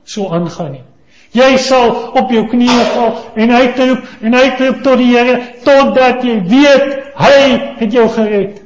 so 0.04 0.28
aangaan 0.28 0.72
nie. 0.72 0.84
Jy 1.30 1.50
sal 1.62 1.92
op 2.18 2.32
jou 2.34 2.42
knieë 2.50 2.86
val 2.94 3.12
en 3.38 3.52
uitroep 3.54 4.24
en 4.26 4.34
uitroep 4.34 4.80
tot 4.82 4.98
die 4.98 5.12
Here 5.12 5.36
totdat 5.62 6.24
jy 6.26 6.40
weet 6.48 6.96
hy 7.20 7.36
het 7.78 7.92
jou 7.94 8.08
gered. 8.16 8.58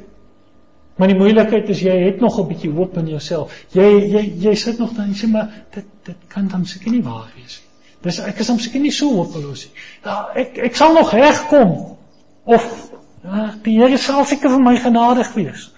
Maar 0.95 1.11
die 1.11 1.17
moeilikheid 1.19 1.69
is 1.69 1.83
jy 1.83 1.95
het 2.05 2.21
nog 2.23 2.39
'n 2.39 2.47
bietjie 2.47 2.71
hoop 2.71 2.97
in 2.97 3.07
jouself. 3.07 3.51
Jy 3.71 3.89
jy 4.13 4.23
jy 4.47 4.55
sit 4.55 4.79
nog 4.79 4.95
dan 4.95 5.13
sê 5.13 5.27
maar 5.27 5.49
dit 5.75 5.85
dit 6.03 6.17
kan 6.27 6.47
dan 6.47 6.65
seker 6.65 6.91
nie 6.91 7.03
waar 7.03 7.29
wees 7.35 7.61
nie. 7.61 7.69
Dis 8.01 8.19
ek 8.19 8.39
is 8.39 8.47
dan 8.47 8.59
seker 8.59 8.79
nie 8.79 8.91
so 8.91 9.13
hopeloos 9.13 9.65
nie. 9.65 9.73
Ja, 10.03 10.29
ek 10.35 10.57
ek 10.57 10.75
sal 10.75 10.93
nog 10.93 11.11
regkom. 11.11 11.97
Of 12.45 12.91
ja, 13.23 13.53
die 13.63 13.77
Here 13.79 13.97
sal 13.97 14.25
seker 14.25 14.49
vir 14.49 14.59
my 14.59 14.77
genadig 14.77 15.33
wees. 15.33 15.71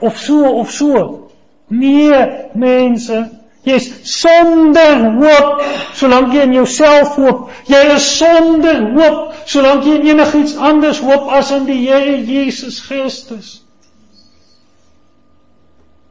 Of 0.00 0.18
so 0.18 0.50
of 0.60 0.70
so. 0.70 1.30
Nee, 1.74 2.20
mense, 2.54 3.18
Jy's 3.64 3.86
sonder 4.04 4.98
hoop 5.16 5.62
solank 5.96 6.34
jy 6.36 6.42
in 6.44 6.52
jouself 6.58 7.14
hoop. 7.16 7.46
Jy 7.70 7.80
is 7.94 8.08
sonder 8.18 8.82
hoop 8.92 9.38
solank 9.48 9.86
jy 9.88 9.94
in 10.02 10.10
enigiets 10.12 10.56
anders 10.60 11.00
hoop 11.04 11.30
as 11.32 11.52
in 11.56 11.64
die 11.68 11.80
Here 11.86 12.18
Jesus 12.28 12.82
Christus. 12.84 13.54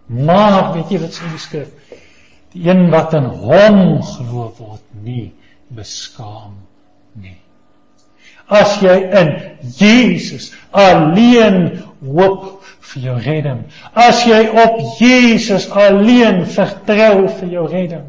Maar 0.09 0.73
weet 0.73 0.95
jy 0.95 1.03
wat 1.03 1.13
sê 1.13 1.29
die 1.29 1.41
skrif? 1.41 2.01
Die 2.53 2.65
een 2.65 2.87
wat 2.93 3.13
in 3.17 3.29
hom 3.29 3.79
glo 4.01 4.49
word 4.57 4.83
nie 5.05 5.29
beskaam 5.73 6.57
nie. 7.21 7.37
As 8.49 8.79
jy 8.81 8.97
in 9.21 9.31
Jesus 9.77 10.49
alleen 10.73 11.83
hoop 12.01 12.62
vir 12.91 13.05
jou 13.07 13.15
redding. 13.25 13.63
As 13.93 14.25
jy 14.27 14.41
op 14.49 14.81
Jesus 14.99 15.69
alleen 15.71 16.43
vertrou 16.45 17.27
vir 17.39 17.55
jou 17.55 17.65
redding. 17.71 18.05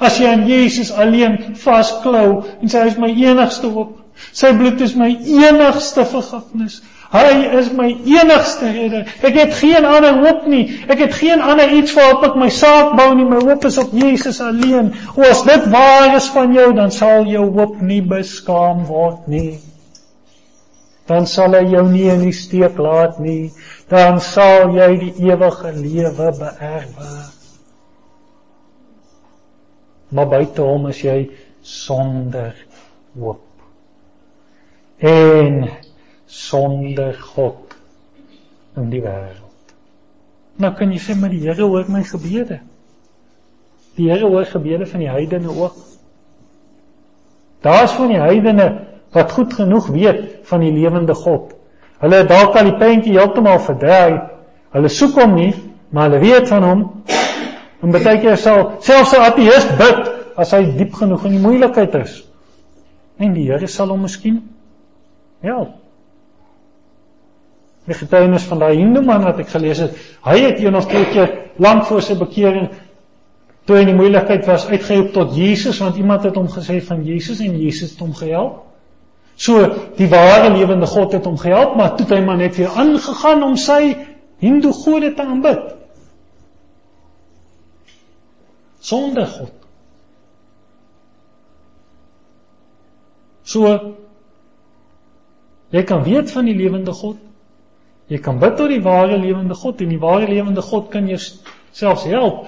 As 0.00 0.18
jy 0.18 0.30
aan 0.30 0.46
Jesus 0.48 0.92
alleen 0.92 1.54
vasklou 1.60 2.42
en 2.60 2.70
sê 2.70 2.82
hy 2.82 2.90
is 2.92 2.98
my 3.00 3.10
enigste 3.10 3.70
hoop. 3.70 4.00
Sy 4.34 4.52
bloed 4.54 4.82
is 4.82 4.94
my 4.98 5.10
enigste 5.10 6.04
vergifnis. 6.06 6.80
Hy 7.14 7.58
is 7.58 7.68
my 7.74 7.88
enigste 7.90 8.70
redder. 8.74 9.10
Ek 9.22 9.36
het 9.38 9.52
geen 9.58 9.86
ander 9.86 10.16
hoop 10.22 10.46
nie. 10.50 10.64
Ek 10.90 10.98
het 11.02 11.14
geen 11.18 11.42
ander 11.42 11.70
iets 11.76 11.94
waarop 11.94 12.24
ek 12.30 12.38
my 12.38 12.48
saak 12.50 12.96
bou 12.98 13.08
nie. 13.14 13.26
My 13.28 13.42
hoop 13.42 13.66
is 13.68 13.78
op 13.78 13.92
Jesus 13.94 14.40
alleen. 14.42 14.90
O, 15.14 15.22
as 15.26 15.44
dit 15.46 15.68
waar 15.70 16.14
is 16.16 16.26
van 16.34 16.54
jou, 16.56 16.72
dan 16.74 16.94
sal 16.94 17.28
jou 17.30 17.44
hoop 17.54 17.78
nie 17.82 18.00
beskaam 18.02 18.82
word 18.90 19.28
nie. 19.30 19.60
Dan 21.06 21.28
sal 21.30 21.54
hy 21.54 21.66
jou 21.74 21.84
nie 21.90 22.08
in 22.10 22.24
die 22.26 22.34
steek 22.34 22.78
laat 22.82 23.20
nie 23.22 23.52
dan 23.88 24.20
sal 24.20 24.72
jy 24.72 24.90
die 25.00 25.12
ewige 25.28 25.72
lewe 25.76 26.28
beerwe. 26.38 27.08
Maar 30.14 30.28
buite 30.30 30.62
hom 30.62 30.88
is 30.88 31.00
jy 31.04 31.18
sonder 31.60 32.54
hoop. 33.18 33.42
En 34.98 35.66
sonder 36.26 37.16
God 37.34 37.74
in 38.78 38.88
die 38.92 39.02
wêreld. 39.02 39.74
Nou 40.62 40.70
kan 40.78 40.92
jy 40.94 41.00
sê 41.02 41.16
maar 41.18 41.34
die 41.34 41.42
Here 41.42 41.66
hoor 41.66 41.90
my 41.90 42.04
gebede. 42.06 42.60
Die 43.98 44.08
Here 44.10 44.30
hoor 44.30 44.46
gebede 44.48 44.86
van 44.86 45.02
die 45.02 45.10
heidene 45.10 45.50
ook. 45.50 45.76
Daar's 47.66 47.94
van 47.98 48.12
die 48.12 48.22
heidene 48.22 48.68
wat 49.14 49.34
goed 49.34 49.54
genoeg 49.54 49.90
weet 49.94 50.24
van 50.48 50.62
die 50.62 50.72
lewende 50.74 51.14
God 51.14 51.53
Hulle 52.02 52.22
het 52.22 52.28
dalk 52.28 52.56
al 52.58 52.70
die 52.70 52.78
prentjie 52.78 53.14
heeltemal 53.18 53.60
verdraai. 53.62 54.20
Hulle 54.74 54.90
soek 54.90 55.20
hom 55.20 55.36
nie, 55.38 55.52
maar 55.94 56.08
hulle 56.08 56.22
weet 56.24 56.48
van 56.50 56.66
hom. 56.66 56.82
En 57.82 57.94
baie 57.94 58.18
keer 58.20 58.36
sal 58.40 58.74
selfs 58.80 59.14
'n 59.14 59.26
ateïst 59.28 59.76
bid 59.78 60.10
as 60.36 60.52
hy 60.52 60.64
diep 60.78 60.94
genoeg 60.94 61.24
in 61.24 61.36
die 61.36 61.44
moeilikheid 61.44 61.94
is. 61.94 62.24
En 63.18 63.34
die 63.34 63.46
Here 63.50 63.66
sal 63.66 63.88
hom 63.88 64.02
miskien 64.02 64.42
help. 65.44 65.74
Die 67.84 67.94
getuienis 67.94 68.46
van 68.48 68.58
daai 68.58 68.76
Hindu 68.76 69.02
man 69.04 69.24
wat 69.24 69.38
ek 69.38 69.48
gelees 69.52 69.78
het, 69.84 69.96
hy 70.24 70.38
het 70.40 70.60
een 70.62 70.76
of 70.76 70.86
twee 70.88 71.04
keer 71.12 71.34
lank 71.60 71.84
voor 71.86 72.02
sy 72.02 72.16
bekering 72.16 72.70
toe 73.64 73.76
hy 73.76 73.82
in 73.84 73.92
die 73.92 73.98
moeilikheid 73.98 74.46
was 74.48 74.66
uitgeroep 74.68 75.12
tot 75.12 75.36
Jesus 75.36 75.78
want 75.80 75.96
iemand 76.00 76.24
het 76.24 76.36
hom 76.36 76.48
gesê 76.52 76.80
van 76.84 77.04
Jesus 77.04 77.40
en 77.44 77.58
Jesus 77.60 77.92
het 77.92 78.00
hom 78.00 78.14
gehelp. 78.16 78.62
So 79.36 79.58
die 79.98 80.08
ware 80.08 80.50
lewende 80.54 80.86
God 80.86 81.12
het 81.12 81.24
hom 81.26 81.38
gehelp, 81.38 81.74
maar 81.76 81.96
toe 81.96 82.06
het 82.06 82.16
hy 82.18 82.22
maar 82.24 82.38
net 82.38 82.56
weer 82.56 82.70
aangegaan 82.70 83.42
om 83.42 83.56
sy 83.58 83.96
Hindu 84.42 84.72
gode 84.72 85.14
te 85.14 85.22
aanbid. 85.22 85.74
Sonder 88.84 89.26
God. 89.26 89.52
So 93.44 93.70
jy 95.74 95.82
kan 95.88 96.04
weet 96.04 96.30
van 96.32 96.48
die 96.48 96.56
lewende 96.56 96.92
God. 96.92 97.18
Jy 98.12 98.20
kan 98.20 98.38
bid 98.38 98.58
tot 98.58 98.68
die 98.68 98.82
ware 98.84 99.16
lewende 99.18 99.56
God 99.56 99.80
en 99.80 99.94
die 99.94 100.00
ware 100.02 100.28
lewende 100.28 100.62
God 100.62 100.90
kan 100.92 101.08
jou 101.08 101.18
selfs 101.72 102.04
help. 102.10 102.46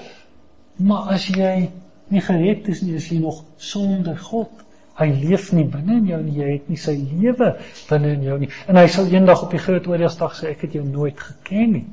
Maar 0.77 1.16
as 1.16 1.27
jy 1.33 1.70
nie 2.12 2.22
gered 2.22 2.68
is 2.68 2.83
nie, 2.85 2.99
is 3.01 3.09
jy 3.11 3.22
nog 3.22 3.42
sonder 3.57 4.18
God. 4.20 4.66
Hy 4.97 5.11
leef 5.13 5.51
nie 5.53 5.67
binne 5.69 5.99
in 6.01 6.09
jou 6.09 6.19
nie, 6.25 6.39
jy 6.41 6.53
het 6.55 6.69
nie 6.73 6.79
sy 6.81 6.95
lewe 6.97 7.51
binne 7.91 8.15
in 8.17 8.23
jou 8.25 8.39
nie. 8.41 8.49
En 8.65 8.79
hy 8.81 8.87
sal 8.89 9.11
eendag 9.13 9.43
op 9.45 9.53
die 9.53 9.61
groot 9.61 9.89
oordeelsdag 9.91 10.37
sê 10.39 10.55
ek 10.55 10.65
het 10.65 10.77
jou 10.79 10.85
nooit 10.89 11.21
geken 11.21 11.75
nie. 11.77 11.85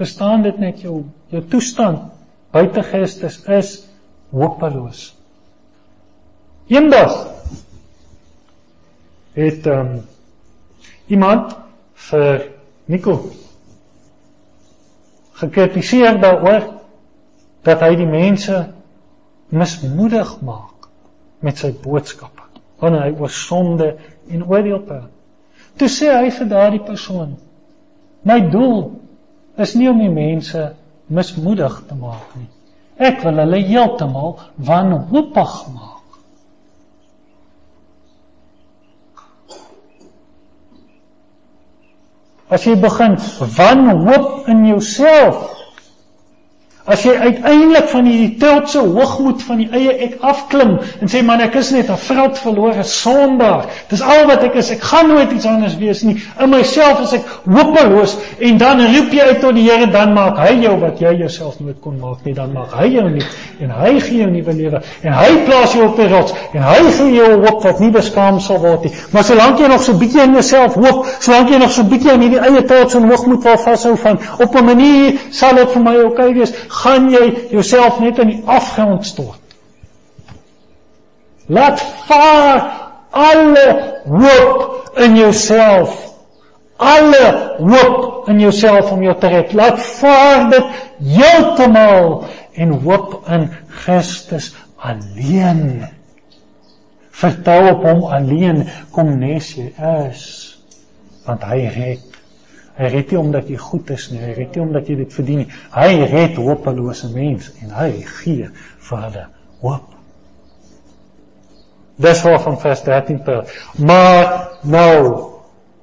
Verstaan 0.00 0.46
dit 0.46 0.56
net 0.62 0.80
jou 0.80 1.02
jou 1.30 1.42
toestand 1.52 2.08
buite 2.54 2.82
Christus 2.82 3.42
is 3.44 3.74
hopeloos. 4.32 5.10
Eendag 6.72 7.12
het 9.36 9.68
um, 9.68 10.00
iemand 11.12 11.52
vir 12.08 12.46
Nico 12.90 13.18
gekritiseer 15.40 16.18
daaroor 16.20 16.79
dat 17.66 17.82
hy 17.84 17.94
die 17.98 18.08
mense 18.08 18.60
mismoedig 19.50 20.36
maak 20.46 20.88
met 21.44 21.58
sy 21.60 21.72
boodskappe 21.82 22.46
wanneer 22.80 23.10
hy 23.10 23.12
oor 23.20 23.32
sonde 23.32 23.90
en 24.32 24.44
oordeel 24.48 24.80
praat. 24.86 25.10
Toe 25.76 25.88
sê 25.92 26.08
hy 26.14 26.30
vir 26.32 26.48
daardie 26.48 26.82
persoon: 26.84 27.36
"My 28.24 28.40
doel 28.40 29.00
is 29.60 29.74
nie 29.76 29.88
om 29.90 30.00
die 30.00 30.12
mense 30.12 30.72
mismoedig 31.06 31.82
te 31.88 31.94
maak 31.94 32.36
nie. 32.36 32.48
Ek 32.96 33.22
wil 33.24 33.40
hulle 33.42 33.62
heeltemal 33.68 34.38
wanhoopig 34.56 35.54
maak." 35.74 35.96
As 42.50 42.64
jy 42.66 42.74
begin 42.80 43.16
wanhoop 43.56 44.48
in 44.48 44.64
jouself 44.66 45.59
As 46.90 47.04
jy 47.06 47.12
uiteindelik 47.14 47.88
van 47.92 48.06
hierdie 48.08 48.36
trotse 48.40 48.80
hoogmoed 48.82 49.42
van 49.46 49.60
die 49.62 49.68
eie 49.70 49.92
ek 50.06 50.16
afklim 50.26 50.76
en 51.00 51.10
sê 51.10 51.22
man 51.26 51.42
ek 51.44 51.54
is 51.60 51.70
net 51.74 51.90
'n 51.90 51.96
vrot 51.96 52.38
verlore 52.38 52.82
sondaar. 52.82 53.68
Dis 53.90 54.02
al 54.02 54.26
wat 54.26 54.42
ek 54.44 54.54
is. 54.54 54.70
Ek 54.70 54.82
gaan 54.82 55.08
nooit 55.08 55.32
iets 55.32 55.46
anders 55.46 55.76
wees 55.78 56.02
nie. 56.02 56.16
In 56.40 56.50
myself 56.50 57.02
is 57.02 57.12
ek 57.12 57.28
hopeloos 57.46 58.16
en 58.38 58.58
dan 58.58 58.80
roep 58.80 59.12
jy 59.12 59.20
uit 59.20 59.40
tot 59.40 59.54
die 59.54 59.68
Here 59.70 59.86
dan 59.86 60.14
maak 60.14 60.38
hy 60.38 60.54
jou 60.62 60.76
wat 60.80 60.98
jy 60.98 61.14
jouself 61.20 61.60
nooit 61.60 61.80
kon 61.80 61.98
maak 62.00 62.24
nie. 62.24 62.34
Dan 62.34 62.52
maak 62.52 62.74
hy 62.74 62.88
jou 62.88 63.08
nie 63.10 63.26
en 63.60 63.70
hy 63.70 64.00
gee 64.00 64.18
jou 64.18 64.26
'n 64.26 64.32
nuwe 64.32 64.52
lewe 64.52 64.82
en 65.02 65.12
hy 65.12 65.30
plaas 65.44 65.74
jou 65.74 65.84
op 65.86 65.98
'n 65.98 66.08
rots 66.08 66.34
en 66.54 66.62
hy 66.62 66.90
gee 66.90 67.14
jou 67.14 67.30
hoop 67.44 67.62
wat 67.62 67.80
nie 67.80 67.90
beskaam 67.90 68.40
sal 68.40 68.58
word 68.58 68.84
nie. 68.84 68.92
Maar 69.12 69.24
solank 69.24 69.58
jy 69.58 69.68
nog 69.68 69.82
so 69.82 69.92
bietjie 69.92 70.22
in 70.22 70.32
jouself 70.32 70.74
hoop, 70.74 71.06
solank 71.20 71.50
jy 71.50 71.58
nog 71.58 71.70
so 71.70 71.82
bietjie 71.82 72.12
in 72.12 72.20
hierdie 72.20 72.40
eie 72.40 72.64
trots 72.64 72.94
en 72.94 73.08
hoogmoed 73.10 73.44
wil 73.44 73.58
vashou 73.58 73.96
van 73.96 74.18
op 74.38 74.56
'n 74.56 74.64
manier 74.64 75.20
sal 75.30 75.54
dit 75.54 75.70
vir 75.70 75.82
my 75.82 75.96
oukei 75.96 76.30
okay 76.30 76.34
wees 76.34 76.52
gaan 76.80 77.10
jy 77.12 77.26
jouself 77.50 78.00
net 78.00 78.18
in 78.22 78.34
die 78.34 78.42
afgrond 78.46 79.06
stort. 79.06 79.38
Laat 81.50 81.80
vaar 82.06 82.60
alle 83.10 83.66
hoop 84.06 84.98
in 85.02 85.16
jouself. 85.18 85.96
Alle 86.76 87.56
hoop 87.58 88.28
in 88.28 88.40
jouself 88.40 88.92
om 88.94 89.02
jou 89.02 89.16
te 89.18 89.28
red. 89.28 89.52
Laat 89.52 89.80
vaar 89.98 90.50
dit 90.50 90.76
heeltemal 91.16 92.22
en 92.54 92.76
hoop 92.84 93.18
in 93.28 93.48
Christus 93.82 94.52
alleen. 94.76 95.88
Vertrou 97.10 97.64
op 97.74 97.82
hom 97.84 98.06
alleen 98.08 98.62
kom 98.94 99.18
nes 99.20 99.52
jy 99.58 99.72
is 100.08 100.28
want 101.26 101.42
hy 101.46 101.66
red 101.74 102.09
Hy 102.80 102.88
red 102.88 103.10
nie 103.12 103.18
omdat 103.20 103.48
jy 103.52 103.58
goed 103.60 103.90
is 103.92 104.06
nie, 104.08 104.22
hy 104.22 104.32
red 104.38 104.54
nie 104.56 104.62
omdat 104.64 104.86
jy 104.88 104.94
dit 105.02 105.12
verdien 105.12 105.42
nie. 105.42 105.50
Hy 105.74 105.88
red 106.08 106.38
hopelose 106.40 107.10
mense 107.12 107.52
en 107.60 107.74
hy 107.76 107.90
gee 108.22 108.46
vir 108.88 109.02
hulle 109.04 109.24
hoop. 109.60 109.90
Dis 112.00 112.22
wat 112.24 112.46
van 112.46 112.56
vers 112.62 112.80
13 112.86 113.18
praat. 113.26 113.50
Maar 113.76 114.30
nou, 114.64 114.94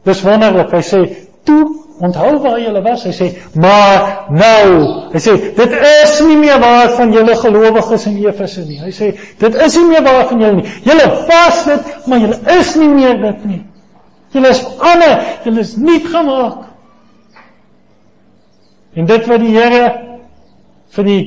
dis 0.09 0.23
wonderlik. 0.25 0.73
Hy 0.73 0.81
sê 0.81 1.01
toe 1.45 1.67
onthou 2.01 2.31
waar 2.41 2.57
julle 2.61 2.81
was. 2.81 3.03
Hy 3.05 3.13
sê, 3.13 3.27
"Maar 3.53 4.25
nou." 4.29 5.11
Hy 5.13 5.19
sê, 5.21 5.37
"Dit 5.55 5.71
is 6.03 6.19
nie 6.25 6.37
meer 6.37 6.59
waar 6.59 6.89
van 6.89 7.11
julle 7.11 7.35
gelowiges 7.35 8.05
in 8.05 8.25
Efese 8.25 8.65
nie." 8.65 8.79
Hy 8.79 8.91
sê, 8.91 9.13
"Dit 9.37 9.55
is 9.55 9.75
nie 9.75 9.85
meer 9.85 10.03
waar 10.03 10.27
van 10.27 10.39
julle 10.39 10.55
nie. 10.55 10.69
Julle 10.83 11.25
was 11.27 11.65
dit, 11.65 12.07
maar 12.07 12.19
julle 12.19 12.39
is 12.59 12.75
nie 12.75 12.89
meer 12.89 13.21
dit 13.21 13.45
nie. 13.45 13.65
Julle 14.31 14.49
is 14.49 14.65
ander, 14.79 15.21
julle 15.43 15.59
is 15.59 15.75
nie 15.75 15.99
gemaak." 15.99 16.66
En 18.97 19.05
dit 19.05 19.29
wat 19.29 19.43
die 19.43 19.53
Here 19.53 19.85
vir 20.95 21.05
die 21.05 21.23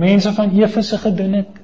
mense 0.00 0.32
van 0.32 0.54
Efese 0.56 0.98
gedoen 1.00 1.34
het, 1.42 1.62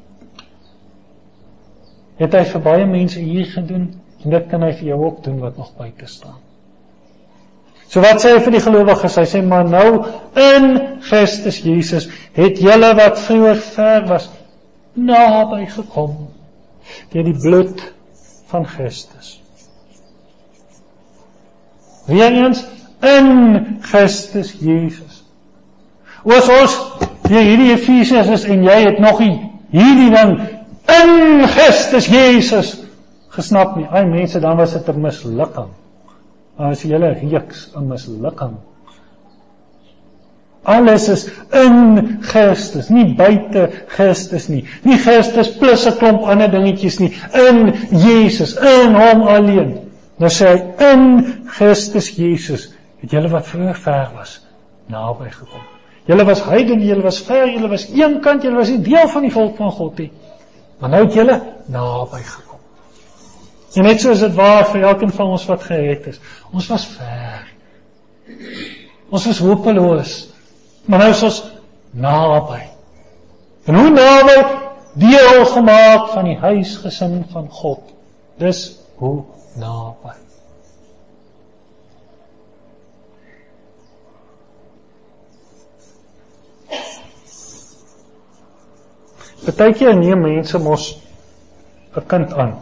het 2.20 2.34
hy 2.36 2.42
vir 2.50 2.64
baie 2.64 2.86
mense 2.86 3.20
hier 3.20 3.48
gedoen 3.48 3.86
en 4.22 4.34
dit 4.36 4.48
kan 4.50 4.62
hy 4.62 4.72
vir 4.76 4.92
jou 4.92 4.98
ook 5.06 5.22
doen 5.24 5.38
wat 5.42 5.56
nog 5.58 5.72
buite 5.78 6.06
staan. 6.06 6.38
So 7.88 8.00
wat 8.04 8.22
sê 8.22 8.34
hy 8.34 8.42
vir 8.44 8.54
die 8.54 8.62
gelowiges? 8.64 9.16
Hy 9.20 9.24
sê 9.28 9.40
maar 9.44 9.66
nou 9.68 9.88
in 10.38 10.68
Christus 11.04 11.58
Jesus 11.64 12.06
het 12.36 12.60
julle 12.62 12.92
wat 12.96 13.20
vroeër 13.20 13.64
ver 13.72 14.06
was 14.08 14.28
naby 14.96 15.66
gekom 15.72 16.14
deur 17.12 17.26
die 17.26 17.36
bloed 17.36 17.82
van 18.52 18.64
Christus. 18.68 19.34
Weerens 22.08 22.64
in 23.02 23.80
Christus 23.82 24.52
Jesus. 24.60 25.22
Oos 26.22 26.48
ons 26.48 26.74
hier 27.26 27.42
hierdie 27.42 27.72
Efesiërs 27.74 28.30
is 28.30 28.44
en 28.46 28.62
jy 28.66 28.78
het 28.86 29.00
nog 29.02 29.20
nie 29.22 29.34
hierdie 29.72 30.10
ding 30.12 30.34
in 30.92 31.46
Christus 31.50 32.06
Jesus 32.10 32.74
gesnap 33.32 33.76
nie. 33.78 33.86
Ai 33.90 34.04
mense, 34.06 34.40
dan 34.40 34.56
was 34.56 34.74
dit 34.76 34.88
'n 34.88 35.00
mislukking 35.00 35.72
as 36.58 36.82
julle 36.82 37.14
reeks 37.22 37.70
'n 37.74 37.88
mislukking. 37.88 38.56
Alles 40.64 41.08
is 41.08 41.30
in 41.50 42.18
Christus, 42.22 42.88
nie 42.88 43.14
buite 43.14 43.70
Christus 43.88 44.48
nie. 44.48 44.64
Nie 44.84 44.98
Christus 44.98 45.56
plus 45.58 45.86
'n 45.86 45.98
klomp 45.98 46.22
ander 46.22 46.48
dingetjies 46.48 47.00
nie. 47.00 47.12
In 47.34 47.74
Jesus, 47.90 48.54
in 48.56 48.94
hom 48.94 49.22
alleen. 49.22 49.90
Nou 50.18 50.30
sê 50.30 50.46
hy 50.46 50.92
in 50.92 51.34
Christus 51.46 52.10
Jesus 52.16 52.70
het 53.02 53.10
julle 53.10 53.30
wat 53.32 53.46
vroeër 53.50 53.78
ver 53.82 54.10
was 54.14 54.38
naby 54.90 55.30
gekom. 55.30 55.64
Julle 56.06 56.24
was 56.26 56.42
heidene, 56.46 56.84
julle 56.86 57.02
was 57.02 57.20
ver, 57.22 57.48
julle 57.50 57.68
was 57.70 57.86
eenkant, 57.90 58.42
julle 58.42 58.58
was 58.58 58.70
nie 58.70 58.82
deel 58.82 59.08
van 59.10 59.26
die 59.26 59.32
volk 59.34 59.58
van 59.58 59.70
God 59.74 59.98
nie. 60.02 60.10
Maar 60.80 60.90
nou 60.96 61.04
het 61.04 61.14
julle 61.14 61.36
naby 61.70 62.22
gekom. 62.26 62.58
En 63.72 63.86
net 63.88 64.02
so 64.02 64.12
is 64.12 64.20
dit 64.20 64.34
waar 64.36 64.66
vir 64.68 64.82
elkeen 64.90 65.12
van 65.14 65.32
ons 65.32 65.46
wat 65.48 65.62
gered 65.64 66.06
is. 66.10 66.18
Ons 66.52 66.66
was 66.68 66.84
ver. 66.96 67.46
Ons 69.08 69.28
was 69.30 69.40
hopeloos. 69.40 70.16
Maar 70.84 71.04
nou 71.04 71.10
is 71.14 71.22
ons 71.22 71.38
naby. 71.90 72.60
En 73.70 73.78
hoe 73.78 73.90
naby 73.94 74.36
deel 75.00 75.46
gemaak 75.54 76.10
van 76.12 76.28
die 76.28 76.36
huisgesin 76.42 77.22
van 77.32 77.48
God. 77.48 77.94
Dis 78.42 78.66
hoe 79.00 79.22
naby. 79.56 80.21
Partykeer 89.44 89.96
neem 89.96 90.20
mense 90.20 90.58
mos 90.58 90.98
'n 91.96 92.06
kind 92.06 92.32
aan 92.32 92.60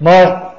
Maar 0.00 0.54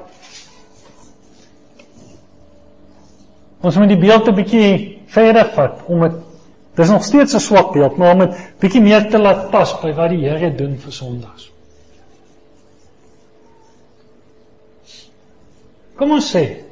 ons 3.60 3.76
moet 3.76 3.90
die 3.90 3.98
beeld 3.98 4.28
'n 4.28 4.34
bietjie 4.34 4.98
verder 5.06 5.48
vat 5.54 5.82
om 5.86 6.00
dit 6.06 6.20
dis 6.78 6.88
nog 6.88 7.04
steeds 7.04 7.34
'n 7.34 7.40
swak 7.40 7.72
beeld, 7.72 7.96
maar 7.96 8.12
om 8.12 8.18
dit 8.18 8.36
bietjie 8.58 8.80
meer 8.80 9.10
te 9.10 9.18
laat 9.18 9.50
pas 9.50 9.80
by 9.80 9.92
wat 9.94 10.10
die 10.10 10.28
Here 10.28 10.54
doen 10.54 10.78
vir 10.78 10.92
Sondags. 10.92 11.50
Kom 15.96 16.10
ons 16.10 16.34
sê 16.34 16.64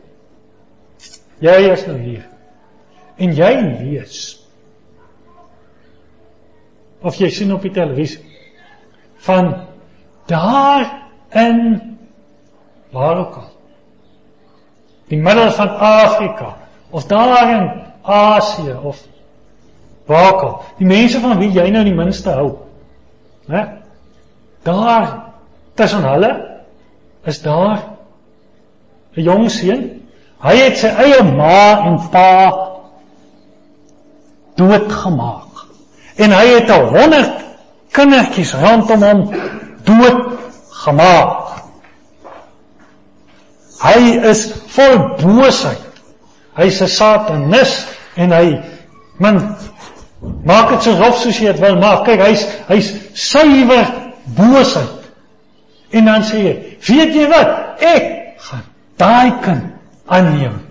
jy 1.40 1.72
is 1.72 1.87
nou 1.87 1.98
hier 1.98 2.28
en 3.16 3.35
jy 3.35 3.52
lees 3.61 4.39
of 7.03 7.17
jy 7.17 7.31
sien 7.33 7.53
op 7.55 7.63
die 7.63 7.73
televisie 7.75 8.25
van 9.25 9.55
daar 10.27 10.89
in 11.31 11.81
waar 12.91 13.19
ook 13.19 13.35
al. 13.35 13.49
Die 15.09 15.19
middel 15.19 15.51
van 15.51 15.69
Afrika 15.79 16.57
of 16.91 17.05
daar 17.07 17.51
in 17.51 17.71
Asië 18.03 18.77
of 18.83 19.03
waar 20.07 20.33
ook 20.33 20.43
al. 20.43 20.63
Die 20.79 20.87
mense 20.87 21.21
van 21.21 21.39
wie 21.39 21.51
jy 21.53 21.69
nou 21.71 21.85
die 21.85 21.95
minste 21.95 22.31
hou. 22.31 22.51
Né? 23.47 23.67
Daar 24.63 25.33
tussen 25.75 26.05
hulle 26.05 26.33
is 27.25 27.43
daar 27.43 27.83
'n 29.17 29.23
jong 29.23 29.51
seun. 29.51 30.09
Hy 30.41 30.57
het 30.57 30.79
sy 30.79 30.87
eie 30.87 31.23
ma 31.23 31.85
en 31.85 31.99
pa 32.11 32.71
doodgemaak. 34.55 35.50
En 36.20 36.33
hy 36.37 36.46
het 36.54 36.68
'n 36.68 36.88
100 36.94 37.30
kindertjies 37.96 38.52
rondom 38.52 39.02
hom 39.02 39.20
doodgemaak. 39.85 41.62
Hy 43.80 44.00
is 44.28 44.44
vol 44.74 44.98
boosheid. 45.20 46.02
Hy's 46.56 46.80
'n 46.83 46.88
satanis 46.88 47.87
en 48.14 48.33
hy 48.33 48.61
man 49.18 49.56
maak 50.44 50.68
dit 50.68 50.83
so 50.83 50.96
rof 50.96 51.16
soos 51.18 51.38
jy 51.38 51.52
dit 51.52 51.61
wil 51.61 51.78
maak. 51.80 52.04
Kyk, 52.04 52.20
hy's 52.20 52.46
hy's 52.68 52.94
suiwer 53.12 53.87
boosheid. 54.37 55.09
En 55.90 56.04
dan 56.04 56.22
sê 56.22 56.37
hy, 56.37 56.76
"Weet 56.87 57.14
jy 57.14 57.28
wat? 57.28 57.48
Ek 57.80 58.37
gaan 58.38 58.64
daai 58.96 59.33
kind 59.40 59.64
aanneem." 60.06 60.69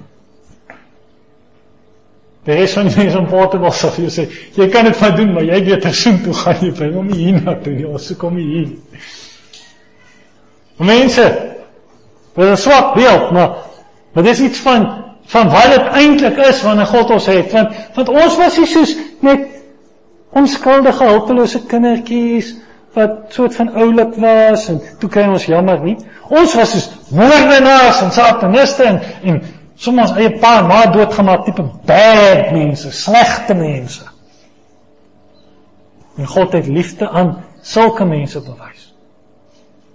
Daar 2.46 2.58
is 2.58 2.74
van 2.74 2.84
mense 2.84 3.18
in 3.18 3.28
Portugal 3.28 3.72
sê 3.72 3.90
jy 3.98 4.10
sê, 4.10 4.30
"Jy 4.56 4.68
kan 4.70 4.86
dit 4.86 4.98
van 4.98 5.16
doen, 5.16 5.34
maar 5.34 5.44
jy 5.44 5.64
weet 5.66 5.82
tersoen 5.82 6.22
toe 6.24 6.34
gaan 6.34 6.58
jy 6.62 6.72
bring 6.72 6.94
hom 6.94 7.12
hier 7.14 7.42
na 7.42 7.56
toe. 7.64 7.88
Ons 7.88 8.14
kom 8.18 8.36
hier." 8.36 8.68
Mense, 10.78 11.50
Dit 12.40 12.48
is 12.56 12.62
swak 12.64 12.94
beeld, 12.96 13.32
maar 13.32 13.50
maar 14.14 14.24
dis 14.24 14.40
iets 14.40 14.60
van 14.60 14.88
van 15.30 15.50
wat 15.50 15.70
dit 15.70 15.88
eintlik 15.94 16.38
is 16.48 16.62
wanneer 16.66 16.86
God 16.90 17.12
ons 17.14 17.26
het. 17.26 17.52
Want 17.52 17.76
want 17.96 18.10
ons 18.10 18.38
was 18.38 18.58
nie 18.58 18.68
soos 18.68 18.96
net 19.22 19.46
onskuldige 20.34 21.04
hulpelose 21.04 21.62
kindertjies 21.70 22.56
wat 22.98 23.36
soort 23.36 23.56
van 23.56 23.70
oulik 23.76 24.16
was 24.18 24.66
en 24.72 24.80
toe 25.00 25.10
kry 25.10 25.28
ons 25.30 25.46
jammer 25.46 25.84
nie. 25.84 25.98
Ons 26.30 26.56
was 26.58 26.74
soos 26.74 26.88
moordenaars 27.14 28.02
en 28.02 28.12
sataniste 28.16 28.88
en, 28.88 29.02
en 29.24 29.42
soms 29.80 30.12
eie 30.18 30.32
pa 30.40 30.58
en 30.60 30.68
ma 30.68 30.84
doodgemaak 30.92 31.46
tipe 31.48 31.64
bad 31.88 32.52
mense, 32.56 32.92
slegte 32.92 33.56
mense. 33.56 34.04
En 36.20 36.28
God 36.28 36.52
het 36.58 36.68
liefde 36.68 37.10
aan 37.10 37.38
sulke 37.64 38.06
mense 38.06 38.42
bewys. 38.44 38.90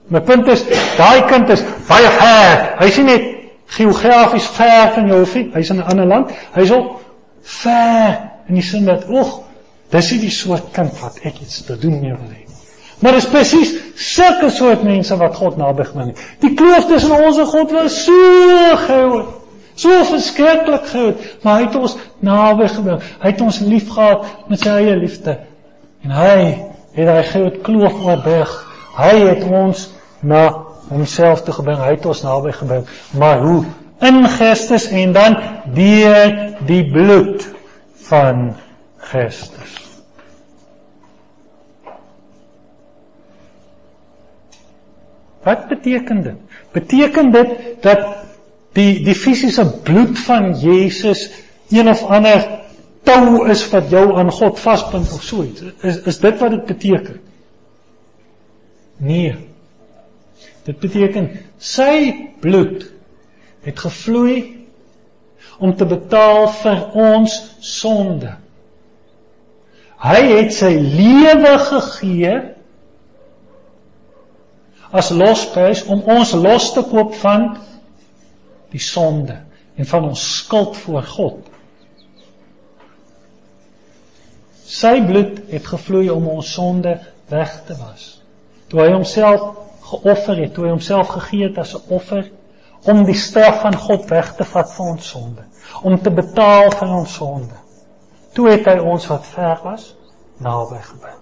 My 0.08 0.20
punt 0.20 0.48
is, 0.52 0.64
daai 0.96 1.24
kind 1.28 1.48
is 1.52 1.62
baie 1.88 2.08
ver. 2.16 2.64
Hy's 2.80 2.96
nie 3.00 3.06
net 3.08 3.30
geografies 3.76 4.48
ver 4.56 4.92
van 4.96 5.08
jou 5.08 5.20
hofie, 5.22 5.46
hy's 5.54 5.70
in 5.72 5.80
'n 5.80 5.88
ander 5.92 6.06
land. 6.06 6.32
Hy's 6.56 6.72
ook 6.72 7.00
ver 7.42 8.30
in 8.48 8.54
die 8.54 8.62
sin 8.62 8.84
dat, 8.84 9.08
"Oeg, 9.08 9.40
dis 9.90 10.10
nie 10.10 10.20
die 10.20 10.30
soort 10.30 10.72
kind 10.72 11.00
wat 11.00 11.18
ek 11.22 11.40
iets 11.40 11.64
te 11.64 11.78
doen 11.78 12.00
mee 12.00 12.12
wil 12.12 12.32
hê." 12.32 12.44
Maar 12.98 13.12
dis 13.12 13.28
presies 13.28 13.74
sulke 13.94 14.50
soort 14.50 14.82
mense 14.82 15.16
wat 15.16 15.34
God 15.34 15.56
naby 15.56 15.84
geneem 15.84 16.06
het. 16.06 16.18
Die 16.40 16.54
kloof 16.54 16.86
tussen 16.86 17.24
ons 17.24 17.38
en 17.38 17.46
God 17.46 17.70
was 17.70 18.04
so 18.04 18.76
groot. 18.76 19.43
So 19.74 20.04
verskriklik 20.06 20.86
groot, 20.86 21.22
maar 21.42 21.58
hy 21.58 21.66
het 21.66 21.76
ons 21.78 21.96
naby 22.22 22.68
gebring. 22.70 23.00
Hy 23.22 23.32
het 23.32 23.40
ons 23.42 23.58
liefgehad 23.64 24.28
met 24.50 24.62
sy 24.62 24.76
eie 24.78 24.94
liefde. 25.00 25.38
En 26.06 26.14
hy 26.14 26.36
het 26.94 27.08
daai 27.08 27.24
groot 27.26 27.56
kloof 27.66 27.96
oorbrug. 28.04 28.52
Hy 28.94 29.14
het 29.24 29.42
ons 29.48 29.88
na 30.22 30.44
homself 30.92 31.42
toe 31.42 31.56
gebring, 31.56 31.80
hy 31.82 31.94
het 31.96 32.06
ons 32.06 32.22
naby 32.22 32.52
gebring. 32.54 32.86
Maar 33.18 33.42
hoe? 33.42 33.64
In 34.04 34.22
Christus 34.28 34.86
en 34.92 35.14
dan 35.16 35.38
deur 35.74 36.34
die 36.68 36.82
bloed 36.92 37.46
van 38.06 38.52
Christus. 39.10 39.80
Wat 45.44 45.66
beteken 45.68 46.22
dit? 46.22 46.60
Beteken 46.72 47.30
dit 47.32 47.50
dat 47.84 48.23
die 48.74 49.04
die 49.06 49.14
fisiese 49.14 49.64
bloed 49.86 50.18
van 50.26 50.52
Jesus 50.58 51.28
een 51.70 51.88
of 51.88 52.02
ander 52.10 52.42
tou 53.04 53.44
is 53.50 53.62
wat 53.70 53.90
jou 53.92 54.06
aan 54.18 54.32
God 54.32 54.60
vasbind 54.60 55.12
of 55.12 55.22
so 55.22 55.44
iets? 55.44 55.62
Is 55.82 56.00
is 56.10 56.18
dit 56.18 56.38
wat 56.40 56.50
dit 56.50 56.64
beteken? 56.66 57.20
Nee. 58.96 59.34
Dit 60.64 60.80
beteken 60.80 61.30
sy 61.58 62.14
bloed 62.40 62.86
het 63.64 63.78
gevloei 63.80 64.66
om 65.58 65.74
te 65.76 65.86
betaal 65.86 66.48
vir 66.60 66.80
ons 66.98 67.36
sonde. 67.60 68.34
Hy 70.04 70.20
het 70.34 70.52
sy 70.52 70.72
lewe 70.76 71.54
gegee 71.68 72.34
as 74.94 75.10
losprys 75.14 75.84
om 75.90 76.02
ons 76.16 76.34
los 76.38 76.72
te 76.74 76.84
koop 76.90 77.14
van 77.22 77.54
die 78.74 78.82
sonde 78.82 79.38
en 79.78 79.86
van 79.86 80.08
ons 80.08 80.22
skuld 80.36 80.76
voor 80.82 81.02
God. 81.06 81.50
Sy 84.64 84.96
bloed 85.06 85.42
het 85.52 85.66
gevloei 85.70 86.08
om 86.10 86.26
ons 86.32 86.52
sonde 86.56 86.96
weg 87.30 87.52
te 87.68 87.76
was. 87.78 88.06
Toe 88.70 88.80
hy 88.82 88.90
homself 88.94 89.44
geoffer 89.84 90.40
het, 90.42 90.54
toe 90.54 90.66
hy 90.66 90.72
homself 90.72 91.12
gegee 91.14 91.48
het 91.48 91.58
as 91.62 91.74
'n 91.76 91.94
offer 91.94 92.30
om 92.90 93.04
die 93.04 93.16
straf 93.16 93.60
van 93.60 93.76
God 93.76 94.08
weg 94.10 94.34
te 94.36 94.44
vat 94.44 94.70
vir 94.76 94.86
ons 94.86 95.08
sonde, 95.08 95.44
om 95.82 96.00
te 96.02 96.10
betaal 96.10 96.70
vir 96.70 96.88
ons 96.88 97.14
sonde. 97.14 97.54
Toe 98.34 98.48
het 98.50 98.66
hy 98.66 98.78
ons 98.78 99.06
wat 99.06 99.26
ver 99.26 99.60
was 99.62 99.94
naby 100.38 100.80
gebring. 100.82 101.20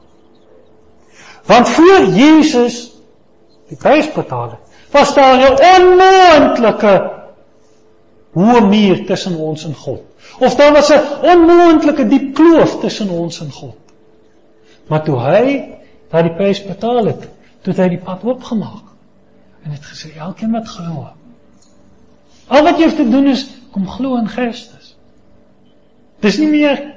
Want 1.46 1.68
voor 1.68 2.04
Jesus 2.16 2.92
die 3.68 3.76
prys 3.76 4.12
betaal 4.12 4.50
het, 4.50 4.60
was 4.90 5.14
daar 5.14 5.36
'n 5.36 5.60
onmoontlike 5.76 7.21
hoë 8.36 8.60
muur 8.68 9.04
tussen 9.06 9.36
ons 9.36 9.64
en 9.68 9.74
God. 9.74 10.02
Of 10.40 10.56
daar 10.56 10.72
was 10.72 10.90
'n 10.90 11.02
onmoontlike 11.32 12.08
diep 12.08 12.34
kloof 12.34 12.80
tussen 12.80 13.10
ons 13.10 13.40
en 13.40 13.50
God. 13.52 13.78
Maar 14.88 15.04
toe 15.04 15.18
hy 15.18 15.64
daai 16.10 16.30
prys 16.36 16.64
betaal 16.64 17.04
het, 17.06 17.28
toe 17.62 17.72
het 17.72 17.82
hy 17.82 17.88
die 17.88 18.04
pad 18.04 18.24
oopgemaak 18.24 18.88
en 19.64 19.70
het 19.70 19.84
gesê 19.84 20.16
elkeen 20.18 20.52
wat 20.52 20.68
glo. 20.68 21.08
Al 22.48 22.62
wat 22.62 22.78
jy 22.78 22.84
hoef 22.84 22.96
te 22.96 23.08
doen 23.08 23.26
is 23.26 23.46
kom 23.70 23.88
glo 23.88 24.16
in 24.16 24.28
Christus. 24.28 24.96
Dis 26.20 26.38
nie 26.38 26.48
meer 26.48 26.92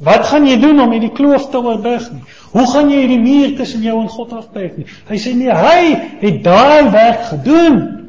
Wat 0.00 0.24
gaan 0.30 0.46
jy 0.48 0.56
doen 0.56 0.80
om 0.80 0.92
hierdie 0.94 1.12
kloof 1.12 1.50
te 1.52 1.60
oorbrug 1.60 2.06
nie? 2.14 2.22
Hoe 2.54 2.64
gaan 2.72 2.88
jy 2.88 3.02
hierdie 3.02 3.20
muur 3.20 3.50
tussen 3.58 3.82
jou 3.84 3.98
en 4.00 4.08
God 4.08 4.32
afbreek 4.32 4.78
nie? 4.80 4.86
Hy 5.10 5.18
sê 5.20 5.34
nee, 5.36 5.52
hy 5.52 5.90
het 6.22 6.38
daai 6.44 6.88
werk 6.88 7.26
gedoen. 7.28 7.99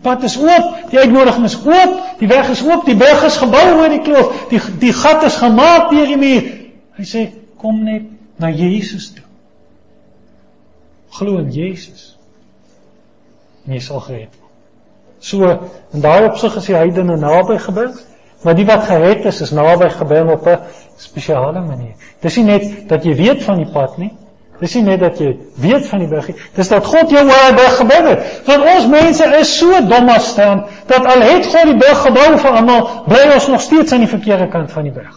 Die 0.00 0.08
pad 0.08 0.22
is 0.24 0.38
oop, 0.40 0.68
die 0.88 0.98
uitnodiging 0.98 1.44
is 1.44 1.58
oop, 1.60 1.96
die 2.18 2.28
weg 2.28 2.48
is 2.48 2.62
oop, 2.64 2.86
die 2.88 2.96
brug 2.96 3.24
is 3.26 3.34
gebou 3.36 3.64
oor 3.76 3.90
die 3.92 4.00
kloof, 4.00 4.46
die 4.48 4.60
die 4.80 4.92
gat 4.96 5.26
is 5.28 5.36
gemaak 5.36 5.90
deur 5.92 6.06
die 6.08 6.16
muur. 6.16 6.46
Hy 6.96 7.04
sê 7.04 7.24
kom 7.60 7.82
net 7.84 8.06
na 8.40 8.48
Jesus 8.48 9.10
toe. 9.12 9.26
Glo 11.18 11.36
in 11.42 11.50
Jesus. 11.52 12.14
En 13.66 13.76
jy 13.76 13.82
sal 13.84 14.00
gered 14.06 14.32
word. 14.38 14.54
So, 15.20 15.52
in 15.92 16.00
daai 16.00 16.30
opsig 16.30 16.56
is 16.56 16.70
die 16.70 16.78
heidene 16.78 17.18
naby 17.20 17.58
gebring, 17.60 17.92
maar 18.40 18.56
die 18.56 18.64
wat 18.64 18.88
gered 18.88 19.28
is, 19.28 19.42
is 19.44 19.52
naby 19.52 19.90
gebring 19.98 20.32
op 20.32 20.48
'n 20.48 20.64
spesiale 20.96 21.60
manier. 21.60 21.92
Dis 22.24 22.40
nie 22.40 22.46
net 22.46 22.88
dat 22.88 23.04
jy 23.04 23.14
weet 23.20 23.44
van 23.44 23.60
die 23.60 23.68
pad 23.68 23.98
nie, 23.98 24.14
Dis 24.60 24.74
nie 24.76 24.82
net 24.84 25.00
dat 25.00 25.16
jy 25.20 25.30
weet 25.56 25.86
van 25.88 26.02
die 26.02 26.08
berg 26.10 26.26
nie, 26.28 26.36
dis 26.56 26.68
dat 26.68 26.84
God 26.84 27.12
jou 27.12 27.22
oor 27.24 27.54
berg 27.56 27.78
gebou 27.80 28.00
het. 28.10 28.26
Want 28.44 28.66
ons 28.74 28.90
mense 28.92 29.30
is 29.38 29.54
so 29.56 29.80
dom 29.88 30.12
as 30.12 30.28
staan 30.34 30.66
dat 30.90 31.08
al 31.08 31.24
het 31.24 31.48
God 31.48 31.72
die 31.72 31.80
berg 31.80 32.04
gebou 32.04 32.28
vir 32.44 32.60
almal, 32.60 32.86
bly 33.08 33.24
ons 33.32 33.48
nog 33.48 33.64
steeds 33.64 33.96
aan 33.96 34.04
die 34.04 34.12
verkeerde 34.12 34.50
kant 34.52 34.72
van 34.76 34.88
die 34.88 34.92
berg. 34.92 35.16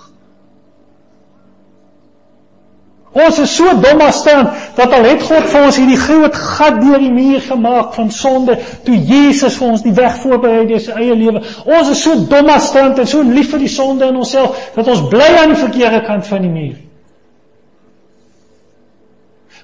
Ons 3.14 3.38
is 3.44 3.52
so 3.54 3.76
dom 3.78 4.00
as 4.02 4.24
staan 4.24 4.48
dat 4.76 4.94
al 4.98 5.04
het 5.06 5.22
God 5.22 5.46
vir 5.52 5.68
ons 5.68 5.78
hierdie 5.78 6.00
groot 6.02 6.34
gat 6.34 6.80
deur 6.82 7.04
die 7.04 7.12
muur 7.14 7.44
gemaak 7.46 7.92
van 7.94 8.10
sonde 8.16 8.56
toe 8.88 8.96
Jesus 8.96 9.60
vir 9.60 9.68
ons 9.76 9.84
die 9.86 9.94
weg 9.94 10.18
voorberei 10.24 10.64
deur 10.72 10.82
sy 10.82 10.96
eie 10.98 11.20
lewe. 11.20 11.44
Ons 11.68 11.92
is 11.94 12.02
so 12.08 12.16
dom 12.32 12.50
as 12.50 12.72
staan 12.72 12.98
en 12.98 13.12
so 13.12 13.22
lief 13.28 13.52
vir 13.54 13.62
die 13.68 13.70
sonde 13.76 14.10
in 14.10 14.18
onsself 14.24 14.72
dat 14.74 14.90
ons 14.90 15.06
bly 15.14 15.30
aan 15.44 15.54
die 15.54 15.62
verkeerde 15.62 16.02
kant 16.08 16.32
van 16.32 16.48
die 16.48 16.56
muur. 16.56 16.82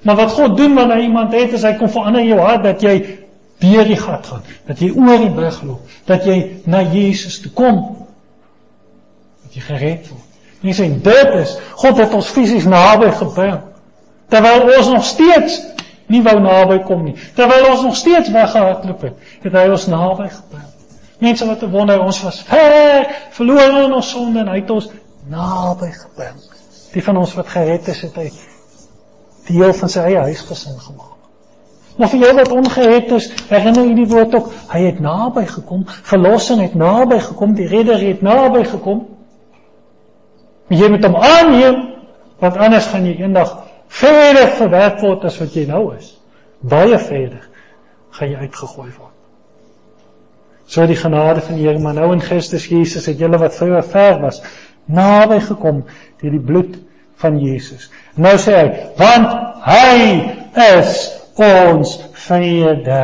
Maar 0.04 0.16
wat 0.16 0.32
God 0.32 0.58
doen 0.58 0.76
wanneer 0.76 1.02
iemand 1.02 1.34
het, 1.34 1.54
is 1.54 1.66
hy 1.68 1.74
kom 1.80 1.90
verander 1.92 2.24
jou 2.24 2.40
hart 2.40 2.64
dat 2.64 2.82
jy 2.82 2.96
deur 3.60 3.88
die 3.88 4.00
gat 4.00 4.28
gaan, 4.28 4.44
dat 4.68 4.80
jy 4.80 4.94
oor 4.96 5.20
die 5.20 5.32
brug 5.36 5.58
loop, 5.68 5.96
dat 6.08 6.24
jy 6.28 6.38
na 6.72 6.82
Jesus 6.88 7.42
toe 7.44 7.52
kom. 7.52 7.82
Dat 9.44 9.58
jy 9.58 9.66
gered 9.68 10.08
word. 10.08 10.26
Nie 10.64 10.76
sê 10.76 10.88
dit 10.92 11.36
is 11.40 11.56
God 11.80 12.00
het 12.00 12.14
ons 12.16 12.32
fisies 12.36 12.68
naby 12.68 13.12
gebring. 13.16 13.62
Terwyl 14.32 14.68
ons 14.78 14.90
nog 14.92 15.06
steeds 15.08 15.60
nie 16.12 16.22
wou 16.26 16.36
naby 16.42 16.82
kom 16.88 17.06
nie. 17.06 17.16
Terwyl 17.38 17.70
ons 17.72 17.86
nog 17.86 17.96
steeds 17.96 18.32
weggehardloop 18.34 19.08
het, 19.08 19.32
het 19.46 19.56
hy 19.56 19.66
ons 19.72 19.88
naby 19.92 20.28
gebring. 20.34 20.68
Mense 21.20 21.48
wat 21.48 21.64
wonder 21.72 22.00
ons 22.04 22.22
was 22.24 22.40
ver, 22.48 23.10
verloor 23.36 23.82
in 23.84 23.96
ons 23.96 24.12
sonde 24.16 24.40
en 24.44 24.52
hy 24.52 24.62
het 24.62 24.72
ons 24.72 24.88
naby 25.32 25.92
gebring. 25.96 26.40
Die 26.94 27.04
van 27.06 27.20
ons 27.22 27.36
wat 27.38 27.52
gered 27.54 27.92
is, 27.92 28.06
het 28.08 28.16
hy 28.18 28.30
deel 29.50 29.74
van 29.74 29.92
sy 29.92 30.06
eie 30.08 30.28
huisgesin 30.30 30.80
gemaak. 30.80 31.16
Maar 32.00 32.12
vir 32.14 32.22
jou 32.24 32.34
wat 32.38 32.52
ongered 32.56 33.12
is, 33.18 33.28
herinner 33.50 33.84
u 33.84 33.96
die 33.98 34.08
woord 34.08 34.36
ook, 34.38 34.52
hy 34.72 34.86
het 34.86 35.02
naby 35.04 35.44
gekom, 35.50 35.84
verlossing 36.08 36.62
het 36.64 36.78
naby 36.80 37.18
gekom, 37.26 37.58
die 37.58 37.68
redder 37.68 38.00
het 38.00 38.22
naby 38.24 38.64
gekom. 38.64 39.02
Jy 40.72 40.88
moet 40.94 41.04
hom 41.04 41.18
aanneem, 41.20 41.82
want 42.40 42.56
anders 42.56 42.88
gaan 42.88 43.08
jy 43.10 43.18
eendag 43.20 43.52
verder 44.00 44.54
verwerp 44.62 45.04
word 45.04 45.28
as 45.28 45.40
wat 45.42 45.56
jy 45.58 45.66
nou 45.68 45.90
is. 45.98 46.14
Baie 46.62 47.00
verder 47.02 47.50
gaan 48.16 48.32
jy 48.32 48.48
uitgegooi 48.48 48.92
word. 48.94 49.16
So 50.70 50.86
die 50.88 50.96
genade 51.00 51.42
van 51.42 51.58
die 51.58 51.66
Here, 51.66 51.82
maar 51.82 51.98
nou 51.98 52.12
in 52.14 52.22
Christus 52.24 52.70
Jesus 52.70 53.10
het 53.10 53.20
julle 53.20 53.40
wat 53.42 53.58
vroeër 53.58 53.88
ver 53.90 54.20
was, 54.22 54.40
naby 54.86 55.40
gekom 55.42 55.84
deur 56.22 56.36
die 56.36 56.46
bloed 56.46 56.78
van 57.20 57.40
Jesus. 57.40 57.90
Nou 58.16 58.36
sê 58.40 58.56
hy, 58.56 58.68
want 59.00 59.32
hy 59.66 60.04
is 60.80 60.94
ons 61.40 61.96
vrede. 62.26 63.04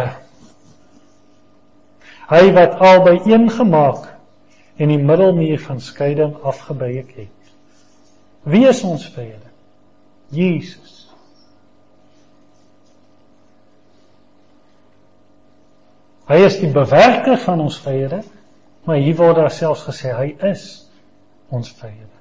Hy 2.29 2.43
wat 2.55 2.79
albei 2.81 3.19
een 3.27 3.49
gemaak 3.51 4.07
en 4.81 4.91
die 4.91 4.99
middelmuur 4.99 5.59
van 5.67 5.79
skeiding 5.83 6.35
afgebreek 6.43 7.11
het. 7.15 7.51
Wie 8.45 8.65
is 8.67 8.83
ons 8.83 9.05
vrede? 9.13 9.51
Jesus. 10.33 11.05
Hy 16.25 16.41
is 16.47 16.57
die 16.57 16.71
bewerker 16.73 17.37
van 17.37 17.61
ons 17.61 17.77
vrede, 17.83 18.23
maar 18.85 18.97
hier 18.97 19.17
word 19.17 19.37
daar 19.37 19.53
selfs 19.53 19.85
gesê 19.85 20.13
hy 20.13 20.31
is 20.49 20.65
ons 21.53 21.69
vrede. 21.77 22.14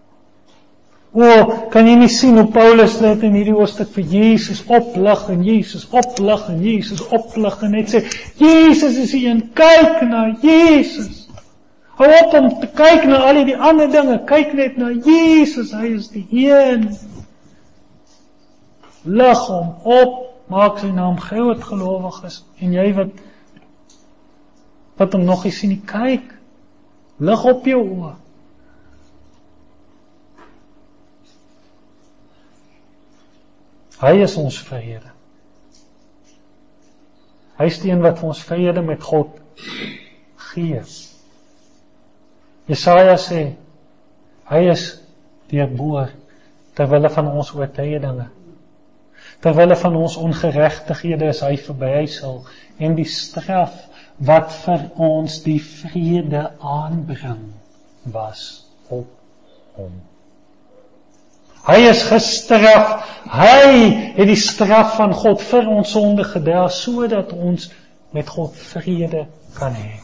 O, 1.14 1.26
kan 1.70 1.86
jy 1.86 1.94
nie 1.94 2.10
sien 2.10 2.34
hoe 2.40 2.48
Paulus 2.50 2.96
net 2.98 3.20
in 3.22 3.36
hierdie 3.38 3.54
hoofstuk 3.54 3.92
vir 3.94 4.06
Jesus 4.16 4.64
oplig 4.66 5.20
en 5.30 5.44
Jesus 5.46 5.84
oplig 5.94 6.48
en 6.50 6.64
Jesus 6.64 7.04
oplig 7.14 7.60
en 7.62 7.70
net 7.76 7.92
sê 7.92 8.00
Jesus 8.40 8.96
is 8.98 9.12
hier 9.14 9.30
en 9.30 9.44
kyk 9.54 10.02
na 10.08 10.24
Jesus. 10.42 11.28
Hou 11.94 12.08
op 12.10 12.34
om 12.34 12.48
te 12.58 12.66
kyk 12.74 13.06
na 13.06 13.20
al 13.28 13.38
die 13.46 13.54
ander 13.54 13.86
dinge, 13.92 14.16
kyk 14.26 14.56
net 14.58 14.74
na 14.80 14.90
Jesus, 14.90 15.70
hy 15.70 15.92
is 15.94 16.10
die 16.10 16.26
een. 16.48 16.88
Lig 19.06 19.46
hom 19.46 19.70
op, 19.86 20.18
maak 20.50 20.82
sy 20.82 20.90
naam 20.90 21.20
groot 21.22 21.62
gelowiges 21.62 22.42
en 22.58 22.74
jy 22.74 22.88
wat 22.98 23.14
wat 24.98 25.14
hom 25.14 25.22
nog 25.30 25.46
nie 25.46 25.54
sien 25.54 25.76
nie, 25.76 25.82
kyk. 25.86 26.26
Lig 27.22 27.46
op 27.54 27.70
jou 27.70 27.82
oë. 27.84 28.16
Hy 34.04 34.18
is 34.20 34.36
ons 34.36 34.58
vrede. 34.66 35.12
Hy 37.56 37.68
is 37.70 37.78
die 37.80 37.92
een 37.92 38.02
wat 38.04 38.18
vir 38.20 38.28
ons 38.32 38.42
vrede 38.44 38.82
met 38.84 39.02
God 39.02 39.38
gee. 40.50 40.82
Jesaja 42.68 43.16
sê 43.20 43.40
hy 44.50 44.60
is 44.72 44.86
deurboor 45.52 46.12
ter 46.76 46.90
wille 46.90 47.10
van 47.16 47.30
ons 47.32 47.52
oortredinge. 47.56 48.28
Ter 49.44 49.56
wille 49.56 49.76
van 49.76 49.96
ons 49.96 50.16
ongeregtighede 50.20 51.30
is 51.32 51.42
hy 51.46 51.54
verbrysel 51.60 52.42
en 52.82 52.96
die 52.98 53.08
straf 53.08 53.76
wat 54.28 54.52
vir 54.64 54.88
ons 55.08 55.40
die 55.46 55.60
vrede 55.64 56.48
aanbring 56.60 57.46
was 58.14 58.64
op 58.88 59.08
hom. 59.78 59.94
Hy 61.64 61.80
is 61.88 62.02
gestraf. 62.04 63.10
Hy 63.34 63.68
het 64.18 64.28
die 64.28 64.38
straf 64.38 64.98
van 64.98 65.14
God 65.16 65.42
vir 65.42 65.68
ons 65.72 65.94
sonde 65.96 66.26
gedra 66.28 66.66
sodat 66.68 67.32
ons 67.32 67.70
met 68.14 68.28
God 68.28 68.58
vrede 68.72 69.24
kan 69.56 69.72
hê. 69.72 69.94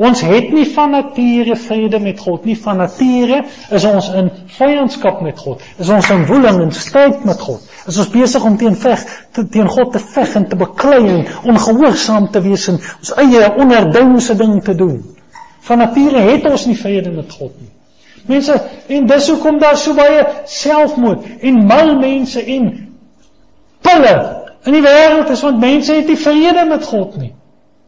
Ons 0.00 0.22
het 0.24 0.48
nie 0.54 0.64
van 0.72 0.94
nature 0.94 1.56
vrede 1.60 1.98
met 2.00 2.20
God 2.22 2.46
nie. 2.48 2.54
Van 2.56 2.78
nature 2.80 3.42
is 3.74 3.84
ons 3.84 4.08
in 4.16 4.30
vyandskap 4.54 5.20
met 5.20 5.38
God. 5.38 5.60
Is 5.82 5.90
ons 5.92 6.08
in 6.14 6.24
woeling 6.30 6.62
en 6.64 6.72
stryd 6.72 7.26
met 7.28 7.42
God. 7.42 7.66
Is 7.90 7.98
ons 8.00 8.14
besig 8.14 8.46
om 8.48 8.56
teen 8.56 8.78
veg 8.78 9.02
te, 9.34 9.44
teen 9.44 9.68
God 9.68 9.92
te 9.92 10.00
veg 10.14 10.38
en 10.40 10.48
te 10.48 10.56
beklei 10.62 11.02
en 11.18 11.26
ongehoorsaam 11.52 12.30
te 12.32 12.40
wees 12.46 12.70
en 12.72 12.80
ons 12.80 13.14
eie 13.26 13.52
onherdoumse 13.52 14.38
ding 14.40 14.62
te 14.64 14.78
doen. 14.78 15.02
Van 15.68 15.84
nature 15.84 16.24
het 16.30 16.48
ons 16.48 16.70
nie 16.70 16.78
vrede 16.78 17.12
met 17.12 17.34
God 17.34 17.52
nie. 17.60 17.72
Mense, 18.26 18.54
en 18.86 19.06
dis 19.06 19.28
hoekom 19.28 19.58
daar 19.58 19.76
so 19.76 19.94
baie 19.94 20.24
selfmoord 20.46 21.24
en 21.40 21.64
mal 21.66 21.94
mense 21.98 22.44
en 22.44 22.68
pille 23.82 24.16
in 24.64 24.76
die 24.76 24.82
wêreld 24.82 25.30
is 25.34 25.42
want 25.42 25.58
mense 25.58 25.94
het 25.94 26.10
nie 26.10 26.18
vrede 26.18 26.64
met 26.68 26.84
God 26.86 27.16
nie. 27.18 27.32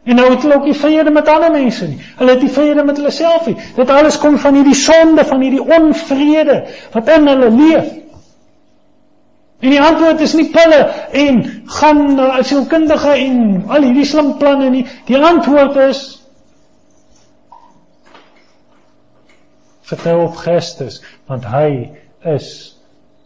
En 0.05 0.19
nou 0.19 0.31
het 0.31 0.43
hulle 0.43 0.57
ook 0.59 0.65
nie 0.69 0.77
vrede 0.77 1.11
met 1.11 1.29
ander 1.29 1.51
mense 1.51 1.87
nie. 1.89 2.01
Hulle 2.19 2.31
het 2.35 2.43
nie 2.43 2.51
vrede 2.53 2.85
met 2.85 2.97
hulle 2.97 3.11
self 3.11 3.47
nie. 3.47 3.57
Dit 3.77 3.91
alles 3.91 4.19
kom 4.21 4.39
van 4.39 4.59
hierdie 4.59 4.77
sonde, 4.77 5.25
van 5.25 5.41
hierdie 5.41 5.63
onvrede 5.63 6.65
wat 6.93 7.09
in 7.09 7.31
hulle 7.31 7.51
leef. 7.51 7.93
En 9.65 9.71
die 9.71 9.81
antwoord 9.81 10.21
is 10.21 10.35
nie 10.37 10.51
pille 10.53 10.81
en 11.25 11.41
gaan 11.79 12.03
na 12.15 12.27
'n 12.39 12.45
sielkundige 12.45 13.15
en 13.15 13.65
al 13.69 13.83
hierdie 13.83 14.05
slim 14.05 14.37
planne 14.39 14.69
nie. 14.71 14.87
Die 15.07 15.19
antwoord 15.19 15.77
is 15.77 16.24
vertrou 19.85 20.23
op 20.25 20.37
Christus, 20.41 21.03
want 21.29 21.45
hy 21.45 21.91
is 22.35 22.49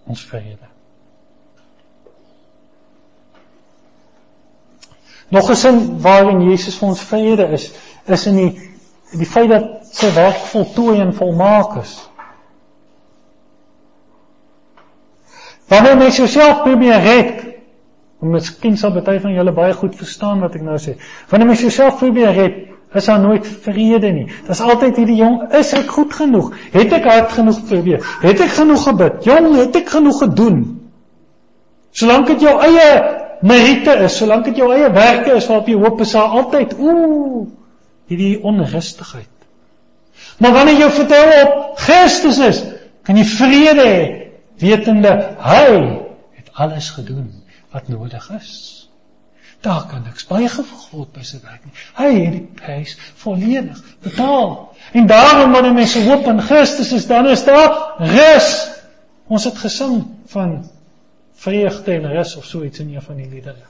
ons 0.08 0.24
vrede. 0.26 0.66
Nog 5.28 5.50
'n 5.50 5.56
sin 5.56 6.00
waarin 6.00 6.50
Jesus 6.50 6.78
vir 6.78 6.88
ons 6.88 7.00
vrede 7.00 7.46
is, 7.52 7.72
is 8.06 8.26
in 8.26 8.36
die 8.36 8.68
die 9.12 9.26
feit 9.26 9.48
dat 9.48 9.86
sy 9.96 10.10
werk 10.12 10.36
voltooi 10.36 11.00
en 11.00 11.14
volmaak 11.14 11.76
is. 11.80 11.94
Wanneer 15.68 15.96
mens 15.96 16.16
jouself 16.16 16.62
probeer 16.62 17.00
red, 17.00 17.44
en 18.20 18.30
miskien 18.30 18.76
sal 18.76 18.92
baie 18.92 19.20
van 19.20 19.32
julle 19.32 19.52
baie 19.52 19.72
goed 19.72 19.96
verstaan 19.96 20.40
wat 20.40 20.54
ek 20.54 20.64
nou 20.64 20.76
sê. 20.80 20.96
Wanneer 21.28 21.48
mens 21.48 21.60
jouself 21.60 21.98
probeer 21.98 22.32
red, 22.32 22.77
is 22.94 23.04
daar 23.04 23.20
nooit 23.20 23.46
vrede 23.46 24.10
nie. 24.12 24.26
Daar's 24.46 24.60
altyd 24.64 24.96
hierdie 24.96 25.18
jong, 25.20 25.52
is 25.52 25.72
ek 25.76 25.90
goed 25.92 26.14
genoeg? 26.14 26.52
Het 26.72 26.92
ek 26.96 27.04
hard 27.04 27.32
genoeg 27.36 27.60
probeer? 27.68 28.04
Het 28.22 28.40
ek 28.40 28.54
genoeg 28.56 28.82
gebid? 28.88 29.24
Jong, 29.28 29.48
het 29.58 29.76
ek 29.76 29.92
genoeg 29.92 30.20
gedoen? 30.22 30.60
Solank 31.92 32.26
dit 32.32 32.46
jou 32.46 32.54
eie 32.64 32.88
meriete 33.44 33.94
is, 34.06 34.16
solank 34.16 34.48
dit 34.48 34.60
jou 34.60 34.70
eie 34.74 34.88
werke 34.92 35.36
is 35.36 35.46
waarop 35.50 35.68
jy 35.68 35.76
hoop, 35.78 36.00
is 36.00 36.14
daar 36.16 36.38
altyd 36.40 36.74
ooh, 36.78 37.46
hierdie 38.08 38.38
onrustigheid. 38.42 39.34
Maar 40.38 40.54
wanneer 40.56 40.82
jy 40.84 40.90
vertrou 40.96 41.26
op 41.42 41.78
Christus 41.82 42.40
is, 42.42 42.62
kan 43.06 43.18
jy 43.18 43.26
vrede 43.28 43.84
hê, 43.86 44.00
wetende 44.62 45.12
hy 45.42 45.68
het 46.38 46.50
alles 46.54 46.90
gedoen 46.96 47.30
wat 47.74 47.88
nodig 47.92 48.30
is. 48.38 48.77
Daar 49.60 49.86
kan 49.90 50.02
niks 50.06 50.26
bygevoeg 50.26 50.90
word 50.90 51.12
by 51.16 51.24
sy 51.26 51.40
werk 51.42 51.64
nie. 51.66 51.74
Hy 51.98 52.08
het 52.14 52.34
die 52.36 52.44
prys 52.60 52.94
volledig 53.18 53.78
betaal. 54.06 54.52
En 54.94 55.08
daarom 55.10 55.52
wanneer 55.52 55.74
mense 55.74 56.02
hoop 56.06 56.28
in 56.30 56.42
Christus 56.46 56.92
is, 56.94 57.06
dan 57.10 57.26
is 57.26 57.42
daar 57.44 57.98
rus. 57.98 58.52
Ons 59.26 59.48
het 59.50 59.58
gesing 59.58 60.04
van 60.30 60.60
vreugde 61.42 61.96
en 61.96 62.06
rus 62.12 62.36
of 62.36 62.46
so 62.46 62.62
iets 62.62 62.78
in 62.78 62.94
een 62.94 63.02
van 63.02 63.18
die 63.18 63.28
liedere. 63.28 63.66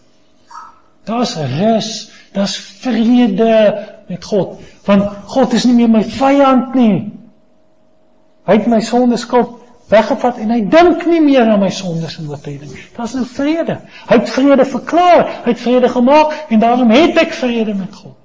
Daar's 1.09 1.37
rus, 1.37 2.11
daar's 2.33 2.57
vrede 2.57 3.87
met 4.09 4.25
God, 4.25 4.61
want 4.85 5.09
God 5.33 5.53
is 5.57 5.65
nie 5.65 5.75
meer 5.75 5.89
my 5.93 6.03
vyand 6.05 6.75
nie. 6.77 6.99
Hy 8.49 8.57
het 8.61 8.69
my 8.69 8.81
sonde 8.85 9.17
skuld 9.21 9.58
weggevat 9.89 10.39
en 10.43 10.53
hy 10.53 10.61
dink 10.71 11.05
nie 11.09 11.21
meer 11.25 11.49
aan 11.49 11.61
my 11.63 11.71
sondes 11.73 12.19
en 12.21 12.29
oortreding 12.29 12.71
nie. 12.73 12.87
Daar's 12.97 13.17
nou 13.17 13.25
vrede. 13.29 13.79
Hy 14.09 14.21
het 14.21 14.31
vrede 14.31 14.65
verklaar, 14.69 15.27
hy 15.45 15.53
het 15.55 15.61
vrede 15.61 15.89
gemaak 15.89 16.35
en 16.49 16.65
daarom 16.65 16.91
het 16.93 17.21
ek 17.25 17.37
vrede 17.37 17.75
met 17.75 17.95
God. 17.95 18.17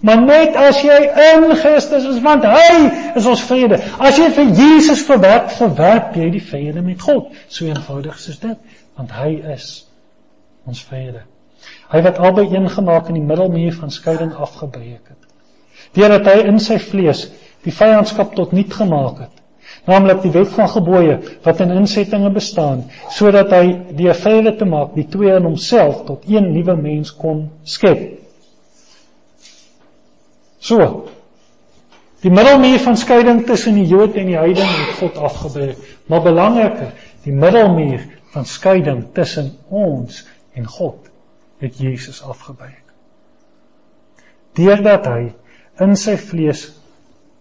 Maar 0.00 0.20
net 0.22 0.54
as 0.54 0.78
jy 0.86 0.98
in 1.34 1.48
Christus 1.58 2.04
is, 2.06 2.20
want 2.22 2.44
hy 2.46 3.14
is 3.18 3.26
ons 3.26 3.40
vrede. 3.48 3.80
As 3.98 4.18
jy 4.18 4.28
vir 4.36 4.52
Jesus 4.54 5.02
verwerp, 5.08 5.50
verwerp 5.58 6.14
jy 6.14 6.28
die 6.36 6.42
vrede 6.42 6.84
met 6.86 7.02
God. 7.02 7.32
So 7.50 7.66
eenvoudig 7.66 8.20
is 8.28 8.38
dit 8.38 8.76
want 8.98 9.12
hy 9.14 9.36
is 9.54 9.66
ons 10.66 10.80
vrede. 10.86 11.22
Hy 11.92 12.00
wat 12.02 12.18
albei 12.18 12.48
een 12.50 12.66
gemaak 12.70 13.10
in 13.10 13.18
die 13.20 13.26
middelmuur 13.26 13.76
van 13.78 13.92
skeiding 13.94 14.32
afgebreek 14.34 15.12
het. 15.12 15.28
Deurdat 15.94 16.26
hy 16.32 16.48
in 16.50 16.58
sy 16.62 16.80
vlees 16.82 17.28
die 17.62 17.74
vyandskap 17.74 18.34
tot 18.34 18.52
niet 18.52 18.74
gemaak 18.74 19.22
het, 19.22 19.37
naamlik 19.88 20.22
die 20.22 20.32
wet 20.34 20.50
van 20.52 20.68
gebooie 20.68 21.18
wat 21.44 21.60
in 21.64 21.72
insettinge 21.80 22.30
bestaan, 22.34 22.84
sodat 23.14 23.52
hy 23.56 23.64
die 23.96 24.12
vrede 24.14 24.54
te 24.60 24.68
maak 24.68 24.94
die 24.96 25.06
twee 25.08 25.32
in 25.34 25.48
homself 25.48 26.04
tot 26.08 26.26
een 26.28 26.50
nuwe 26.52 26.76
mens 26.76 27.14
kon 27.16 27.46
skep. 27.64 28.02
So. 30.60 31.08
Die 32.20 32.32
middelmuur 32.34 32.80
van 32.82 32.96
skeiding 32.98 33.44
tussen 33.46 33.76
die 33.78 33.86
Jood 33.86 34.16
en 34.18 34.26
die 34.26 34.36
heidene 34.36 34.66
het 34.66 34.96
God 34.98 35.20
afgebreek, 35.28 35.78
maar 36.10 36.24
belangriker, 36.24 36.90
die 37.22 37.32
middelmuur 37.32 38.02
van 38.34 38.44
skeiding 38.44 39.04
tussen 39.14 39.52
ons 39.70 40.24
en 40.58 40.66
God 40.66 41.06
het 41.62 41.78
Jesus 41.78 42.18
afgebreek. 42.22 42.82
Deurdat 44.58 45.06
hy 45.06 45.22
in 45.84 45.94
sy 45.96 46.16
vlees 46.18 46.66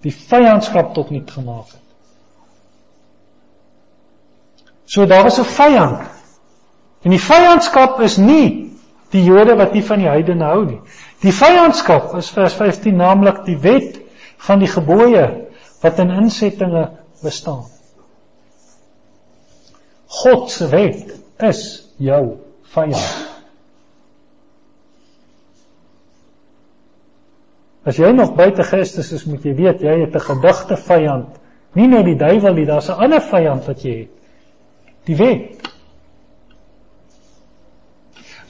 die 0.06 0.14
vyandskap 0.14 0.94
tot 0.94 1.10
niet 1.10 1.32
gemaak 1.34 1.74
het. 1.74 1.87
So 4.88 5.06
daar 5.06 5.26
is 5.26 5.38
'n 5.40 5.44
vyand. 5.44 6.00
En 7.04 7.12
die 7.12 7.20
vyandskap 7.20 8.00
is 8.02 8.18
nie 8.18 8.72
die 9.12 9.24
Jode 9.24 9.56
wat 9.56 9.74
nie 9.74 9.84
van 9.84 10.00
die 10.00 10.08
heidene 10.08 10.46
hou 10.46 10.66
nie. 10.66 10.80
Die 11.24 11.32
vyandskap 11.32 12.16
is 12.16 12.30
vers 12.32 12.54
15 12.54 12.96
naamlik 12.96 13.44
die 13.46 13.58
wet 13.58 14.00
van 14.48 14.60
die 14.60 14.72
gebooie 14.72 15.26
wat 15.82 16.00
in 16.00 16.12
insettinge 16.12 16.90
bestaan. 17.24 17.66
God 20.08 20.52
se 20.52 20.68
wet 20.72 21.14
is 21.44 21.64
jou 21.98 22.38
vyand. 22.74 23.26
As 27.88 28.00
jy 28.00 28.12
nog 28.12 28.36
buite 28.36 28.64
Christus 28.64 29.12
is, 29.16 29.26
moet 29.26 29.44
jy 29.44 29.56
weet 29.56 29.82
jy 29.82 30.00
het 30.00 30.16
'n 30.16 30.28
gedigte 30.32 30.78
vyand. 30.78 31.40
Nie 31.74 31.88
net 31.88 32.06
die 32.06 32.18
duiwel 32.20 32.54
nie, 32.54 32.66
daar's 32.66 32.90
'n 32.90 33.04
ander 33.04 33.22
vyand 33.22 33.66
wat 33.68 33.84
jy 33.84 33.98
het. 34.00 34.17
Die 35.08 35.16
wet. 35.16 35.72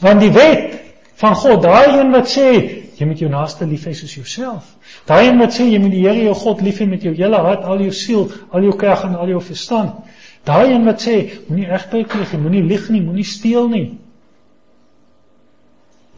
Want 0.01 0.21
die 0.21 0.31
wet 0.33 0.75
van 1.17 1.35
God, 1.37 1.61
daai 1.65 1.99
een 1.99 2.11
wat 2.13 2.29
sê 2.29 2.49
jy 2.97 3.05
moet 3.05 3.21
jou 3.21 3.29
naaste 3.29 3.65
lief 3.69 3.85
hê 3.85 3.93
soos 3.97 4.13
jouself. 4.17 4.73
Daai 5.09 5.27
een 5.27 5.41
wat 5.41 5.53
sê 5.53 5.67
jy 5.69 5.79
moet 5.81 5.93
die 5.93 6.03
Here 6.05 6.27
jou 6.27 6.35
God 6.37 6.61
lief 6.65 6.81
hê 6.81 6.87
met 6.89 7.05
jou 7.05 7.13
hele 7.17 7.41
hart, 7.45 7.65
al 7.65 7.81
jou 7.85 7.93
siel, 7.93 8.27
al 8.49 8.65
jou 8.65 8.75
krag 8.77 9.05
en 9.05 9.17
al 9.17 9.33
jou 9.35 9.41
verstand. 9.41 10.01
Daai 10.47 10.73
een 10.73 10.85
wat 10.87 11.01
sê 11.05 11.17
moenie 11.47 11.69
regbuig 11.69 12.13
nie, 12.13 12.41
moenie 12.41 12.63
lieg 12.65 12.89
nie, 12.93 13.01
moenie 13.05 13.25
steel 13.25 13.69
nie. 13.69 13.87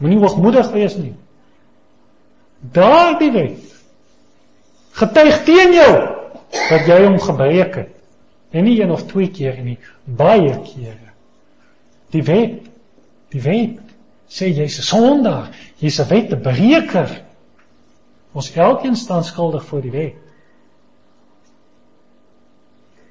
Moenie 0.00 0.20
hoogmoedig 0.22 0.70
wees 0.72 0.96
nie. 0.96 1.12
Daardie 2.72 3.32
wet 3.36 3.70
getuig 5.00 5.44
teen 5.46 5.72
jou 5.76 5.92
dat 6.50 6.88
jy 6.88 6.98
hom 7.04 7.18
gebreek 7.22 7.76
het. 7.80 7.96
En 8.50 8.64
nie 8.64 8.80
een 8.80 8.90
of 8.90 9.06
twee 9.06 9.30
keer 9.30 9.58
nie, 9.62 9.78
baie 10.04 10.54
kere. 10.66 11.12
Die 12.10 12.22
wet, 12.26 12.66
die 13.30 13.42
wet 13.42 13.78
sê 14.30 14.50
jy's 14.50 14.78
'n 14.78 14.82
sondaar, 14.82 15.50
jy's 15.78 16.00
'n 16.00 16.08
wetbreker. 16.08 17.22
Ons 18.32 18.52
elkeen 18.54 18.96
staan 18.96 19.24
skuldig 19.24 19.64
voor 19.64 19.80
die 19.80 19.90
wet. 19.90 20.14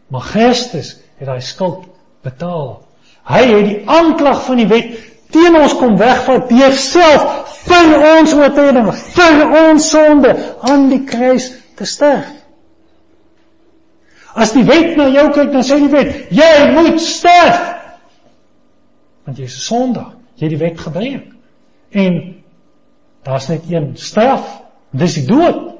Maar 0.07 0.21
Christus 0.21 0.97
het 1.17 1.27
daai 1.27 1.41
skuld 1.41 1.85
betaal. 2.21 2.81
Hy 3.23 3.43
het 3.45 3.65
die 3.65 3.81
aanklag 3.85 4.45
van 4.45 4.57
die 4.57 4.67
wet 4.67 4.97
teen 5.29 5.55
ons 5.55 5.75
kom 5.77 5.97
wegvat 5.97 6.49
deur 6.49 6.73
self 6.73 7.55
vir 7.67 7.95
ons 8.17 8.33
oortreding, 8.33 8.89
vir 8.93 9.43
ons 9.69 9.89
sonde 9.89 10.33
aan 10.65 10.89
die 10.89 11.03
kruis 11.05 11.51
te 11.75 11.85
sterf. 11.85 12.31
As 14.35 14.53
die 14.53 14.63
wet 14.63 14.95
na 14.97 15.07
jou 15.09 15.29
kyk, 15.33 15.51
dan 15.51 15.65
sê 15.65 15.79
die 15.81 15.91
wet, 15.91 16.29
jy 16.33 16.53
moet 16.75 17.01
sterf. 17.01 17.61
Want 19.25 19.37
jy 19.37 19.45
is 19.49 19.57
'n 19.57 19.67
sondaar. 19.67 20.13
Jy 20.35 20.47
het 20.47 20.49
die 20.49 20.65
wet 20.65 20.79
gebreek. 20.79 21.27
En 21.91 22.43
daar's 23.23 23.47
net 23.47 23.63
een 23.69 23.97
straf, 23.97 24.61
dis 24.91 25.13
die 25.13 25.25
dood. 25.25 25.75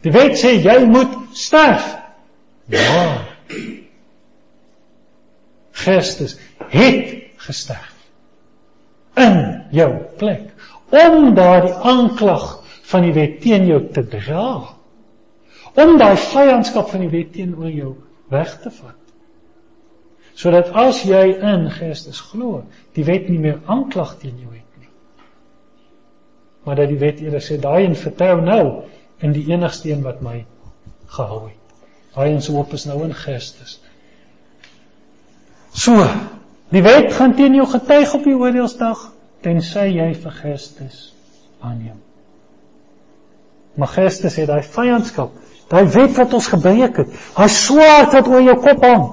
Die 0.00 0.12
wet 0.12 0.38
sê 0.38 0.56
jy 0.62 0.84
moet 0.84 1.12
sterf. 1.32 1.96
Ja. 2.68 3.24
Christus 5.72 6.38
het 6.68 7.14
gesterf 7.36 7.94
in 9.14 9.64
jou 9.70 9.90
plek 10.18 10.52
om 10.90 11.34
daardie 11.34 11.74
aanklag 11.74 12.62
van 12.86 13.02
die 13.02 13.12
wet 13.12 13.40
teen 13.42 13.66
jou 13.66 13.80
te 13.92 14.04
dra. 14.06 14.75
Om 15.76 15.98
daai 16.00 16.16
vyandskap 16.16 16.88
van 16.92 17.04
die 17.04 17.12
wet 17.12 17.34
teenoor 17.36 17.72
jou 17.72 17.94
weg 18.32 18.54
te 18.62 18.72
vat. 18.72 19.02
Sodat 20.36 20.72
as 20.76 21.02
jy 21.08 21.24
in 21.34 21.68
Christus 21.72 22.20
glo, 22.20 22.62
die 22.96 23.04
wet 23.08 23.28
nie 23.32 23.40
meer 23.40 23.62
aanklag 23.72 24.16
teen 24.20 24.36
jou 24.40 24.52
het 24.52 24.80
nie. 24.80 24.90
Maar 26.64 26.82
dat 26.82 26.92
die 26.92 27.00
wet 27.00 27.20
eerder 27.24 27.44
sê 27.44 27.58
daai 27.60 27.86
en 27.86 27.96
vertrou 27.96 28.40
nou 28.44 28.62
in 29.24 29.32
die 29.36 29.46
enigste 29.52 29.90
een 29.92 30.04
wat 30.04 30.20
my 30.24 30.42
gehou 31.16 31.46
het. 31.46 31.76
Daai 32.16 32.34
en 32.34 32.42
so 32.44 32.56
op 32.60 32.72
is 32.76 32.84
nou 32.88 33.02
in 33.04 33.14
Christus. 33.16 33.78
So, 35.76 36.04
die 36.72 36.82
wet 36.84 37.12
gaan 37.16 37.36
teen 37.36 37.56
jou 37.56 37.66
getuig 37.68 38.14
op 38.16 38.24
die 38.24 38.36
oordeelsdag 38.36 39.10
tensy 39.44 39.90
jy 39.92 40.08
vir 40.16 40.36
Christus 40.40 41.10
aanneem. 41.60 42.00
Maar 43.76 43.92
Christus 43.92 44.38
het 44.40 44.48
daai 44.48 44.64
vyandskap, 44.64 45.34
daai 45.68 45.86
wet 45.96 46.16
wat 46.16 46.34
ons 46.38 46.48
gebreek 46.52 46.96
het, 47.02 47.14
daai 47.36 47.48
swaard 47.48 48.12
wat 48.12 48.28
oor 48.30 48.42
jou 48.44 48.56
kop 48.62 48.84
hang. 48.84 49.06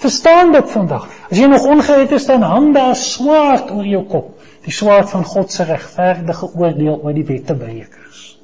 Verstaan 0.00 0.52
dit 0.52 0.70
vandag. 0.72 1.08
As 1.30 1.38
jy 1.38 1.46
nog 1.46 1.66
ongered 1.68 2.12
is, 2.16 2.26
dan 2.26 2.42
hang 2.42 2.72
daar 2.74 2.94
'n 2.94 2.96
swaard 2.96 3.70
oor 3.70 3.86
jou 3.86 4.04
kop, 4.04 4.40
die 4.64 4.72
swaard 4.72 5.10
van 5.10 5.24
God 5.24 5.52
se 5.52 5.64
regverdige 5.64 6.48
oordeel 6.54 7.00
oor 7.02 7.12
die 7.12 7.24
wettebrekers. 7.24 8.40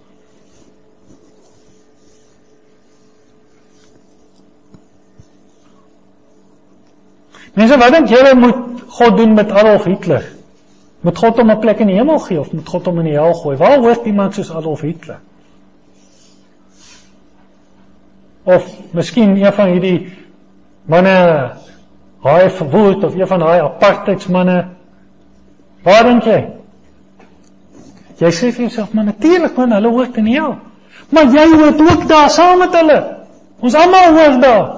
Mense, 7.56 7.78
wat 7.78 7.92
dink 7.92 8.08
julle 8.08 8.34
moet 8.34 8.82
God 8.98 9.16
doen 9.16 9.34
met 9.34 9.50
Adolf 9.50 9.84
Hitler? 9.84 10.24
Moet 11.00 11.18
God 11.18 11.36
hom 11.36 11.50
'n 11.50 11.58
plek 11.60 11.78
in 11.80 11.86
die 11.86 11.96
hemel 11.96 12.18
gee 12.18 12.40
of 12.40 12.52
moet 12.52 12.68
God 12.68 12.86
hom 12.86 12.98
in 12.98 13.04
die 13.04 13.16
hel 13.16 13.34
gooi? 13.34 13.56
Waar 13.56 13.78
hoort 13.78 14.04
iemand 14.04 14.34
soos 14.34 14.50
Adolf 14.50 14.80
Hitler? 14.80 15.20
Of 18.46 18.66
miskien 18.94 19.34
een 19.36 19.52
van 19.52 19.72
hierdie 19.74 20.12
manne 20.86 21.16
haai 22.22 22.50
verwoed 22.50 23.04
of 23.04 23.14
een 23.14 23.26
van 23.26 23.42
daai 23.42 23.60
apartheidsmanne. 23.60 24.58
Waar 25.82 26.06
dink 26.06 26.24
jy? 26.26 26.38
Jy 28.16 28.30
sê 28.32 28.50
vir 28.54 28.66
jouself, 28.68 28.94
maar 28.94 29.04
natuurlik 29.10 29.56
man, 29.58 29.74
hulle 29.76 29.90
hoort 29.92 30.16
in 30.16 30.30
die 30.30 30.38
hel. 30.38 30.56
Maar 31.12 31.30
jy 31.34 31.46
hoort 31.52 31.82
ook 31.84 32.06
daar 32.08 32.30
saam 32.30 32.62
met 32.62 32.74
hulle. 32.74 32.98
Ons 33.60 33.74
almal 33.74 34.14
hoort 34.16 34.42
daar. 34.42 34.68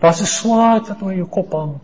Daar's 0.00 0.20
'n 0.20 0.26
swaard 0.26 0.88
wat 0.88 1.02
oor 1.02 1.14
jou 1.14 1.26
kop 1.26 1.52
hang. 1.52 1.74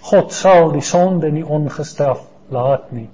God 0.00 0.32
sal 0.32 0.72
die 0.72 0.82
sonde 0.82 1.30
nie 1.30 1.46
ongestraf 1.46 2.20
laat 2.48 2.92
nie. 2.92 3.08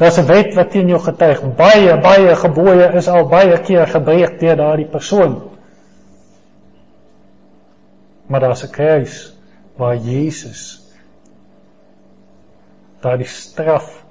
Daar's 0.00 0.16
'n 0.18 0.26
wet 0.26 0.54
wat 0.54 0.70
teen 0.70 0.88
jou 0.88 1.00
getuig. 1.00 1.40
Baie 1.56 2.00
baie 2.00 2.36
gebooie 2.36 2.86
is 2.96 3.08
al 3.08 3.26
baie 3.28 3.60
keer 3.60 3.86
gebreek 3.86 4.38
deur 4.40 4.56
daardie 4.56 4.88
persoon. 4.88 5.34
Maar 8.26 8.40
daar's 8.40 8.64
'n 8.64 8.70
kruis 8.70 9.36
waar 9.76 9.96
Jesus 9.96 10.80
daardie 13.00 13.26
straf 13.26 14.04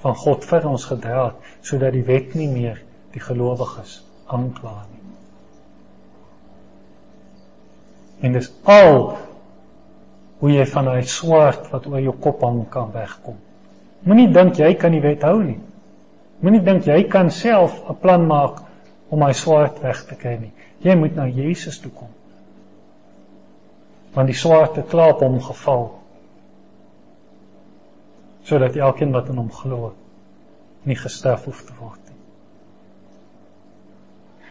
van 0.00 0.14
God 0.16 0.44
vir 0.44 0.68
ons 0.68 0.84
gedra 0.84 1.24
het 1.24 1.34
sodat 1.60 1.92
die 1.92 2.04
wet 2.04 2.34
nie 2.34 2.48
meer 2.48 2.82
die 3.12 3.20
gelowiges 3.20 4.04
aankla 4.26 4.86
nie. 4.90 5.02
En 8.20 8.32
dis 8.32 8.52
al 8.62 9.18
hoe 10.38 10.50
jy 10.50 10.66
van 10.66 10.84
daai 10.84 11.02
swaard 11.02 11.70
wat 11.70 11.86
oor 11.86 12.00
jou 12.00 12.16
kop 12.18 12.40
hang 12.42 12.68
kan 12.68 12.92
wegkom. 12.92 13.38
Moenie 14.06 14.28
dink 14.32 14.58
jy 14.58 14.74
kan 14.78 14.94
die 14.94 15.02
wet 15.02 15.24
hou 15.26 15.40
nie. 15.42 15.58
Moenie 16.44 16.62
dink 16.64 16.86
jy 16.86 17.02
kan 17.10 17.30
self 17.30 17.82
'n 17.90 17.96
plan 18.02 18.26
maak 18.26 18.62
om 19.10 19.20
daai 19.20 19.34
swaard 19.34 19.82
weg 19.82 20.04
te 20.06 20.14
kry 20.14 20.36
nie. 20.38 20.52
Jy 20.82 20.94
moet 20.94 21.16
na 21.16 21.26
Jesus 21.26 21.80
toe 21.80 21.90
kom. 21.90 22.08
Want 24.14 24.26
die 24.26 24.36
swaard 24.36 24.76
het 24.76 24.88
klaar 24.88 25.14
op 25.14 25.20
hom 25.20 25.40
geval. 25.40 25.98
Sodat 28.42 28.76
elkeen 28.76 29.12
wat 29.12 29.28
in 29.28 29.36
hom 29.36 29.50
glo 29.50 29.92
nie 30.82 30.96
gestraf 30.96 31.44
hoef 31.44 31.64
te 31.66 31.72
word 31.78 32.00
nie. 32.08 32.16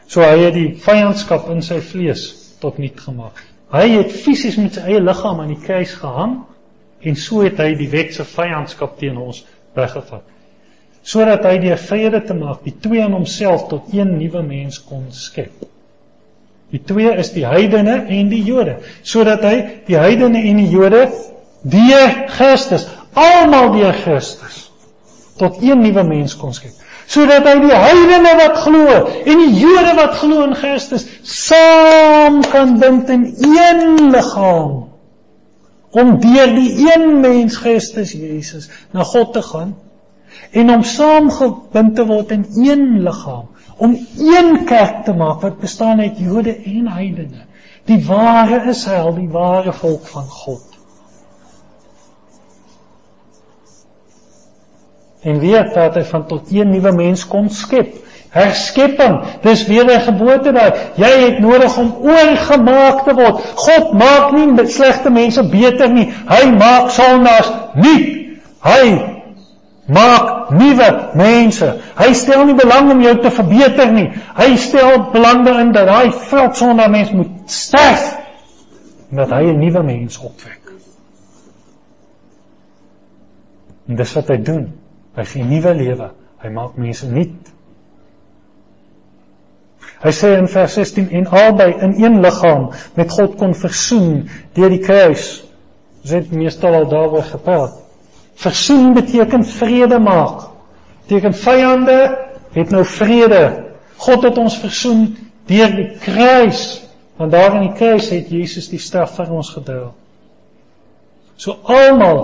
So 0.07 0.21
hy 0.21 0.37
het 0.43 0.53
die 0.53 0.75
vyandskap 0.75 1.49
in 1.49 1.61
sy 1.61 1.79
vlees 1.81 2.27
tot 2.61 2.77
niet 2.77 2.99
gemaak. 2.99 3.41
Hy 3.71 3.87
het 3.97 4.11
fisies 4.11 4.57
met 4.57 4.77
sy 4.77 4.85
eie 4.87 5.01
liggaam 5.03 5.41
aan 5.41 5.51
die 5.51 5.63
kruis 5.63 5.93
gehang 5.99 6.37
en 7.01 7.15
so 7.15 7.43
het 7.45 7.59
hy 7.61 7.73
die 7.77 7.89
wet 7.91 8.13
se 8.15 8.25
vyandskap 8.27 8.97
teen 8.99 9.17
ons 9.21 9.43
weggevat. 9.77 10.25
Sodat 11.07 11.45
hy 11.47 11.55
die 11.63 11.75
vrede 11.79 12.21
te 12.25 12.35
maak, 12.35 12.63
die 12.65 12.75
twee 12.83 13.03
in 13.05 13.15
homself 13.15 13.67
tot 13.71 13.93
een 13.95 14.17
nuwe 14.17 14.41
mens 14.43 14.81
kon 14.83 15.05
skep. 15.15 15.67
Die 16.73 16.81
twee 16.83 17.13
is 17.15 17.31
die 17.31 17.45
heidene 17.47 18.01
en 18.11 18.31
die 18.31 18.41
Jode, 18.43 18.81
sodat 19.07 19.45
hy 19.47 19.55
die 19.87 19.95
heidene 19.95 20.41
en 20.49 20.59
die 20.59 20.67
Jode 20.73 21.05
deur 21.63 22.17
Christus, 22.35 22.89
almal 23.15 23.71
deur 23.77 23.95
Christus 24.03 24.65
tot 25.37 25.61
een 25.61 25.79
nuwe 25.81 26.03
mens 26.03 26.35
kon 26.37 26.53
skep 26.53 26.83
sodat 27.07 27.45
hy 27.47 27.55
die 27.63 27.71
heidene 27.75 28.33
wat 28.41 28.57
glo 28.65 28.97
en 29.07 29.41
die 29.43 29.53
Jode 29.61 29.93
wat 29.95 30.17
glo 30.19 30.43
in 30.43 30.55
Christus 30.59 31.07
saam 31.23 32.41
kan 32.51 32.75
bind 32.81 33.09
in 33.13 33.29
een 33.39 34.11
liggaam 34.11 34.86
om 35.97 36.15
deur 36.21 36.53
die 36.55 36.71
een 36.93 37.19
mens 37.23 37.57
Christus 37.63 38.13
Jesus 38.13 38.69
na 38.93 39.05
God 39.07 39.33
te 39.33 39.43
gaan 39.49 39.75
en 40.51 40.71
om 40.73 40.83
saamgebind 40.83 41.95
te 41.97 42.05
word 42.05 42.33
in 42.35 42.45
een 42.69 42.87
liggaam 43.05 43.47
om 43.77 43.97
een 44.17 44.63
kerk 44.69 45.03
te 45.05 45.13
maak 45.13 45.43
wat 45.45 45.59
bestaan 45.61 46.01
uit 46.01 46.21
Jode 46.21 46.55
en 46.55 46.87
heidene 46.93 47.45
die 47.89 48.01
ware 48.05 48.63
Israel 48.69 49.13
die 49.15 49.29
ware 49.33 49.73
volk 49.73 50.09
van 50.13 50.27
God 50.39 50.77
en 55.27 55.39
weet 55.39 55.73
dat 55.73 55.97
hy 55.97 56.03
van 56.07 56.27
tot 56.27 56.51
een 56.53 56.69
nuwe 56.71 56.91
mens 56.95 57.25
kon 57.27 57.49
skep. 57.49 57.95
Herskepping, 58.37 59.19
dis 59.41 59.65
weer 59.67 59.85
'n 59.85 60.01
geboorte 60.01 60.51
daai. 60.51 60.71
Jy 60.95 61.13
het 61.25 61.39
nodig 61.39 61.77
om 61.77 61.95
oorgemaak 62.01 63.03
te 63.03 63.13
word. 63.13 63.41
God 63.55 63.93
maak 63.93 64.31
nie 64.31 64.67
slegte 64.67 65.09
mense 65.09 65.43
beter 65.49 65.89
nie. 65.89 66.13
Hy 66.27 66.43
maak 66.51 66.89
sondaars 66.89 67.51
nuut. 67.73 68.05
Hy 68.61 68.83
maak 69.87 70.49
nuwe 70.49 70.89
mense. 71.15 71.71
Hy 71.95 72.13
stel 72.13 72.45
nie 72.45 72.55
belang 72.55 72.91
om 72.91 73.01
jou 73.01 73.15
te 73.23 73.31
verbeter 73.31 73.91
nie. 73.91 74.11
Hy 74.35 74.55
stel 74.55 75.09
belang 75.11 75.45
daarin 75.45 75.71
dat 75.71 75.87
daai 75.87 76.11
veldsondaar 76.11 76.89
mens 76.89 77.11
moet 77.11 77.33
sterf 77.45 78.15
en 79.11 79.17
dat 79.17 79.29
hy 79.29 79.43
'n 79.43 79.59
nuwe 79.59 79.83
mens 79.83 80.17
opwek. 80.17 80.71
En 83.87 83.95
dis 83.95 84.13
wat 84.13 84.27
hy 84.27 84.37
doen. 84.37 84.73
Hy 85.15 85.23
gee 85.23 85.43
nuwe 85.43 85.73
lewe. 85.73 86.11
Hy 86.37 86.49
maak 86.49 86.75
mense 86.75 87.07
nuut. 87.07 87.56
Hy 90.03 90.13
sê 90.13 90.35
in 90.37 90.47
vers 90.51 90.73
16 90.77 91.09
en 91.09 91.27
albei 91.33 91.71
in 91.81 91.95
een 92.03 92.19
liggaam 92.21 92.69
met 92.93 93.11
God 93.11 93.35
kon 93.39 93.55
versoen 93.57 94.27
deur 94.53 94.69
die 94.69 94.83
kruis. 94.83 95.27
Ons 96.03 96.13
het 96.13 96.31
meestal 96.31 96.75
al 96.77 96.89
daaroor 96.91 97.25
gepraat. 97.25 97.79
Versoen 98.37 98.93
beteken 98.93 99.45
vrede 99.45 99.99
maak. 99.99 100.49
Beteken 101.05 101.33
vyande 101.33 101.97
het 102.53 102.69
nou 102.69 102.85
vrede. 102.85 103.43
God 103.97 104.23
het 104.23 104.37
ons 104.37 104.59
versoen 104.61 105.07
deur 105.49 105.73
die 105.73 105.89
kruis. 106.03 106.83
Want 107.17 107.33
daar 107.33 107.57
in 107.57 107.71
die 107.71 107.77
kruis 107.77 108.11
het 108.13 108.29
Jesus 108.29 108.69
die 108.69 108.81
straf 108.81 109.17
vir 109.17 109.33
ons 109.33 109.49
gedra. 109.55 109.89
So 111.37 111.57
almal 111.65 112.21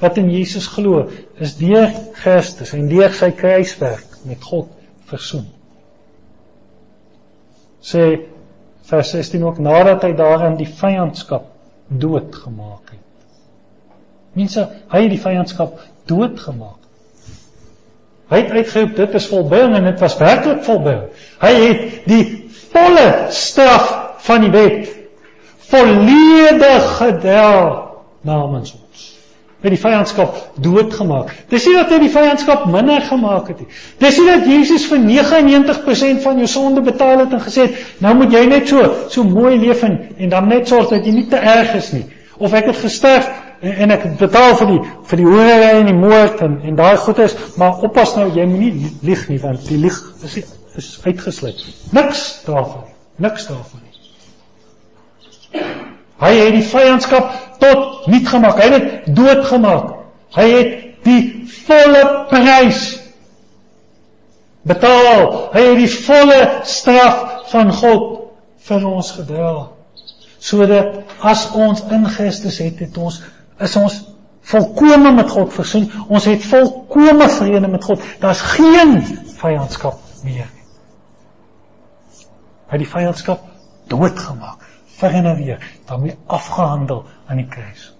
wat 0.00 0.18
in 0.20 0.28
Jesus 0.32 0.66
glo, 0.68 1.06
is 1.40 1.56
deur 1.56 1.88
Christus 2.20 2.74
en 2.76 2.88
deur 2.90 3.12
sy 3.16 3.30
kruiswerk 3.36 4.18
met 4.28 4.42
God 4.44 4.68
versoen. 5.08 5.46
Sê 7.84 8.04
vers 8.88 9.10
16 9.10 9.44
ook 9.44 9.58
nadat 9.58 10.04
hy 10.04 10.12
daarin 10.16 10.56
die 10.60 10.68
vyandskap 10.68 11.50
doodgemaak 11.88 12.94
het. 12.94 13.02
Mense, 14.34 14.64
hy 14.90 15.02
het 15.04 15.12
die 15.12 15.20
vyandskap 15.20 15.78
doodgemaak. 16.08 16.80
Hy 18.32 18.40
het 18.40 18.54
uitgeroep 18.56 18.96
dit 18.96 19.16
is 19.20 19.28
volbring 19.28 19.76
en 19.76 19.84
dit 19.90 20.00
was 20.00 20.16
werklik 20.18 20.64
volbring. 20.64 21.02
Hy 21.42 21.52
het 21.60 21.82
die 22.08 22.24
volle 22.72 23.08
straf 23.36 23.90
van 24.24 24.46
die 24.46 24.52
wet 24.54 24.88
volledig 25.68 26.88
gedra 26.98 27.52
namens 28.24 28.72
ons 28.74 28.83
het 29.64 29.72
die 29.72 29.80
vyandskap 29.80 30.36
doodgemaak. 30.60 31.30
Dis 31.48 31.64
nie 31.64 31.74
dat 31.78 31.92
hy 31.94 32.02
die 32.02 32.12
vyandskap 32.12 32.66
minder 32.68 33.00
gemaak 33.08 33.48
het 33.48 33.62
nie. 33.62 33.68
Dis 34.02 34.18
nie 34.20 34.26
dat 34.28 34.48
Jesus 34.48 34.84
vir 34.90 35.00
99% 35.00 36.20
van 36.24 36.42
jou 36.42 36.48
sonde 36.50 36.82
betaal 36.84 37.24
het 37.24 37.32
en 37.32 37.40
gesê 37.44 37.64
het, 37.68 37.78
nou 38.04 38.12
moet 38.18 38.34
jy 38.36 38.44
net 38.50 38.68
so 38.68 38.82
so 39.14 39.24
mooi 39.24 39.56
leef 39.62 39.82
en, 39.88 39.96
en 40.18 40.34
dan 40.34 40.50
net 40.52 40.68
sorg 40.68 40.92
dat 40.92 41.06
jy 41.08 41.14
nie 41.16 41.26
te 41.32 41.40
erg 41.40 41.72
is 41.80 41.94
nie. 41.96 42.04
Of 42.36 42.52
ek 42.52 42.68
het 42.72 42.82
gesterf 42.82 43.30
en, 43.62 43.72
en 43.86 43.96
ek 43.96 44.04
betaal 44.20 44.58
vir 44.60 44.72
die 44.74 44.80
vir 45.08 45.22
die 45.22 45.28
hoerery 45.30 45.72
en 45.78 45.88
die 45.88 45.96
moord 45.96 46.44
en 46.44 46.58
en 46.68 46.76
daai 46.76 46.96
goedes, 47.06 47.36
maar 47.60 47.80
oppas 47.88 48.14
nou, 48.18 48.28
jy 48.36 48.44
moenie 48.50 48.92
lieg 49.06 49.24
nie 49.32 49.40
want 49.40 49.64
die 49.70 49.80
lieg 49.80 49.96
is 50.28 50.42
is 50.74 50.92
uitgesluit. 51.06 51.64
Niks 51.94 52.26
daarvan. 52.44 52.84
Niks 53.22 53.46
daarvan 53.48 53.80
nie. 53.80 53.94
Hy 56.24 56.32
het 56.38 56.56
die 56.56 56.64
vyandskap 56.64 57.32
tot 57.60 58.06
niet 58.08 58.28
gemaak. 58.28 58.60
Hy 58.60 58.68
het 58.72 58.76
dit 58.80 59.16
doodgemaak. 59.16 59.90
Hy 60.34 60.46
het 60.50 60.72
die 61.04 61.22
volle 61.66 62.02
prys 62.30 62.82
betaal. 64.64 65.28
Hy 65.52 65.66
het 65.68 65.80
die 65.82 65.92
volle 65.92 66.40
straf 66.68 67.22
van 67.52 67.72
God 67.76 68.10
vir 68.64 68.88
ons 68.88 69.12
gedra. 69.18 69.52
Sodat 70.44 71.14
as 71.24 71.46
ons 71.56 71.84
in 71.92 72.08
Christus 72.08 72.60
het, 72.60 72.80
het 72.80 72.98
ons 73.00 73.20
is 73.64 73.76
ons 73.80 74.00
volkome 74.44 75.12
met 75.16 75.30
God 75.30 75.52
versoen. 75.54 75.86
Ons 76.08 76.28
het 76.28 76.44
volkome 76.48 77.28
vrede 77.32 77.68
met 77.68 77.84
God. 77.84 78.02
Daar's 78.20 78.42
geen 78.56 78.98
vyandskap 79.40 80.00
meer 80.24 80.48
nie. 80.48 80.64
Hy 82.64 82.78
het 82.78 82.82
die 82.82 82.90
vyandskap 82.90 83.44
doodgemaak, 83.92 84.63
vir 85.10 85.24
en 85.24 85.36
weer, 85.36 85.58
daarmee 85.86 86.16
afgehandel 86.26 87.04
aan 87.26 87.36
die 87.36 87.48
kruis. 87.48 87.92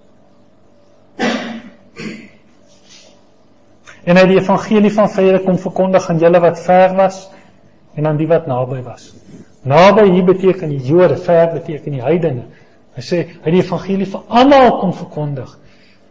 En 4.05 4.17
hy 4.17 4.25
die 4.29 4.39
evangelie 4.39 4.93
van 4.93 5.09
vrede 5.11 5.41
kom 5.45 5.59
verkondig 5.59 6.09
aan 6.11 6.19
julle 6.21 6.41
wat 6.41 6.61
ver 6.61 6.95
was 6.97 7.31
en 7.95 8.07
aan 8.07 8.17
die 8.21 8.29
wat 8.29 8.47
naby 8.47 8.83
was. 8.85 9.15
Naby 9.65 10.11
hier 10.11 10.25
beteken 10.25 10.69
die 10.69 10.83
Jode, 10.85 11.17
ver 11.17 11.53
beteken 11.55 11.97
die 11.97 12.03
heidene. 12.03 12.45
Hy 12.95 13.03
sê 13.03 13.23
hy 13.45 13.55
die 13.55 13.63
evangelie 13.63 14.09
vir 14.11 14.27
almal 14.29 14.79
kom 14.81 14.93
verkondig. 14.93 15.55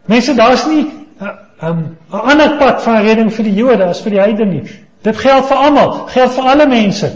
Mense, 0.10 0.34
daar's 0.36 0.66
nie 0.68 0.84
'n 0.84 1.26
uh, 1.26 1.70
um, 1.70 1.98
'n 2.12 2.24
ander 2.32 2.58
pad 2.58 2.82
van 2.82 3.04
redding 3.06 3.30
vir 3.34 3.46
die 3.46 3.54
Jode 3.54 3.86
as 3.86 4.02
vir 4.02 4.12
die 4.12 4.20
heidene 4.20 4.52
nie. 4.52 4.64
Dit 5.04 5.18
geld 5.18 5.46
vir 5.46 5.58
almal, 5.58 5.92
geld 6.08 6.32
vir 6.32 6.44
alle 6.44 6.68
mense. 6.68 7.12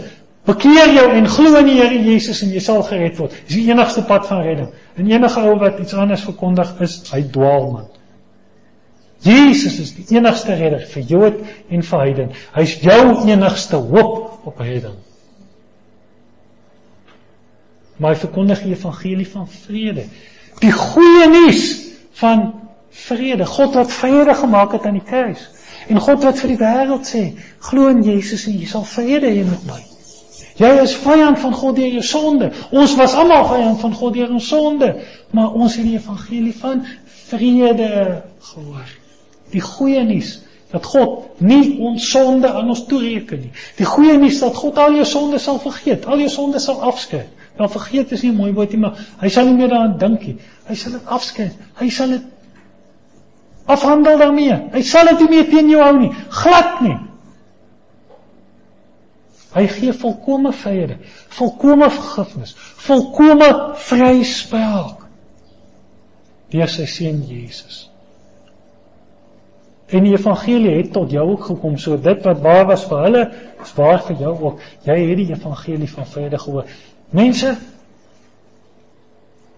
Bekeer 0.48 0.94
jou 0.94 1.08
en 1.12 1.28
glo 1.28 1.58
in 1.60 1.66
die 1.68 1.76
Here 1.76 1.98
Jesus 2.00 2.40
en 2.44 2.52
jy 2.54 2.60
sal 2.64 2.80
gered 2.86 3.18
word. 3.20 3.34
Dis 3.48 3.58
die 3.58 3.68
enigste 3.68 4.04
pad 4.08 4.24
van 4.30 4.40
redding. 4.46 4.70
En 4.96 5.10
enige 5.10 5.42
ou 5.44 5.58
wat 5.60 5.80
iets 5.82 5.96
anders 5.98 6.24
verkondig 6.24 6.70
is, 6.84 7.02
hy 7.12 7.20
dwaal 7.34 7.66
man. 7.74 7.90
Jesus 9.26 9.76
is 9.82 9.90
die 9.96 10.06
enigste 10.16 10.54
redder 10.54 10.86
vir 10.88 11.04
Jood 11.10 11.42
en 11.68 11.84
vir 11.84 12.00
heiden. 12.04 12.30
Hy's 12.54 12.78
jou 12.80 13.02
enigste 13.26 13.80
hoop 13.90 14.46
op 14.48 14.62
redding. 14.62 14.96
Maar 17.98 18.14
hy 18.14 18.22
verkondig 18.22 18.62
die 18.62 18.72
evangelie 18.76 19.26
van 19.28 19.48
vrede. 19.50 20.06
Die 20.62 20.72
goeie 20.72 21.28
nuus 21.28 21.64
van 22.22 22.46
vrede. 23.04 23.44
God 23.46 23.76
wat 23.76 23.92
vrede 23.92 24.38
gemaak 24.38 24.72
het 24.78 24.86
aan 24.86 24.96
die 25.00 25.04
kruis. 25.04 25.44
En 25.90 26.00
God 26.00 26.24
wat 26.24 26.40
vir 26.40 26.54
die 26.54 26.60
wêreld 26.62 27.04
sê, 27.10 27.24
glo 27.68 27.90
in 27.90 28.04
Jesus 28.06 28.46
en 28.48 28.56
jy 28.56 28.70
sal 28.70 28.86
vrede 28.86 29.28
hê 29.34 29.44
met 29.44 29.68
my. 29.68 29.80
Jy 30.58 30.70
is 30.82 30.94
vyand 30.98 31.38
van 31.38 31.54
God 31.54 31.76
deur 31.76 31.92
jou 31.98 32.02
sonde. 32.02 32.50
Ons 32.70 32.96
was 32.98 33.14
almal 33.14 33.46
vyand 33.46 33.80
van 33.80 33.92
God 33.94 34.14
deur 34.14 34.30
ons 34.30 34.48
sonde, 34.48 34.94
maar 35.30 35.54
ons 35.54 35.76
het 35.78 35.86
die 35.86 35.98
evangelie 35.98 36.54
van 36.54 36.86
vrede 37.28 38.22
gehoor 38.40 38.96
die 39.52 39.62
goeie 39.64 40.04
nuus 40.04 40.38
dat 40.68 40.84
God 40.84 41.40
nie 41.40 41.78
ons 41.80 42.04
sonde 42.10 42.50
aan 42.52 42.68
ons 42.68 42.82
toereken 42.90 43.40
nie. 43.46 43.52
Die 43.78 43.86
goeie 43.88 44.18
nuus 44.20 44.40
dat 44.42 44.56
God 44.58 44.76
al 44.76 44.98
jou 44.98 45.06
sonde 45.08 45.40
sal 45.40 45.60
vergeet, 45.62 46.04
al 46.04 46.20
jou 46.20 46.28
sonde 46.28 46.60
sal 46.60 46.82
afskryf. 46.84 47.30
Nou 47.58 47.70
vergeet 47.72 48.12
is 48.12 48.22
nie 48.22 48.30
'n 48.30 48.36
mooi 48.36 48.52
woord 48.52 48.72
nie, 48.72 48.80
maar 48.80 48.98
hy 49.20 49.28
sal 49.28 49.46
nie 49.46 49.56
meer 49.56 49.68
daaraan 49.68 49.96
dink 49.98 50.26
nie. 50.26 50.36
Hy 50.68 50.74
sal 50.74 50.92
dit 50.92 51.06
afskryf. 51.06 51.54
Hy 51.80 51.88
sal 51.88 52.08
dit 52.08 52.22
afhandel 53.66 54.18
daarmee. 54.18 54.60
Hy 54.72 54.82
sal 54.82 55.06
dit 55.06 55.20
nie 55.20 55.28
meer 55.28 55.48
teen 55.48 55.70
jou 55.70 55.82
hou 55.82 55.98
nie. 55.98 56.12
Glad 56.28 56.80
nie. 56.80 56.96
Hy 59.54 59.64
gee 59.72 59.92
volkomme 59.96 60.52
vrede, 60.52 60.98
volkomme 61.32 61.88
vergifnis, 61.90 62.52
volkomme 62.84 63.48
vryspraak 63.88 65.06
deur 66.52 66.68
sy 66.72 66.84
seun 66.88 67.22
Jesus. 67.28 67.86
En 69.88 70.04
die 70.04 70.12
evangelie 70.12 70.74
het 70.76 70.92
tot 70.92 71.12
jou 71.12 71.24
ook 71.30 71.46
gekom. 71.48 71.76
So 71.80 71.96
dit 71.96 72.24
wat 72.24 72.40
waar 72.44 72.66
was 72.68 72.84
vir 72.88 73.02
hulle, 73.06 73.24
is 73.64 73.72
waar 73.76 74.02
vir 74.04 74.20
jou 74.20 74.34
ook. 74.50 74.62
Jy 74.84 74.96
het 75.10 75.20
die 75.20 75.28
evangelie 75.32 75.88
van 75.92 76.08
vrede 76.08 76.40
gehoor. 76.40 76.68
Mense, 77.16 77.54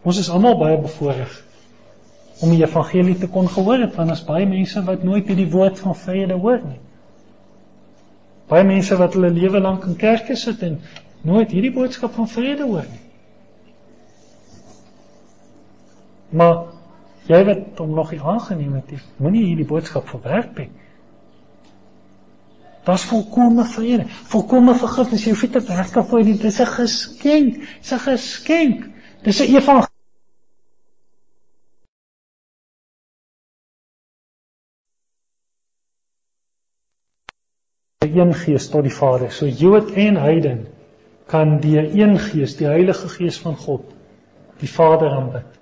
ons 0.07 0.19
is 0.23 0.31
almal 0.31 0.59
baie 0.59 0.79
bevoorreg 0.79 1.41
om 2.41 2.55
die 2.55 2.63
evangelie 2.63 3.19
te 3.21 3.29
kon 3.29 3.51
gehoor 3.53 3.83
het, 3.83 3.97
want 3.99 4.15
as 4.15 4.23
baie 4.25 4.47
mense 4.49 4.81
wat 4.87 5.03
nooit 5.05 5.27
hierdie 5.29 5.51
woord 5.53 5.83
van 5.83 5.97
vrede 5.99 6.39
hoor 6.41 6.63
nie. 6.65 6.79
Baie 8.51 8.67
mense 8.67 8.97
wat 8.99 9.15
hulle 9.15 9.31
lewe 9.31 9.61
lank 9.61 9.87
in 9.87 9.97
kerke 9.97 10.37
sit 10.37 10.63
en 10.67 10.81
nooit 11.23 11.51
hierdie 11.51 11.73
boodskap 11.73 12.17
van 12.19 12.29
vrede 12.29 12.67
hoor 12.67 12.89
nie. 12.91 13.05
Maar 16.31 16.57
Jy 17.31 17.41
wat 17.47 17.79
hom 17.79 17.93
nog 17.95 18.11
nie 18.15 18.21
aangeneem 18.21 18.73
het 18.79 18.89
nie, 18.91 19.01
moenie 19.23 19.45
hierdie 19.51 19.67
boodskap 19.69 20.09
verwerp 20.11 20.57
nie. 20.59 20.71
Dit's 22.89 23.05
volkomme 23.07 23.67
vrede, 23.71 24.07
volkomme 24.33 24.75
vergifnis. 24.81 25.27
Jy 25.27 25.35
hoef 25.35 25.45
nie 25.45 25.53
te 25.55 25.63
werk 25.69 25.99
af 26.01 26.09
vir 26.11 26.25
dit. 26.25 26.41
Dit 26.41 26.49
is 26.51 26.61
'n 26.61 26.73
geskenk. 26.75 27.61
Dit 27.61 27.85
is 27.85 27.93
'n 27.93 28.03
geskenk. 28.07 28.87
Dis 29.23 29.41
'n 29.41 29.55
evangelie. 29.55 30.00
Een 38.01 38.35
gees 38.35 38.69
tot 38.73 38.87
die 38.87 38.95
Vader. 38.97 39.29
So 39.31 39.47
Jood 39.47 39.91
en 39.93 40.17
heiden 40.17 40.61
kan 41.29 41.59
deur 41.61 41.85
een 41.93 42.19
gees, 42.19 42.55
die 42.57 42.67
Heilige 42.67 43.09
Gees 43.13 43.37
van 43.39 43.57
God, 43.57 43.91
die 44.63 44.71
Vader 44.73 45.11
aanbid. 45.11 45.59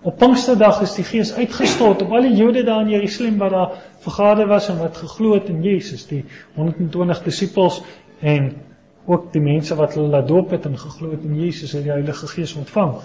Op 0.00 0.16
Pinksterdag 0.16 0.80
is 0.80 0.94
die 0.96 1.04
Gees 1.04 1.34
uitgestort 1.34 2.00
op 2.02 2.14
al 2.16 2.24
die 2.24 2.32
Jode 2.38 2.62
daar 2.64 2.80
in 2.80 2.94
Jerusalem 2.94 3.36
wat 3.38 3.50
daar 3.50 3.76
vergader 4.06 4.48
was 4.48 4.70
en 4.72 4.78
wat 4.78 4.96
geglo 4.96 5.34
het 5.34 5.52
in 5.52 5.60
Jesus, 5.62 6.06
die 6.08 6.24
120 6.54 7.22
disippels 7.28 7.82
en 8.20 8.54
ook 9.04 9.28
die 9.36 9.44
mense 9.44 9.76
wat 9.76 10.00
hulle 10.00 10.08
laat 10.16 10.32
doop 10.32 10.56
het 10.56 10.64
en 10.64 10.80
geglo 10.80 11.12
het 11.12 11.28
in 11.28 11.36
Jesus 11.44 11.76
het 11.76 11.84
die 11.84 11.92
Heilige 11.92 12.32
Gees 12.32 12.56
ontvang. 12.56 12.96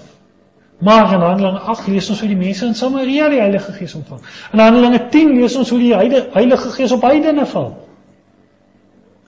Maar 0.79 1.11
in 1.13 1.27
Handelinge 1.27 1.59
8 1.59 1.91
lees 1.91 2.09
ons 2.09 2.23
hoe 2.23 2.31
die 2.31 2.39
mense 2.39 2.71
in 2.71 2.75
Samaria 2.75 3.29
die 3.35 3.43
Heilige 3.43 3.75
Gees 3.83 3.99
ontvang. 3.99 4.23
In 4.53 4.63
Handelinge 4.63 5.09
10 5.09 5.35
lees 5.41 5.59
ons 5.59 5.69
hoe 5.69 5.79
die 5.79 5.95
Heilige 6.39 6.77
Gees 6.79 6.95
op 6.95 7.01
heidene 7.11 7.45
val. 7.45 7.80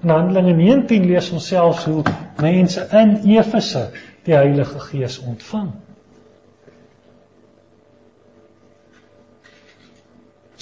In 0.03 0.09
Handelinge 0.09 0.53
19 0.53 1.05
lees 1.07 1.29
ons 1.31 1.47
selfs 1.47 1.85
hoe 1.87 2.01
mense 2.41 2.83
in 2.91 3.15
Efese 3.37 3.85
die 4.27 4.35
Heilige 4.35 4.79
Gees 4.89 5.19
ontvang. 5.23 5.71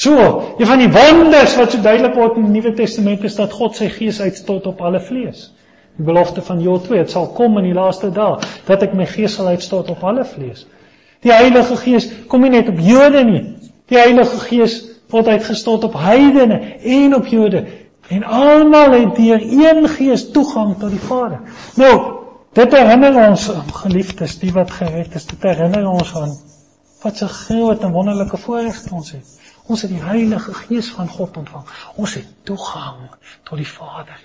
So, 0.01 0.17
een 0.57 0.65
van 0.65 0.81
die 0.81 0.89
wonders 0.89 1.55
wat 1.57 1.73
so 1.73 1.81
duidelik 1.81 2.15
word 2.17 2.37
in 2.37 2.47
die 2.49 2.59
Nuwe 2.59 2.73
Testament 2.77 3.25
is 3.25 3.35
dat 3.37 3.53
God 3.53 3.75
sy 3.77 3.89
gees 3.93 4.21
uitstort 4.21 4.69
op 4.69 4.81
alle 4.81 5.01
vlees. 5.01 5.49
Die 5.97 6.05
belofte 6.05 6.41
van 6.41 6.61
Joel 6.61 6.81
2, 6.85 7.03
dit 7.03 7.13
sal 7.13 7.27
kom 7.37 7.59
in 7.61 7.67
die 7.69 7.75
laaste 7.77 8.09
dae 8.13 8.39
dat 8.69 8.85
ek 8.85 8.95
my 8.97 9.05
gees 9.09 9.35
sal 9.37 9.51
uitstort 9.51 9.91
op 9.93 10.05
alle 10.05 10.25
vlees. 10.25 10.63
Die 11.21 11.33
Heilige 11.33 11.77
Gees 11.77 12.07
kom 12.29 12.41
nie 12.45 12.53
net 12.53 12.69
op 12.71 12.79
Jode 12.81 13.21
nie. 13.27 13.43
Die 13.89 13.99
Heilige 13.99 14.39
Gees 14.47 14.79
word 15.11 15.29
uitgestort 15.29 15.85
op 15.85 15.97
heidene 16.01 16.57
en 16.81 17.13
op 17.17 17.29
Jode 17.29 17.65
en 18.11 18.23
almal 18.23 18.91
het 18.91 19.15
deur 19.15 19.41
een 19.41 19.87
gees 19.89 20.31
toegang 20.35 20.73
tot 20.79 20.91
die 20.91 20.99
Vader. 20.99 21.39
Nou, 21.79 21.93
dit 22.53 22.73
herinner 22.75 23.19
ons 23.29 23.45
geliefdes, 23.83 24.39
die 24.41 24.51
wat 24.55 24.71
gered 24.75 25.15
is, 25.15 25.27
dit 25.29 25.45
herinner 25.47 25.87
ons 25.89 26.15
aan 26.19 26.33
wat 27.01 27.21
'n 27.21 27.27
groot 27.27 27.83
en 27.83 27.91
wonderlike 27.91 28.37
voorreg 28.37 28.81
ons 28.91 29.11
het. 29.11 29.39
Ons 29.65 29.81
het 29.81 29.91
die 29.91 30.03
Heilige 30.03 30.53
Gees 30.53 30.91
van 30.91 31.07
God 31.07 31.37
ontvang. 31.37 31.63
Ons 31.95 32.13
het 32.13 32.27
toegang 32.43 33.09
tot 33.43 33.57
die 33.57 33.67
Vader. 33.67 34.19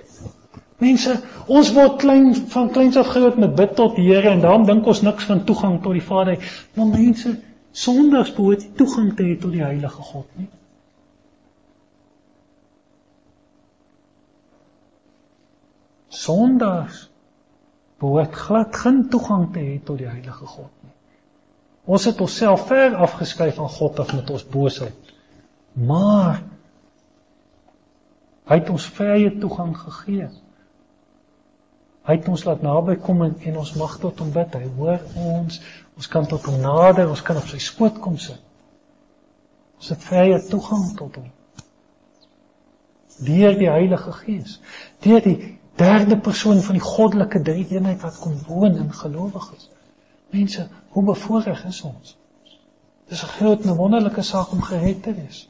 Mense, 0.78 1.20
ons 1.46 1.72
word 1.72 1.96
klein 1.96 2.34
van 2.52 2.70
kleins 2.70 2.96
af 2.96 3.06
groot 3.06 3.36
met 3.36 3.54
bid 3.54 3.74
tot 3.76 3.96
die 3.96 4.08
Here 4.12 4.28
en 4.28 4.40
daarom 4.40 4.66
dink 4.66 4.86
ons 4.86 5.02
niks 5.02 5.24
van 5.24 5.44
toegang 5.44 5.82
tot 5.82 5.92
die 5.92 6.02
Vader. 6.02 6.36
Maar 6.74 6.86
mense, 6.86 7.38
sondags 7.72 8.34
behoort 8.34 8.60
nie 8.60 8.76
toegang 8.76 9.16
te 9.16 9.22
hê 9.22 9.40
tot 9.40 9.52
die 9.52 9.64
Heilige 9.64 10.02
God 10.02 10.26
nie. 10.34 10.48
Sondags 16.08 17.06
behoort 17.98 18.34
glad 18.34 18.76
geen 18.76 19.08
toegang 19.08 19.52
te 19.52 19.62
hê 19.62 19.78
tot 19.84 19.98
die 19.98 20.08
Heilige 20.08 20.46
God 20.46 20.70
nie. 20.84 20.92
Ons 21.86 22.04
het 22.04 22.20
onsself 22.20 22.66
ver 22.66 22.96
afgeskryf 22.98 23.54
van 23.60 23.70
God 23.70 24.00
af 24.02 24.12
met 24.14 24.30
ons 24.30 24.46
boosheid. 24.50 25.12
Maar 25.72 26.42
hy 28.50 28.58
het 28.58 28.70
ons 28.70 28.88
vrye 28.96 29.30
toegang 29.38 29.74
gegee. 29.78 30.28
Hy 32.06 32.14
het 32.14 32.28
ons 32.30 32.44
laat 32.46 32.62
naby 32.62 32.96
kom 33.02 33.22
en, 33.26 33.34
en 33.42 33.58
ons 33.62 33.72
mag 33.78 33.96
tot 34.02 34.18
hom 34.22 34.30
bid. 34.34 34.54
Hy 34.54 34.68
hoor 34.78 35.02
ons. 35.26 35.60
Ons 35.96 36.10
kan 36.10 36.26
tot 36.28 36.44
hom 36.46 36.60
nader, 36.62 37.08
ons 37.10 37.22
kan 37.24 37.38
op 37.40 37.48
sy 37.50 37.58
skoot 37.62 37.98
kom 38.02 38.18
sit. 38.20 38.42
Ons 39.80 39.90
het 39.92 40.04
vrye 40.06 40.38
toegang 40.50 40.86
tot 40.98 41.18
hom. 41.20 41.30
Deur 43.26 43.56
die 43.56 43.70
Heilige 43.70 44.12
Gees. 44.20 44.58
Deur 45.04 45.22
die 45.24 45.55
derde 45.76 46.18
persoon 46.18 46.62
van 46.62 46.78
die 46.78 46.84
goddelike 46.84 47.42
drie-eenheid 47.42 48.00
wat 48.02 48.18
kom 48.18 48.36
woon 48.46 48.76
in 48.76 48.92
gelowiges. 48.92 49.70
Mense, 50.32 50.68
hoe 50.88 51.04
bevoorreg 51.04 51.64
is 51.64 51.82
ons? 51.82 52.16
Dis 53.08 53.22
'n 53.22 53.34
groot 53.38 53.64
en 53.64 53.76
wonderlike 53.76 54.22
saak 54.22 54.52
om 54.52 54.62
gered 54.62 55.02
te 55.02 55.14
wees. 55.14 55.48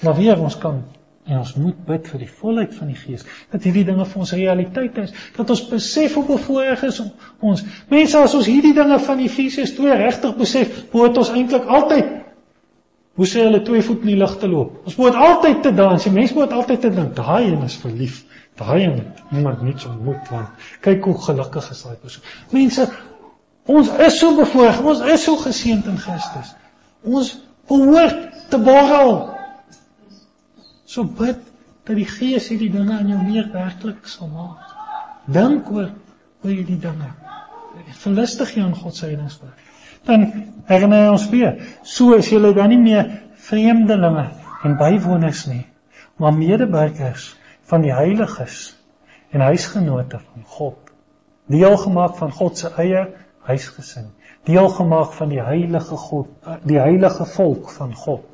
Maar 0.00 0.14
weer 0.14 0.40
ons 0.40 0.58
kan 0.58 0.82
en 1.24 1.38
ons 1.38 1.54
moet 1.54 1.78
bid 1.86 2.08
vir 2.08 2.18
die 2.18 2.30
volheid 2.30 2.74
van 2.74 2.86
die 2.86 2.98
Gees 2.98 3.24
dat 3.50 3.62
hierdie 3.62 3.84
dinge 3.84 4.04
vir 4.04 4.20
ons 4.20 4.32
realiteit 4.32 4.98
is, 4.98 5.14
dat 5.36 5.50
ons 5.50 5.68
besef 5.68 6.14
hoe 6.14 6.24
bevoorreg 6.24 6.82
is 6.82 7.00
ons. 7.40 7.64
Mense, 7.88 8.18
as 8.18 8.34
ons 8.34 8.46
hierdie 8.46 8.74
dinge 8.74 8.98
van 8.98 9.18
Efesiërs 9.18 9.74
2 9.74 9.96
regtig 9.96 10.36
besef, 10.36 10.92
moet 10.92 11.18
ons 11.18 11.30
eintlik 11.30 11.66
altyd 11.66 12.25
Hoe 13.16 13.24
sê 13.24 13.46
hulle 13.46 13.62
twee 13.64 13.80
voet 13.82 14.02
in 14.04 14.10
die 14.12 14.18
lug 14.20 14.34
te 14.40 14.48
loop? 14.48 14.80
Ons 14.84 14.96
moet 15.00 15.14
altyd 15.16 15.62
te 15.64 15.72
dans. 15.72 16.02
Die 16.04 16.12
mens 16.12 16.34
moet 16.36 16.52
altyd 16.52 16.82
te 16.84 16.90
dink, 16.92 17.14
daai 17.16 17.46
een 17.48 17.62
is 17.64 17.76
verlief. 17.80 18.18
Daai 18.60 18.82
een 18.84 18.98
iemand 19.32 19.62
nie 19.64 19.72
so 19.80 19.92
moet 20.04 20.28
want 20.32 20.66
kyk 20.84 21.04
hoe 21.08 21.14
gelukkig 21.24 21.70
is 21.72 21.80
daai 21.86 21.96
persoon. 22.02 22.26
Mense, 22.52 22.84
ons 23.72 23.88
is 24.08 24.18
so 24.20 24.36
bevoorreg, 24.36 24.82
ons 24.92 25.00
is 25.14 25.24
so 25.24 25.40
geseënd 25.40 25.88
in 25.92 25.96
Christus. 26.00 26.52
Ons 27.08 27.32
behoort 27.72 28.20
te 28.52 28.60
borrel. 28.60 29.14
So 30.84 31.08
bid 31.08 31.40
dat 31.88 31.96
die 31.96 32.08
Gees 32.08 32.50
hierdie 32.52 32.72
dinge 32.72 32.98
in 33.00 33.14
jou 33.14 33.22
meer 33.22 33.48
werklik 33.54 34.04
sal 34.12 34.28
maak. 34.28 34.76
Dink 35.24 35.72
oor 35.72 35.88
oor 36.44 36.52
hierdie 36.52 36.80
dinge. 36.84 37.14
Verlustig 38.04 38.52
jy 38.56 38.66
aan 38.66 38.76
God 38.76 38.96
se 38.96 39.08
reddingswerk 39.08 39.64
dan 40.06 40.26
herinner 40.66 41.10
ons 41.12 41.28
weer, 41.30 41.60
so 41.82 42.16
is 42.16 42.30
julle 42.30 42.52
dan 42.56 42.72
nie 42.72 42.80
meer 42.80 43.10
vreemdelinge 43.46 44.26
en 44.66 44.76
bywoners 44.78 45.44
nie, 45.50 45.64
maar 46.18 46.34
medeburgers 46.34 47.34
van 47.70 47.84
die 47.84 47.94
heiliges 47.94 48.74
en 49.34 49.44
huisgenote 49.46 50.18
van 50.18 50.46
God. 50.56 50.92
Deel 51.50 51.76
gemaak 51.78 52.16
van 52.18 52.32
God 52.34 52.58
se 52.58 52.70
eie 52.82 53.04
huisgesin, 53.46 54.08
deel 54.46 54.68
gemaak 54.74 55.12
van 55.14 55.30
die 55.30 55.42
heilige 55.42 55.98
God, 56.08 56.30
die 56.66 56.80
heilige 56.80 57.26
volk 57.36 57.70
van 57.70 57.94
God. 57.94 58.24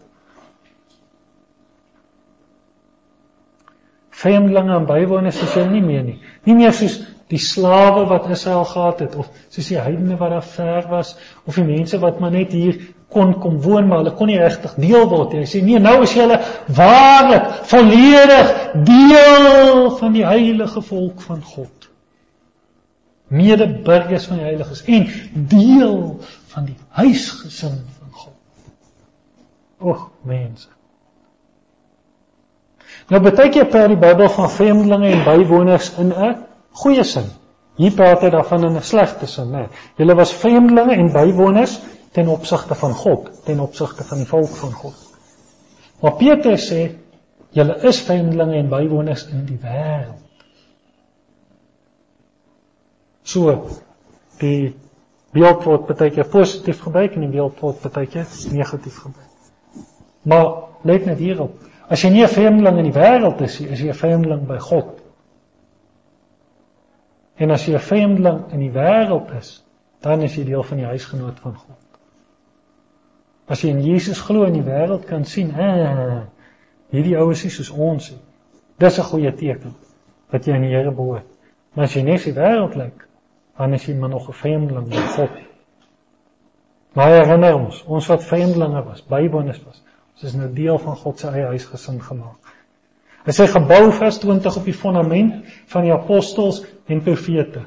Vreemdelinge 4.23 4.77
en 4.77 4.87
bywoners 4.87 5.41
is 5.43 5.57
jy 5.57 5.67
nie 5.69 5.83
meer 5.83 6.05
nie. 6.07 6.21
Nie 6.47 6.55
meer 6.57 6.73
soos 6.77 7.01
die 7.33 7.41
slawe 7.41 8.05
wat 8.11 8.29
Israel 8.31 8.65
gehad 8.69 8.99
het 9.07 9.15
of 9.17 9.31
soos 9.49 9.71
die 9.73 9.79
heidene 9.81 10.19
wat 10.21 10.35
daar 10.35 10.45
ver 10.45 10.89
was 10.91 11.15
of 11.49 11.57
die 11.57 11.65
mense 11.65 12.01
wat 12.03 12.21
maar 12.21 12.35
net 12.35 12.53
hier 12.53 12.77
kon 13.13 13.33
kom 13.41 13.61
woon 13.65 13.89
maar 13.89 14.03
hulle 14.03 14.15
kon 14.17 14.29
nie 14.29 14.41
regtig 14.41 14.75
deel 14.81 15.07
word 15.09 15.33
nie. 15.33 15.45
Hy 15.45 15.49
sê 15.49 15.63
nee, 15.65 15.81
nou 15.81 15.99
is 16.05 16.15
julle 16.17 16.39
waarlik 16.77 17.49
volledig 17.71 18.53
deel 18.89 19.89
van 19.99 20.17
die 20.17 20.27
heilige 20.27 20.85
volk 20.89 21.25
van 21.29 21.41
God. 21.55 21.89
Medeburgers 23.33 24.29
van 24.29 24.43
die 24.43 24.49
heiliges 24.51 24.85
en 24.93 25.09
deel 25.49 25.99
van 26.53 26.69
die 26.69 26.77
huisgesin 27.01 27.81
van 27.99 28.13
God. 28.13 28.39
Och, 29.81 30.07
mense. 30.29 30.69
Nou 33.09 33.21
baie 33.25 33.51
keer 33.53 33.69
per 33.73 33.89
die 33.89 34.01
Bybel 34.01 34.29
van 34.33 34.51
vreemdelinge 34.53 35.15
en 35.17 35.25
bywoners 35.27 35.95
in 36.01 36.13
'n 36.13 36.52
goeie 36.73 37.05
sin. 37.05 37.31
Hier 37.77 37.95
praat 37.97 38.21
hy 38.21 38.31
daarvan 38.31 38.65
in 38.65 38.77
'n 38.77 38.83
slegte 38.83 39.27
sin, 39.27 39.51
né? 39.51 39.69
Julle 39.97 40.15
was 40.15 40.33
vreemdelinge 40.33 40.97
en 40.97 41.13
bywoners 41.13 41.81
ten 42.13 42.29
opsigte 42.29 42.75
van 42.75 42.95
God, 42.95 43.31
ten 43.45 43.61
opsigte 43.61 44.05
van 44.05 44.19
die 44.19 44.27
volk 44.27 44.51
van 44.61 44.73
God. 44.73 44.95
Maar 46.01 46.13
Petrus 46.13 46.69
sê 46.73 46.97
julle 47.51 47.77
is 47.89 48.01
vreemdelinge 48.01 48.59
en 48.59 48.69
bywoners 48.69 49.27
in 49.27 49.45
die 49.47 49.59
wêreld. 49.63 50.21
So 53.23 53.69
die 54.39 54.75
beeld 55.33 55.65
word 55.65 55.87
baie 55.97 56.11
keer 56.11 56.29
positief 56.29 56.81
gebruik 56.85 57.15
en 57.17 57.27
die 57.27 57.35
beeld 57.37 57.61
word 57.61 57.93
baie 57.93 58.07
keer 58.07 58.27
negatief 58.53 58.99
gebruik. 59.05 59.29
Maar 60.23 60.49
let 60.85 61.07
net 61.07 61.19
hierop. 61.19 61.55
As 61.89 62.03
jy 62.03 62.11
nie 62.11 62.23
'n 62.25 62.29
vreemdeling 62.29 62.79
in 62.79 62.91
die 62.91 62.99
wêreld 62.99 63.41
is 63.41 63.61
nie, 63.61 63.69
is 63.69 63.81
jy 63.81 63.89
'n 63.89 63.95
vreemdeling 63.95 64.47
by 64.47 64.59
God. 64.59 65.02
En 67.43 67.51
as 67.51 67.65
jy 67.67 67.75
'n 67.75 67.83
vreemdeling 67.83 68.53
in 68.55 68.61
die 68.63 68.71
wêreld 68.71 69.31
is, 69.39 69.65
dan 70.01 70.23
is 70.23 70.35
jy 70.37 70.45
deel 70.45 70.63
van 70.63 70.79
die 70.79 70.87
huisgenoot 70.87 71.41
van 71.41 71.57
God. 71.57 71.79
As 73.47 73.63
jy 73.63 73.73
in 73.75 73.83
Jesus 73.83 74.21
glo 74.21 74.45
in 74.47 74.59
die 74.59 74.67
wêreld 74.67 75.07
kan 75.09 75.25
sien, 75.25 75.51
hè, 75.55 75.71
hierdie 76.95 77.17
oues 77.19 77.45
is 77.45 77.57
soos 77.59 77.71
ons. 77.71 78.13
Dis 78.79 78.99
'n 78.99 79.09
goeie 79.11 79.33
teken 79.35 79.75
dat 80.31 80.45
jy 80.47 80.55
aan 80.55 80.69
die 80.69 80.75
Here 80.75 80.91
behoort. 80.91 81.27
Maar 81.75 81.85
as 81.85 81.95
jy 81.95 82.03
net 82.03 82.25
die 82.25 82.35
wêreld 82.35 82.77
lyk, 82.77 83.07
dan 83.59 83.75
is 83.75 83.87
jy 83.87 83.95
maar 83.95 84.09
nog 84.09 84.29
'n 84.29 84.33
vreemdeling 84.33 84.89
by 84.89 85.07
God. 85.17 85.31
Maar 86.93 87.09
herinner 87.09 87.55
ons, 87.55 87.85
ons 87.85 88.07
wat 88.07 88.25
vreemdelinge 88.25 88.85
was, 88.85 89.03
bybonus 89.03 89.63
was, 89.65 89.83
ons 90.13 90.23
is 90.23 90.35
nou 90.35 90.53
deel 90.53 90.79
van 90.79 90.97
God 90.97 91.19
se 91.19 91.29
eie 91.29 91.47
huisgesin 91.47 92.03
gemaak. 92.03 92.52
Hy 93.23 93.33
sê 93.37 93.47
gebou 93.47 93.91
vas 93.95 94.19
20 94.19 94.57
op 94.59 94.65
die 94.67 94.75
fondament 94.75 95.35
van 95.71 95.85
die 95.87 95.93
apostels 95.95 96.63
en 96.91 97.03
profete. 97.07 97.67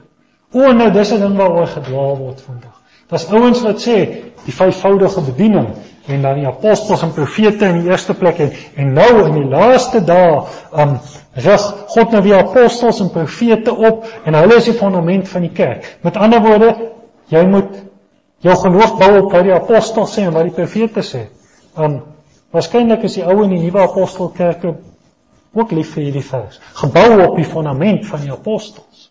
O 0.52 0.72
nou 0.72 0.90
dis 0.92 1.12
'n 1.12 1.22
ding 1.22 1.38
waaroor 1.38 1.68
gedwaal 1.68 2.18
word 2.18 2.42
vandag. 2.42 2.82
Daar's 3.08 3.28
ouens 3.30 3.62
wat 3.62 3.82
sê 3.82 3.98
die 4.46 4.54
vyfvoudige 4.54 5.22
bediening 5.22 5.68
en 6.08 6.22
dan 6.22 6.40
die 6.40 6.48
apostels 6.48 7.04
en 7.06 7.14
profete 7.14 7.66
in 7.66 7.82
die 7.82 7.90
eerste 7.90 8.14
plek 8.14 8.40
en, 8.40 8.52
en 8.76 8.94
nou 8.94 9.26
in 9.26 9.34
die 9.34 9.50
laaste 9.50 10.02
dae 10.06 10.42
um 10.74 10.98
rig 11.34 11.62
God 11.94 12.12
nou 12.12 12.22
weer 12.26 12.40
apostels 12.40 13.02
en 13.02 13.12
profete 13.14 13.76
op 13.76 14.06
en 14.26 14.34
hulle 14.34 14.56
is 14.56 14.66
die 14.66 14.74
fondament 14.74 15.30
van 15.30 15.42
die 15.42 15.54
kerk. 15.54 15.98
Met 16.02 16.18
ander 16.18 16.42
woorde, 16.42 16.74
jy 17.30 17.44
moet 17.46 17.78
jou 18.42 18.56
geloof 18.56 18.98
bou 18.98 19.12
op 19.20 19.32
wat 19.32 19.44
die 19.44 19.54
apostels 19.54 20.18
sê 20.18 20.26
en 20.26 20.34
wat 20.34 20.50
die 20.50 20.58
profete 20.58 21.06
sê. 21.06 21.28
Um 21.78 22.02
waarskynlik 22.56 23.04
is 23.04 23.18
die 23.20 23.26
ou 23.26 23.44
en 23.44 23.52
die 23.52 23.62
nuwe 23.62 23.82
apostelkerke 23.84 24.76
ook 25.56 25.72
lief 25.72 25.94
vir 25.96 26.10
hierdie 26.10 26.26
vers. 26.26 26.60
Gebou 26.82 27.10
op 27.24 27.36
die 27.40 27.48
fondament 27.48 28.06
van 28.08 28.24
die 28.26 28.32
apostels. 28.32 29.10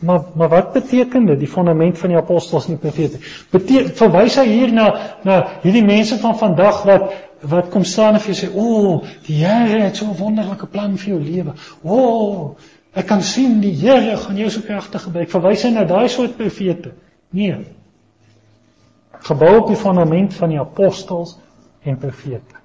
Maar 0.00 0.20
maar 0.34 0.48
wat 0.48 0.72
beteken 0.72 1.26
dit 1.26 1.38
die 1.38 1.48
fondament 1.48 1.98
van 1.98 2.08
die 2.08 2.16
apostels 2.16 2.64
en 2.64 2.78
die 2.78 2.80
profete? 2.80 3.18
Beteken 3.52 3.92
verwys 3.96 4.38
hy 4.40 4.46
hier 4.48 4.72
na 4.72 4.86
na 5.24 5.36
hierdie 5.62 5.84
mense 5.84 6.16
van 6.22 6.38
vandag 6.38 6.82
wat 6.88 7.12
wat 7.46 7.68
kom 7.70 7.84
staan 7.84 8.16
en 8.16 8.20
vir 8.24 8.32
jou 8.32 8.38
sê, 8.38 8.48
"O, 8.54 8.62
oh, 8.62 9.04
die 9.26 9.44
Here 9.44 9.82
het 9.82 9.96
so 9.96 10.06
'n 10.06 10.16
wonderlike 10.16 10.66
plan 10.66 10.96
vir 10.96 11.08
jou 11.08 11.20
lewe. 11.20 11.52
O, 11.82 11.96
oh, 11.96 12.56
ek 12.94 13.06
kan 13.06 13.22
sien 13.22 13.60
die 13.60 13.74
Here 13.74 14.16
gaan 14.16 14.36
jou 14.36 14.50
so 14.50 14.60
kragtig 14.60 15.02
gebruik." 15.02 15.30
Verwys 15.30 15.62
hy 15.62 15.70
na 15.70 15.84
daai 15.84 16.08
soort 16.08 16.36
profete? 16.36 16.92
Nee. 17.30 17.56
Gebou 19.20 19.56
op 19.58 19.66
die 19.66 19.76
fondament 19.76 20.34
van 20.34 20.48
die 20.48 20.60
apostels 20.60 21.38
en 21.82 21.98
profete. 21.98 22.56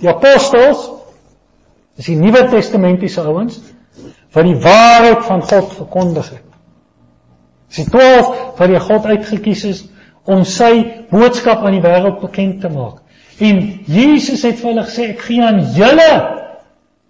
Die 0.00 0.08
apostels 0.08 1.01
Dis 1.96 2.08
die 2.08 2.16
Nuwe 2.16 2.46
Testamentiese 2.50 3.24
ouens 3.28 3.60
wat 4.32 4.48
die 4.48 4.56
waarheid 4.56 5.24
van 5.28 5.42
God 5.44 5.74
verkondig 5.76 6.30
het. 6.32 6.52
Dis 7.68 7.84
die 7.84 7.90
12 7.92 8.30
wat 8.58 8.70
deur 8.70 8.84
God 8.86 9.08
uitgekies 9.12 9.64
is 9.68 9.82
om 10.28 10.44
sy 10.48 10.72
boodskap 11.10 11.64
aan 11.66 11.76
die 11.76 11.84
wêreld 11.84 12.20
bekend 12.22 12.60
te 12.62 12.70
maak. 12.72 13.02
En 13.42 13.60
Jesus 13.90 14.44
het 14.46 14.60
vir 14.60 14.70
hulle 14.70 14.86
gesê 14.86 15.10
ek 15.12 15.24
gee 15.26 15.42
aan 15.44 15.60
julle 15.76 16.10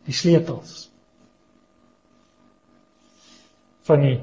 die 0.08 0.16
sleutels 0.16 0.86
van 3.86 4.02
die 4.06 4.18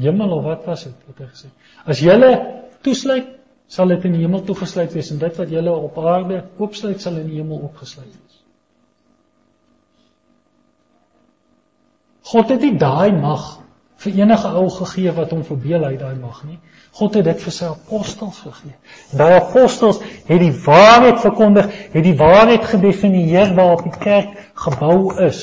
hemel 0.00 0.32
of 0.36 0.46
wat 0.46 0.66
was 0.66 0.86
dit 0.88 1.06
wat 1.08 1.22
hy 1.22 1.28
gesê. 1.30 1.50
As 1.86 2.02
julle 2.02 2.30
toesluit, 2.84 3.36
sal 3.70 3.92
dit 3.94 4.06
in 4.08 4.16
die 4.18 4.24
hemel 4.24 4.42
toegesluit 4.46 4.94
wees 4.96 5.12
en 5.14 5.20
dit 5.22 5.38
wat 5.38 5.54
julle 5.54 5.74
op 5.74 5.98
aarde 6.02 6.42
oopsluit 6.58 7.02
sal 7.02 7.20
in 7.20 7.28
die 7.30 7.38
hemel 7.38 7.62
opgesluit 7.68 8.10
wees. 8.10 8.29
God 12.26 12.50
het 12.52 12.60
nie 12.60 12.76
daai 12.78 13.12
mag 13.16 13.60
vir 14.00 14.16
enige 14.22 14.48
ou 14.56 14.68
gegee 14.72 15.12
wat 15.16 15.32
hom 15.34 15.44
verbeel 15.44 15.84
hy 15.84 15.96
daai 16.00 16.16
mag 16.16 16.40
nie. 16.48 16.58
God 16.96 17.16
het 17.18 17.26
dit 17.28 17.42
vir 17.44 17.54
sy 17.54 17.68
apostels 17.68 18.40
gegee. 18.42 18.74
Daai 19.16 19.36
apostels 19.36 20.00
het 20.02 20.40
die 20.40 20.52
waarheid 20.64 21.20
verkondig, 21.22 21.68
het 21.92 22.04
die 22.04 22.16
waarheid 22.18 22.64
gedefinieer 22.66 23.54
waarop 23.56 23.84
die 23.86 23.98
kerk 24.00 24.32
gebou 24.64 25.12
is. 25.26 25.42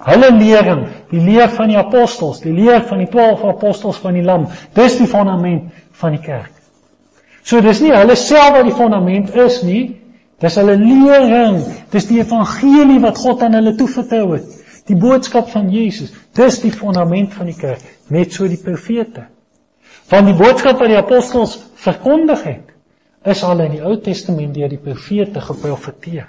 Hulle 0.00 0.30
lering, 0.32 0.86
die 1.10 1.20
leer 1.20 1.50
van 1.52 1.68
die 1.68 1.78
apostels, 1.78 2.40
die 2.40 2.54
leer 2.56 2.82
van 2.88 3.02
die 3.02 3.08
12 3.12 3.44
apostels 3.52 4.00
van 4.00 4.16
die 4.16 4.24
lam, 4.24 4.46
dis 4.76 4.96
die 4.96 5.08
fondament 5.08 5.74
van 6.00 6.16
die 6.16 6.22
kerk. 6.24 6.54
So 7.44 7.60
dis 7.64 7.82
nie 7.84 7.92
hulle 7.92 8.16
self 8.16 8.56
wat 8.56 8.66
die 8.68 8.76
fondament 8.76 9.34
is 9.44 9.60
nie, 9.64 9.82
dis 10.40 10.56
hulle 10.56 10.76
lering, 10.80 11.60
dis 11.92 12.08
die 12.08 12.20
evangelie 12.22 13.00
wat 13.04 13.20
God 13.20 13.44
aan 13.44 13.58
hulle 13.58 13.76
toevertrou 13.76 14.38
het. 14.38 14.56
Die 14.90 14.98
boodskap 14.98 15.52
van 15.52 15.68
Jesus, 15.70 16.10
dis 16.34 16.58
die 16.64 16.72
fondament 16.74 17.34
van 17.36 17.46
die 17.46 17.54
kerk, 17.54 17.84
net 18.10 18.34
so 18.34 18.48
die 18.50 18.58
profete. 18.58 19.28
Van 20.10 20.26
die 20.26 20.34
boodskap 20.34 20.80
wat 20.82 20.90
die 20.90 20.98
apostels 20.98 21.54
verkondig 21.78 22.42
het, 22.48 22.72
is 23.30 23.44
al 23.46 23.62
in 23.62 23.76
die 23.76 23.84
Ou 23.86 23.94
Testament 24.02 24.56
deur 24.56 24.70
die 24.72 24.80
profete 24.82 25.42
geprofeteer. 25.44 26.26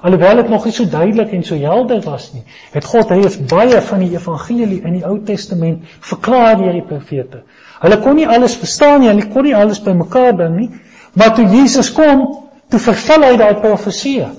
Alhoewel 0.00 0.40
dit 0.40 0.48
nog 0.48 0.64
nie 0.64 0.72
so 0.72 0.88
duidelik 0.88 1.34
en 1.36 1.42
so 1.44 1.58
helder 1.60 2.00
was 2.06 2.30
nie, 2.32 2.46
het 2.72 2.86
God 2.88 3.10
het 3.12 3.36
baie 3.50 3.82
van 3.84 4.00
die 4.00 4.14
evangelie 4.14 4.80
in 4.80 4.96
die 4.96 5.04
Ou 5.04 5.18
Testament 5.28 5.84
verklaar 6.00 6.56
deur 6.56 6.72
die 6.72 6.86
profete. 6.86 7.42
Hulle 7.82 8.00
kon 8.00 8.16
nie 8.16 8.28
alles 8.28 8.56
verstaan 8.56 9.02
nie, 9.02 9.10
hulle 9.12 9.28
kon 9.28 9.44
nie 9.44 9.56
alles 9.56 9.82
bymekaar 9.84 10.32
bring 10.38 10.56
nie, 10.56 10.70
maar 11.12 11.34
toe 11.36 11.44
Jesus 11.52 11.92
kom, 11.92 12.30
toe 12.72 12.80
vervul 12.80 13.28
hy 13.28 13.36
daai 13.36 13.60
profeseë. 13.60 14.30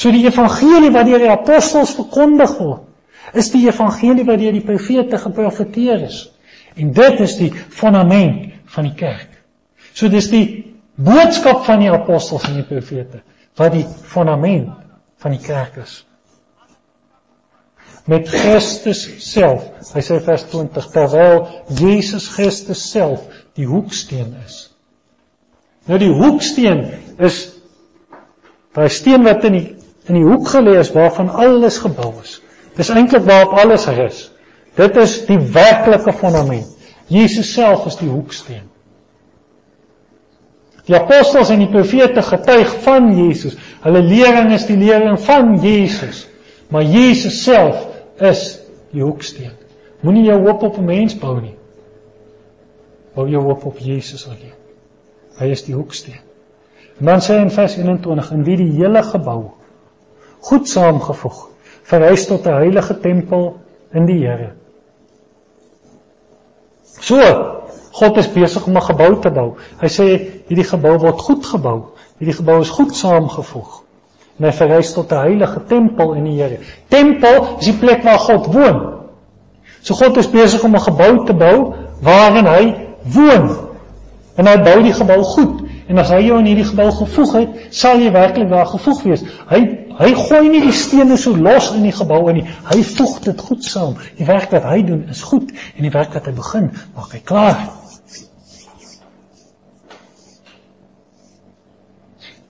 So 0.00 0.08
die 0.14 0.24
evangelie 0.24 0.92
wat 0.94 1.08
deur 1.08 1.20
die 1.20 1.28
apostels 1.28 1.92
verkondig 1.98 2.54
word, 2.56 2.86
is 3.36 3.50
die 3.52 3.66
evangelie 3.66 4.24
wat 4.24 4.40
deur 4.40 4.54
die 4.56 4.64
profete 4.64 5.18
geprofeteer 5.20 6.06
is. 6.06 6.22
En 6.80 6.94
dit 6.96 7.20
is 7.20 7.36
die 7.36 7.50
fondament 7.52 8.54
van 8.72 8.88
die 8.88 8.96
kerk. 8.96 9.28
So 9.92 10.08
dis 10.08 10.30
die 10.32 10.46
boodskap 10.96 11.66
van 11.66 11.82
die 11.84 11.90
apostels 11.92 12.46
en 12.48 12.56
die 12.62 12.68
profete 12.68 13.20
wat 13.58 13.74
die 13.74 13.84
fondament 13.84 14.70
van 15.20 15.34
die 15.34 15.42
kerk 15.44 15.76
is. 15.82 15.98
Met 18.08 18.30
Christus 18.32 19.02
self, 19.20 19.66
hy 19.92 20.02
sê 20.02 20.16
vers 20.24 20.46
20, 20.48 20.86
terwyl 20.94 21.42
Jesus 21.76 22.30
Christus 22.32 22.86
self 22.88 23.26
die 23.58 23.68
hoeksteen 23.68 24.32
is. 24.46 24.62
Nou 25.90 25.98
die 26.00 26.12
hoeksteen 26.14 26.86
is 27.20 27.42
daai 28.72 28.88
steen 28.94 29.26
wat 29.26 29.44
in 29.50 29.58
die 29.58 29.66
in 30.08 30.14
die 30.14 30.24
hoek 30.24 30.48
gelê 30.48 30.78
is 30.80 30.92
waarvan 30.92 31.28
alles 31.28 31.78
gebou 31.78 32.12
is. 32.22 32.38
Dis 32.76 32.88
eintlik 32.88 33.26
waarop 33.26 33.58
alles 33.58 33.86
rus. 33.86 34.30
Dit 34.78 34.96
is 34.96 35.24
die 35.26 35.38
werklike 35.52 36.12
fondament. 36.12 36.68
Jesus 37.10 37.52
self 37.52 37.86
is 37.90 37.98
die 37.98 38.08
hoeksteen. 38.08 38.68
Die 40.86 40.96
apostels 40.96 41.50
en 41.50 41.60
die 41.62 41.70
profete 41.70 42.22
getuig 42.22 42.70
van 42.84 43.10
Jesus. 43.14 43.56
Hulle 43.84 44.02
lering 44.02 44.52
is 44.54 44.66
die 44.66 44.78
lering 44.78 45.18
van 45.26 45.56
Jesus. 45.62 46.24
Maar 46.70 46.86
Jesus 46.86 47.42
self 47.42 47.86
is 48.22 48.60
die 48.94 49.02
hoeksteen. 49.02 49.52
Moenie 50.00 50.24
jou 50.30 50.40
hoop 50.46 50.62
op 50.62 50.78
'n 50.78 50.84
mens 50.84 51.18
bou 51.18 51.40
nie. 51.40 51.56
Bou 53.14 53.28
jou 53.28 53.42
hoop 53.42 53.64
op 53.64 53.78
Jesus 53.78 54.26
alleen. 54.26 54.56
Hy 55.38 55.46
is 55.50 55.64
die 55.64 55.74
hoeksteen. 55.74 56.22
En 56.98 57.06
dan 57.06 57.20
sê 57.20 57.34
hy 57.34 57.42
in 57.42 57.50
vers 57.50 57.76
21 57.76 58.30
in 58.30 58.44
wie 58.44 58.56
die 58.56 58.72
hele 58.78 59.02
gebou 59.02 59.59
goed 60.40 60.68
saamgevoeg 60.68 61.48
verhuis 61.90 62.26
tot 62.26 62.46
'n 62.46 62.60
heilige 62.62 63.00
tempel 63.00 63.56
in 63.92 64.06
die 64.06 64.26
Here. 64.26 64.52
So, 67.00 67.16
God 67.92 68.16
is 68.16 68.32
besig 68.32 68.66
om 68.66 68.76
'n 68.76 68.82
gebou 68.82 69.20
te 69.20 69.30
bou. 69.30 69.56
Hy 69.80 69.88
sê 69.88 70.06
hierdie 70.48 70.68
gebou 70.68 70.98
word 70.98 71.20
goed 71.20 71.46
gebou. 71.46 71.92
Hierdie 72.18 72.36
gebou 72.36 72.60
is 72.60 72.70
goed 72.70 72.94
saamgevoeg. 72.94 73.82
En 74.38 74.44
hy 74.44 74.52
verhuis 74.52 74.92
tot 74.92 75.12
'n 75.12 75.16
heilige 75.16 75.64
tempel 75.66 76.14
in 76.14 76.24
die 76.24 76.42
Here. 76.42 76.58
Tempel 76.88 77.58
is 77.58 77.64
die 77.64 77.78
plek 77.78 78.02
waar 78.02 78.18
God 78.18 78.46
woon. 78.46 79.00
So 79.82 79.94
God 79.94 80.16
is 80.16 80.30
besig 80.30 80.64
om 80.64 80.74
'n 80.74 80.80
gebou 80.80 81.24
te 81.26 81.34
bou 81.34 81.74
waarin 82.02 82.46
hy 82.46 82.86
woon. 83.02 83.56
En 84.36 84.46
hy 84.46 84.56
bou 84.62 84.82
die 84.82 84.92
gebou 84.92 85.22
goed. 85.22 85.69
En 85.90 85.98
as 85.98 86.10
hy 86.14 86.20
jou 86.28 86.38
in 86.38 86.46
hierdie 86.46 86.68
gebou 86.68 86.88
gevoeg 86.94 87.36
het, 87.40 87.62
sal 87.74 87.98
jy 87.98 88.12
werklik 88.14 88.50
daar 88.50 88.68
gevoeg 88.70 89.02
wees. 89.08 89.24
Hy 89.50 89.62
Hy 90.00 90.14
gooi 90.16 90.48
nie 90.48 90.62
die 90.64 90.72
stene 90.72 91.18
so 91.20 91.36
los 91.36 91.74
in 91.74 91.82
die 91.84 91.92
gebou 91.92 92.22
in 92.30 92.38
nie. 92.38 92.46
Hy 92.70 92.80
voeg 92.94 93.18
dit 93.26 93.42
goed 93.44 93.66
saam. 93.66 93.98
Die 94.16 94.24
werk 94.24 94.48
wat 94.54 94.64
hy 94.64 94.78
doen 94.86 95.02
is 95.12 95.20
goed 95.28 95.50
en 95.74 95.84
die 95.84 95.92
werk 95.92 96.14
wat 96.16 96.30
hy 96.30 96.32
begin, 96.38 96.70
maak 96.96 97.12
hy 97.12 97.20
klaar. 97.28 97.58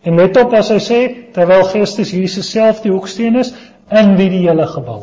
En 0.06 0.16
let 0.16 0.38
op 0.40 0.54
as 0.56 0.70
hy 0.70 0.78
sê 0.84 1.00
terwyl 1.34 1.66
Christus 1.72 2.14
Jesus 2.14 2.52
self 2.54 2.84
die 2.84 2.94
hoeksteen 2.94 3.40
is 3.42 3.50
in 3.90 4.14
wie 4.20 4.30
die 4.30 4.44
hele 4.46 4.68
gebou. 4.70 5.02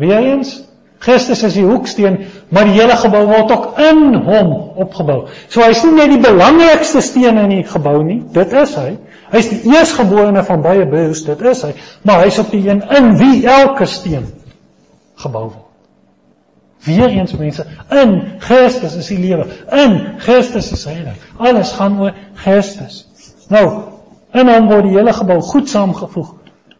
Weereens 0.00 0.56
Christus 1.04 1.44
is 1.46 1.54
die 1.54 1.66
hoeksteen, 1.68 2.24
maar 2.48 2.64
die 2.64 2.78
hele 2.78 2.96
gebou 2.96 3.24
word 3.28 3.52
ook 3.52 3.78
in 3.84 4.14
hom 4.24 4.52
opgebou. 4.80 5.18
So 5.52 5.62
hy's 5.64 5.82
nie 5.84 5.94
net 5.98 6.12
die 6.14 6.22
belangrikste 6.22 7.02
steen 7.04 7.40
in 7.40 7.52
die 7.52 7.64
gebou 7.68 8.00
nie, 8.04 8.20
dit 8.32 8.52
is 8.56 8.74
hy. 8.78 8.90
Hy's 9.32 9.50
die 9.52 9.60
eersgeborene 9.68 10.42
van 10.46 10.62
baie 10.64 10.86
broers, 10.88 11.24
dit 11.26 11.42
is 11.50 11.62
hy, 11.66 11.72
maar 12.08 12.22
hy's 12.24 12.38
op 12.40 12.52
die 12.54 12.62
een 12.64 12.80
in 12.96 13.10
wie 13.20 13.42
elke 13.44 13.88
steen 13.90 14.30
gebou 15.20 15.48
word. 15.50 15.64
Weereens 16.86 17.34
mense, 17.36 17.66
in 17.90 18.14
Christus 18.40 18.94
is 18.96 19.08
die 19.10 19.18
lewe. 19.18 19.48
In 19.74 19.96
Christus 20.22 20.70
is 20.72 20.84
heilig. 20.86 21.18
Alles 21.36 21.72
gaan 21.74 21.98
oor 22.00 22.14
Christus. 22.38 23.02
Nou, 23.50 23.64
in 24.32 24.48
hom 24.48 24.70
word 24.70 24.86
die 24.86 24.94
hele 24.94 25.12
gebou 25.12 25.40
goed 25.50 25.68
saamgevoeg. 25.68 26.30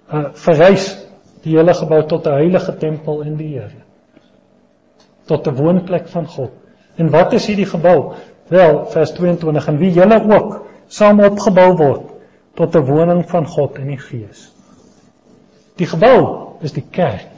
Uh 0.08 0.30
verrys 0.38 0.94
die 1.44 1.58
hele 1.58 1.74
gebou 1.76 2.00
tot 2.08 2.30
'n 2.30 2.38
heilige 2.38 2.76
tempel 2.78 3.20
in 3.26 3.36
die 3.36 3.50
Here 3.58 3.87
tot 5.28 5.46
'n 5.46 5.54
woonplek 5.54 6.08
van 6.08 6.26
God. 6.26 6.50
En 6.96 7.10
wat 7.10 7.32
is 7.32 7.46
hierdie 7.46 7.68
gebou? 7.68 8.14
Wel, 8.48 8.86
vers 8.90 9.12
22 9.12 9.66
en 9.68 9.78
wie 9.78 9.92
julle 9.92 10.18
ook 10.24 10.66
saam 10.88 11.20
opgebou 11.20 11.72
word 11.76 12.06
tot 12.54 12.76
'n 12.76 12.84
woning 12.84 13.24
van 13.30 13.46
God 13.46 13.78
in 13.78 13.92
die 13.92 13.98
Gees. 13.98 14.48
Die 15.76 15.86
gebou 15.86 16.56
is 16.60 16.72
die 16.72 16.86
kerk. 16.90 17.34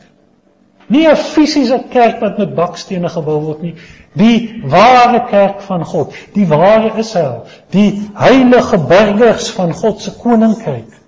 Nie 0.86 1.09
'n 1.09 1.16
fisiese 1.16 1.84
kerk 1.91 2.20
wat 2.20 2.38
met 2.38 2.55
bakstene 2.55 3.09
gebou 3.09 3.41
word 3.41 3.62
nie, 3.62 3.74
die 4.12 4.62
ware 4.64 5.26
kerk 5.28 5.61
van 5.61 5.84
God, 5.84 6.14
die 6.34 6.47
ware 6.47 6.99
Israel, 6.99 7.47
die 7.70 8.11
heilige 8.14 8.78
burgers 8.78 9.51
van 9.51 9.74
God 9.74 10.01
se 10.01 10.11
koninkryk. 10.11 10.99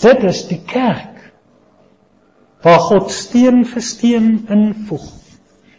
Dit 0.00 0.24
is 0.24 0.46
die 0.48 0.62
kerk 0.66 1.32
waar 2.62 2.80
God 2.80 3.10
steen 3.10 3.64
vir 3.64 3.82
steen 3.82 4.46
invoeg 4.48 5.18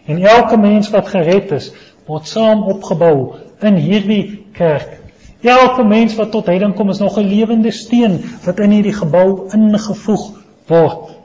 En 0.06 0.22
elke 0.22 0.58
mens 0.58 0.90
wat 0.90 1.08
gered 1.08 1.52
is, 1.52 1.72
word 2.06 2.28
saam 2.28 2.64
opgebou 2.72 3.36
in 3.62 3.76
hierdie 3.76 4.46
kerk. 4.54 4.98
Elke 5.42 5.84
mens 5.88 6.16
wat 6.20 6.32
tot 6.32 6.50
heiding 6.52 6.74
kom 6.76 6.90
is 6.90 7.00
nog 7.00 7.18
'n 7.18 7.28
lewende 7.28 7.72
steen 7.72 8.20
wat 8.46 8.60
in 8.60 8.72
hierdie 8.72 8.94
gebou 8.94 9.50
ingevoeg 9.54 10.26
word. 10.68 11.16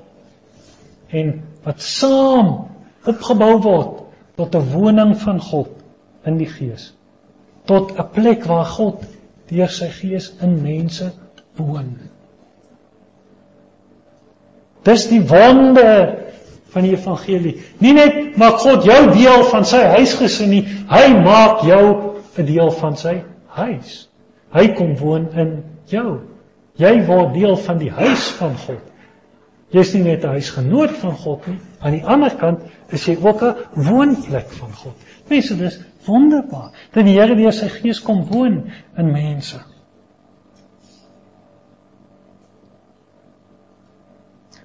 En 1.08 1.42
wat 1.64 1.80
saam 1.82 2.68
opgebou 3.04 3.58
word 3.60 4.02
tot 4.36 4.54
'n 4.54 4.70
woning 4.72 5.16
van 5.16 5.40
God 5.40 5.70
in 6.24 6.36
die 6.36 6.48
Gees. 6.48 6.94
Tot 7.64 7.98
'n 7.98 8.08
plek 8.12 8.44
waar 8.44 8.66
God 8.66 9.04
deur 9.48 9.68
sy 9.68 9.88
Gees 9.88 10.32
in 10.40 10.62
mense 10.62 11.12
woon. 11.56 11.98
Dis 14.82 15.08
die 15.08 15.22
wonder 15.22 16.23
van 16.74 16.86
die 16.86 16.94
evangelie. 16.96 17.54
Nie 17.78 17.94
net 17.96 18.36
maak 18.40 18.58
God 18.64 18.84
jou 18.86 19.00
deel 19.14 19.44
van 19.50 19.66
sy 19.68 19.82
huisgesin 19.94 20.50
nie, 20.50 20.64
hy 20.90 21.06
maak 21.22 21.62
jou 21.66 22.20
'n 22.38 22.46
deel 22.46 22.70
van 22.70 22.96
sy 22.96 23.22
huis. 23.46 24.08
Hy 24.52 24.68
kom 24.74 24.96
woon 24.98 25.28
in 25.38 25.64
jou. 25.86 26.20
Jy 26.76 27.06
word 27.06 27.34
deel 27.34 27.56
van 27.56 27.78
die 27.78 27.90
huis 27.90 28.28
van 28.38 28.56
God. 28.66 28.82
Jy's 29.74 29.94
nie 29.94 30.02
net 30.02 30.24
'n 30.24 30.34
huisgenoot 30.38 30.90
van 31.02 31.16
God 31.16 31.46
nie, 31.46 31.58
aan 31.80 31.92
die 31.92 32.04
ander 32.04 32.30
kant 32.30 32.60
is 32.88 33.06
jy 33.06 33.16
ook 33.22 33.42
'n 33.42 33.54
woonplek 33.74 34.50
van 34.50 34.72
God. 34.72 34.94
Mense, 35.28 35.56
dis 35.56 35.80
wonderbaar 36.06 36.70
dat 36.92 37.04
die 37.04 37.18
Here 37.18 37.34
deur 37.34 37.52
sy 37.52 37.68
gees 37.68 38.00
kom 38.00 38.24
woon 38.24 38.72
in 38.96 39.12
mense. 39.12 39.56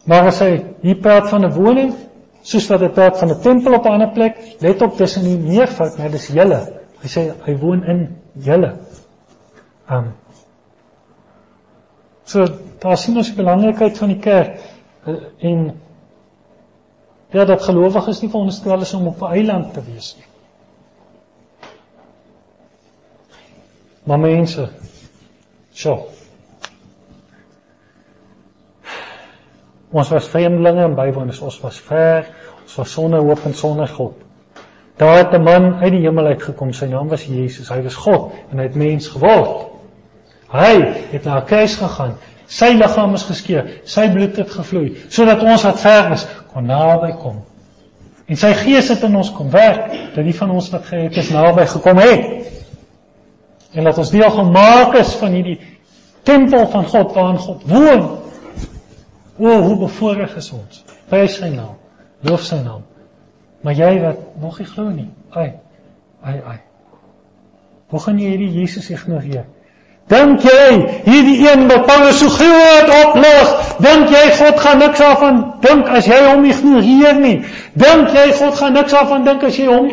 Maar 0.06 0.30
as 0.32 0.40
hy 0.40 0.52
hier 0.82 0.96
praat 0.96 1.30
van 1.30 1.46
'n 1.46 1.54
woning, 1.54 1.94
soos 2.42 2.68
wat 2.70 2.82
hy 2.82 2.90
praat 2.90 3.20
van 3.20 3.32
'n 3.32 3.42
tempel 3.42 3.74
op 3.74 3.86
'n 3.86 3.92
ander 3.92 4.12
plek, 4.12 4.38
let 4.60 4.82
op 4.82 4.96
tussen 4.98 5.24
die 5.24 5.38
meervoud, 5.38 5.98
maar 5.98 6.12
dis 6.12 6.28
julle. 6.28 6.80
Hy 7.02 7.08
sê 7.08 7.32
hy 7.46 7.58
woon 7.58 7.84
in 7.84 8.08
julle. 8.34 8.78
Um 9.90 10.14
So 12.30 12.46
daar 12.80 12.98
sien 12.98 13.18
ons 13.18 13.32
die 13.32 13.38
belangrikheid 13.40 13.98
van 13.98 14.12
die 14.14 14.20
kerk 14.22 14.60
eh, 15.06 15.14
en 15.50 15.82
ja 17.34 17.46
dat 17.46 17.64
gelowiges 17.66 18.22
nie 18.22 18.30
veronderstel 18.30 18.82
is 18.86 18.94
om 18.94 19.08
op 19.08 19.22
'n 19.22 19.34
eiland 19.34 19.74
te 19.74 19.82
wees 19.84 20.16
nie. 20.18 20.26
Maar 24.04 24.20
mense, 24.20 24.70
so 25.72 26.08
Ons 29.92 30.10
was 30.14 30.28
vreemdelinge 30.30 30.84
en 30.84 30.96
bywoners, 30.96 31.42
ons 31.42 31.60
was 31.64 31.80
ver, 31.82 32.28
ons 32.64 32.76
was 32.76 32.92
sonder 32.92 33.24
hoop 33.26 33.46
en 33.46 33.54
sonder 33.54 33.88
God. 33.88 34.14
Daar 34.98 35.18
het 35.18 35.34
'n 35.34 35.44
man 35.44 35.76
uit 35.82 35.92
die 35.92 36.02
hemel 36.06 36.26
uitgekom, 36.26 36.74
sy 36.74 36.86
naam 36.86 37.08
was 37.10 37.26
Jesus. 37.26 37.70
Hy 37.70 37.82
was 37.82 37.96
God 37.96 38.32
en 38.52 38.58
hy 38.58 38.64
het 38.64 38.76
mens 38.76 39.08
geword. 39.08 39.68
Hy 40.52 40.94
het 41.12 41.24
na 41.26 41.40
'n 41.40 41.46
kruis 41.46 41.76
gegaan. 41.76 42.18
Sy 42.48 42.74
liggaam 42.74 43.14
is 43.14 43.24
geskeur, 43.24 43.66
sy 43.84 44.10
bloed 44.10 44.38
het 44.38 44.52
gevloei 44.52 44.98
sodat 45.10 45.44
ons 45.44 45.64
wat 45.64 45.80
ver 45.80 46.12
is 46.12 46.28
kon 46.54 46.66
naby 46.66 47.12
kom 47.22 47.44
En 48.30 48.38
sy 48.38 48.52
gees 48.54 48.92
het 48.94 49.02
in 49.08 49.16
ons 49.18 49.32
kom 49.34 49.50
werk 49.50 49.90
dat 50.14 50.22
die 50.22 50.36
van 50.38 50.52
ons 50.54 50.70
wat 50.70 50.86
gered 50.86 51.16
is 51.18 51.32
naby 51.34 51.66
gekom 51.66 51.98
het. 51.98 52.28
En 53.74 53.88
laat 53.88 53.98
ons 53.98 54.12
deel 54.14 54.30
gemaak 54.36 54.98
is 55.02 55.16
van 55.18 55.34
hierdie 55.34 55.58
tempel 56.28 56.68
van 56.70 56.86
God 56.92 57.16
waarin 57.18 57.40
God 57.42 57.64
woon. 57.72 58.04
O, 59.40 59.60
hoe 59.64 59.78
bevoorreg 59.86 60.36
is 60.36 60.52
ons. 60.52 60.84
Prys 61.08 61.38
sy 61.40 61.50
naam. 61.54 61.78
Loof 62.28 62.44
sy 62.44 62.60
naam. 62.60 62.84
Maar 63.64 63.78
jy 63.80 63.94
wat 64.04 64.42
nog 64.42 64.60
nie 64.60 64.68
glo 64.68 64.90
nie. 64.90 65.10
Ai. 65.32 65.54
Ai 66.24 66.42
ai. 66.44 66.60
Hoe 67.90 68.00
gaan 68.04 68.20
jy 68.20 68.34
hierdie 68.34 68.52
Jesus 68.60 68.90
ignoreer? 68.92 69.48
Dink 70.10 70.42
jy 70.42 70.70
hierdie 71.06 71.38
een 71.46 71.68
wat 71.70 71.86
Paulus 71.86 72.18
so 72.18 72.30
groot 72.34 72.92
oplig, 72.96 73.52
dink 73.86 74.10
jy 74.14 74.24
God 74.40 74.62
gaan 74.64 74.80
niks 74.82 75.02
daarvan 75.02 75.42
dink 75.62 75.90
as 75.94 76.08
jy 76.10 76.18
hom 76.26 76.48
ignoreer 76.50 77.20
nie? 77.22 77.36
Dink 77.78 78.16
jy 78.18 78.32
God 78.40 78.58
gaan 78.58 78.74
niks 78.78 78.96
daarvan 78.96 79.28
dink 79.28 79.46
as 79.46 79.60
jy 79.60 79.68
hom 79.70 79.92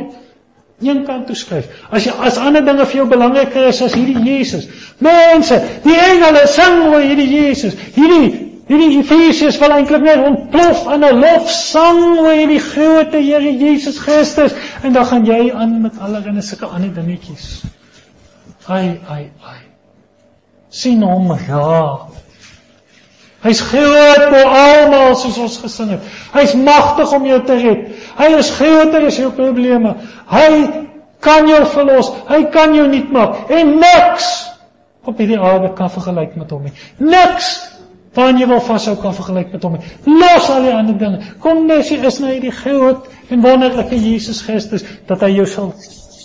een 0.80 1.04
kant 1.04 1.28
toe 1.28 1.36
skuif? 1.36 1.68
As 1.92 2.08
jy 2.08 2.16
as 2.28 2.40
ander 2.40 2.64
dinge 2.64 2.88
vir 2.88 3.02
jou 3.02 3.06
belangriker 3.12 3.68
is 3.68 3.82
as 3.84 3.96
hierdie 3.96 4.24
Jesus. 4.24 4.66
Mense, 5.04 5.60
die 5.84 5.96
engele 6.00 6.46
sing 6.48 6.86
oor 6.88 7.04
hierdie 7.04 7.28
Jesus. 7.32 7.76
Hierdie 7.96 8.45
hierdie 8.66 8.98
Efesiërs 8.98 9.60
wil 9.62 9.76
eintlik 9.76 10.02
net 10.02 10.24
ontplof 10.26 10.86
in 10.94 11.04
'n 11.04 11.20
lofsang 11.20 12.02
oor 12.18 12.34
hierdie 12.34 12.62
groot 12.62 13.12
Here 13.12 13.52
Jesus 13.52 13.98
Christus 13.98 14.52
en 14.82 14.92
dan 14.92 15.06
gaan 15.06 15.24
jy 15.24 15.52
aan 15.54 15.80
met 15.82 15.98
allerlei 15.98 16.42
sulke 16.42 16.66
ander 16.66 16.94
dingetjies. 16.94 17.62
Ai 18.66 19.00
ai 19.08 19.30
ai 19.44 19.62
sien 20.76 21.02
hom 21.02 21.30
raak. 21.48 22.14
Hy's 23.46 23.60
groot 23.62 24.24
bo 24.32 24.40
almal 24.50 25.14
soos 25.14 25.38
ons 25.38 25.58
gesing 25.62 25.92
het. 25.94 26.02
Hy's 26.34 26.56
magtig 26.58 27.12
om 27.14 27.26
jou 27.28 27.38
te 27.46 27.58
red. 27.60 27.86
Hy 28.18 28.28
is 28.40 28.50
groter 28.50 29.06
as 29.06 29.20
jou 29.20 29.30
probleme. 29.36 29.94
Hy 30.32 30.48
kan 31.22 31.46
jou 31.46 31.62
verlos. 31.70 32.10
Hy 32.26 32.42
kan 32.54 32.74
jou 32.74 32.88
nuut 32.90 33.12
maak. 33.14 33.46
En 33.52 33.76
niks 33.78 34.26
op 35.06 35.22
hierdie 35.22 35.38
aarde 35.38 35.70
kan 35.78 35.92
vergelyk 35.92 36.34
met 36.36 36.50
hom 36.50 36.66
nie. 36.66 36.74
Niks 36.98 37.52
van 38.16 38.40
jy 38.40 38.48
wil 38.48 38.62
vashou 38.64 38.96
kan 39.00 39.14
vergelyk 39.16 39.52
met 39.52 39.66
hom. 39.66 39.76
Los 40.08 40.48
al 40.50 40.64
die 40.64 40.72
ander 40.74 40.96
dinge. 41.00 41.34
Kom 41.42 41.66
net 41.68 41.90
jy 41.90 42.00
is 42.08 42.20
nou 42.22 42.32
hierdie 42.32 42.54
groot 42.54 43.10
en 43.30 43.44
wonderlike 43.44 44.00
Jesus 44.00 44.42
Christus 44.46 44.86
dat 45.08 45.22
hy 45.26 45.34
jou 45.36 45.46
sal 45.50 45.74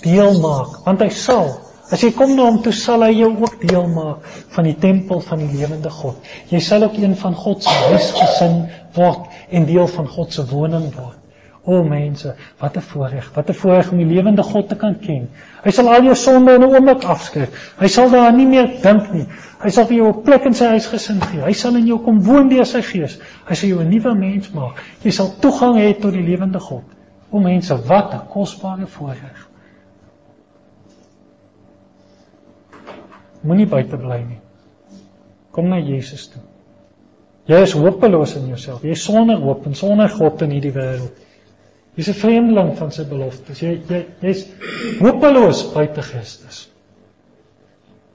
deel 0.01 0.39
maak, 0.41 0.81
want 0.87 1.03
hy 1.03 1.11
sal 1.13 1.51
As 1.91 1.99
jy 2.05 2.13
kom 2.15 2.37
na 2.37 2.45
hom 2.47 2.61
toe 2.63 2.71
sal 2.71 3.03
hy 3.03 3.11
jou 3.17 3.33
ook 3.43 3.57
deel 3.67 3.89
maak 3.91 4.27
van 4.55 4.67
die 4.69 4.77
tempel 4.79 5.19
van 5.25 5.41
die 5.43 5.49
lewende 5.51 5.91
God. 5.91 6.29
Jy 6.47 6.61
sal 6.63 6.85
ook 6.87 6.95
een 6.95 7.17
van 7.19 7.35
God 7.35 7.65
se 7.65 7.73
huisgesin 7.89 8.61
word 8.95 9.27
en 9.51 9.67
deel 9.67 9.89
van 9.91 10.07
God 10.07 10.31
se 10.31 10.45
woning 10.47 10.87
word. 10.95 11.20
O 11.63 11.83
mense, 11.83 12.35
wat 12.57 12.77
'n 12.77 12.81
voorreg, 12.81 13.31
wat 13.33 13.49
'n 13.49 13.53
voorreg 13.53 13.91
om 13.91 13.97
die 13.97 14.05
lewende 14.05 14.43
God 14.43 14.69
te 14.69 14.75
kan 14.75 14.99
ken. 14.99 15.29
Hy 15.63 15.71
sal 15.71 15.89
al 15.93 16.03
jou 16.03 16.15
sonde 16.15 16.53
in 16.53 16.61
'n 16.61 16.73
oomblik 16.73 17.03
afskryf. 17.03 17.75
Hy 17.77 17.87
sal 17.87 18.09
daar 18.09 18.33
nie 18.33 18.47
meer 18.47 18.81
dink 18.81 19.13
nie. 19.13 19.27
Hy 19.61 19.69
sal 19.69 19.85
vir 19.85 19.95
jou 19.97 20.07
'n 20.07 20.23
plek 20.23 20.45
in 20.45 20.53
sy 20.53 20.65
huisgesin 20.65 21.21
gee. 21.21 21.41
Hy 21.41 21.53
sal 21.53 21.75
in 21.75 21.85
jou 21.85 21.99
kom 21.99 22.23
woon 22.23 22.49
deur 22.49 22.65
sy 22.65 22.81
gees. 22.81 23.19
Hy 23.45 23.55
sal 23.55 23.69
jou 23.69 23.81
'n 23.81 23.89
nuwe 23.89 24.15
mens 24.15 24.51
maak. 24.51 24.81
Jy 25.03 25.11
sal 25.11 25.29
toegang 25.39 25.75
hê 25.75 25.93
tot 26.01 26.13
die 26.13 26.23
lewende 26.23 26.59
God. 26.59 26.83
O 27.31 27.39
mense, 27.39 27.77
wat 27.87 28.13
'n 28.13 28.27
kosbare 28.27 28.87
voorreg. 28.87 29.47
Moenie 33.41 33.67
buite 33.67 33.97
bly 33.97 34.23
nie. 34.27 34.39
Kom 35.51 35.69
na 35.69 35.79
Jesus 35.79 36.27
toe. 36.27 36.41
Jy 37.45 37.61
is 37.61 37.73
hopeloos 37.73 38.35
in 38.35 38.47
jouself. 38.47 38.83
Jy 38.83 38.89
is 38.89 39.03
sonder 39.03 39.37
hoop 39.37 39.65
en 39.65 39.75
sonder 39.75 40.09
God 40.09 40.41
in 40.41 40.49
hierdie 40.49 40.73
wêreld. 40.73 41.11
Jy's 41.95 42.07
'n 42.07 42.13
vreemdeling 42.13 42.77
van 42.77 42.91
sy 42.91 43.03
beloftes. 43.03 43.59
Jy 43.59 43.81
jy 43.87 44.05
jy's 44.21 44.45
hopeloos 44.99 45.65
buite 45.73 46.01
Christus. 46.01 46.69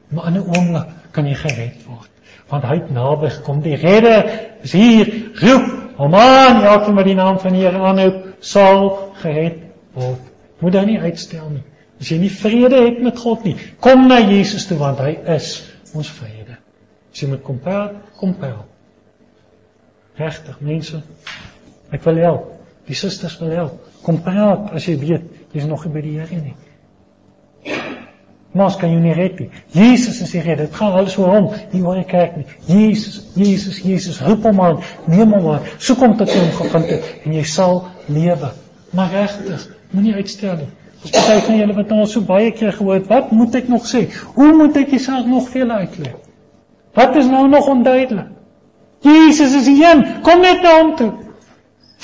Maar 0.08 0.26
in 0.26 0.38
'n 0.40 0.48
oomblik 0.48 0.88
kan 1.10 1.26
jy 1.26 1.34
gered 1.34 1.84
word, 1.86 2.10
want 2.48 2.64
hy 2.64 2.74
het 2.74 2.90
naby 2.90 3.28
gekom. 3.28 3.60
Die 3.60 3.76
redder 3.76 4.30
is 4.62 4.72
hier. 4.72 5.30
Roep 5.40 5.96
hom 5.96 6.14
aan, 6.14 6.64
elkeen 6.64 6.94
wat 6.94 7.04
die 7.04 7.14
naam 7.14 7.38
van 7.38 7.52
die 7.52 7.64
Here 7.64 7.78
aanroep, 7.78 8.36
sal 8.40 9.12
gered 9.20 9.62
word. 9.92 10.20
Moet 10.58 10.72
dan 10.72 10.86
nie 10.86 11.00
uitstel 11.00 11.50
nie. 11.50 11.64
As 12.00 12.08
jy 12.08 12.18
nie 12.18 12.30
vrede 12.30 12.82
het 12.84 13.02
met 13.02 13.18
God 13.18 13.44
nie, 13.44 13.56
kom 13.80 14.08
na 14.08 14.20
Jesus 14.20 14.66
toe 14.66 14.78
want 14.78 14.98
hy 14.98 15.18
is 15.36 15.64
ons 15.94 16.10
vrede. 16.10 16.56
As 17.12 17.20
jy 17.20 17.28
met 17.28 17.42
kom 17.42 17.58
praat, 17.58 17.94
kom 18.16 18.34
praat. 18.34 18.66
Regtig 20.16 20.60
mense, 20.60 21.02
ek 21.92 22.04
wil 22.04 22.16
help. 22.16 22.55
Die 22.86 22.94
susters 22.94 23.38
wil 23.40 23.50
help. 23.50 23.90
Kom 24.06 24.20
praat 24.22 24.70
as 24.76 24.86
jy 24.86 24.96
weet 25.00 25.52
jy's 25.52 25.66
nog 25.66 25.84
nie 25.86 25.94
by 25.94 26.04
die 26.04 26.16
Here 26.20 26.40
nie. 26.40 26.54
Mos 28.56 28.78
kan 28.80 28.92
jy 28.92 29.00
nie 29.02 29.14
red 29.16 29.40
nie. 29.40 29.50
Jesus 29.74 30.22
is 30.24 30.32
die 30.32 30.40
redder. 30.40 30.70
Dit 30.70 30.78
gaan 30.78 30.94
alles 30.96 31.16
oor 31.20 31.32
hom. 31.34 31.48
Nie 31.74 31.82
oor 31.84 31.98
die 31.98 32.06
kerk 32.08 32.38
nie. 32.38 32.46
Jesus, 32.70 33.18
Jesus, 33.36 33.82
Jesus, 33.84 34.20
roep 34.24 34.46
hom 34.48 34.62
aan. 34.64 34.80
Neem 35.10 35.34
hom 35.36 35.50
aan. 35.52 35.66
Soek 35.76 36.00
hom 36.04 36.16
tot 36.16 36.32
hom 36.32 36.48
gevind 36.56 36.88
het 36.94 37.10
en 37.26 37.36
jy 37.36 37.44
sal 37.50 37.82
lewe. 38.08 38.52
Maar 38.96 39.12
regtig, 39.12 39.66
moenie 39.92 40.14
uitstel 40.16 40.56
nie. 40.62 40.70
Party 41.06 41.36
van 41.44 41.58
julle 41.60 41.74
wat 41.76 41.92
nou 41.92 42.06
so 42.08 42.24
baie 42.26 42.50
keer 42.56 42.72
gehoor 42.74 42.96
het, 42.96 43.10
wat 43.10 43.34
moet 43.36 43.54
ek 43.60 43.68
nog 43.70 43.84
sê? 43.86 44.06
Hoe 44.34 44.48
moet 44.56 44.78
ek 44.80 44.94
jouself 44.96 45.28
nog 45.28 45.50
veel 45.52 45.70
uitlei? 45.70 46.14
Wat 46.96 47.18
is 47.20 47.28
nou 47.30 47.44
nog 47.52 47.68
onduidelik? 47.68 48.32
Jesus 49.04 49.52
is 49.54 49.68
die 49.68 49.76
een, 49.84 50.02
kom 50.24 50.40
net 50.42 50.64
na 50.64 50.72
hom 50.80 50.94
toe. 50.98 51.10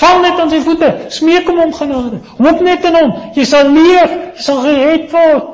Val 0.00 0.20
net 0.24 0.38
aan 0.40 0.50
sy 0.50 0.60
voete, 0.64 0.88
smeek 1.12 1.48
hom 1.50 1.60
om 1.66 1.72
genade. 1.76 2.20
Hoop 2.38 2.60
net 2.64 2.84
in 2.88 2.96
hom. 2.96 3.12
Jy 3.36 3.44
sal 3.48 3.72
leef, 3.74 4.14
jy 4.38 4.44
sal 4.46 4.62
gered 4.64 5.10
word. 5.12 5.50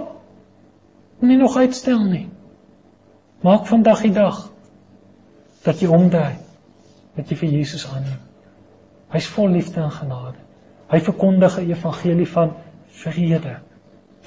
Moenie 1.18 1.40
nog 1.40 1.56
uitstel 1.58 2.04
nie. 2.04 2.28
Maak 3.42 3.66
vandag 3.66 4.04
die 4.06 4.14
dag 4.14 4.44
dat 5.66 5.82
jy 5.82 5.90
omdraai. 5.90 6.38
Dat 7.18 7.30
jy 7.30 7.38
vir 7.40 7.56
Jesus 7.58 7.86
aanneem. 7.90 8.20
Hy's 9.10 9.26
vol 9.34 9.50
liefde 9.56 9.82
en 9.82 9.90
genade. 9.90 10.38
Hy 10.88 11.00
verkondig 11.00 11.58
'n 11.58 11.70
evangelie 11.70 12.28
van 12.28 12.54
vrede 13.02 13.58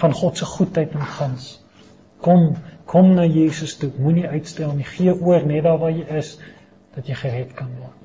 van 0.01 0.13
God 0.13 0.37
se 0.37 0.45
goedheid 0.45 0.93
en 0.93 1.05
guns. 1.05 1.63
Kom, 2.21 2.55
kom 2.85 3.13
na 3.13 3.25
Jesus 3.25 3.77
toe. 3.77 3.91
Moenie 3.97 4.27
uitstel 4.27 4.73
nie. 4.73 4.83
Gee 4.83 5.13
oor 5.13 5.45
net 5.45 5.63
daar 5.63 5.77
waar 5.77 5.91
jy 5.91 6.05
is 6.17 6.37
dat 6.95 7.07
jy 7.07 7.15
gered 7.15 7.53
kan 7.53 7.69
word. 7.79 7.97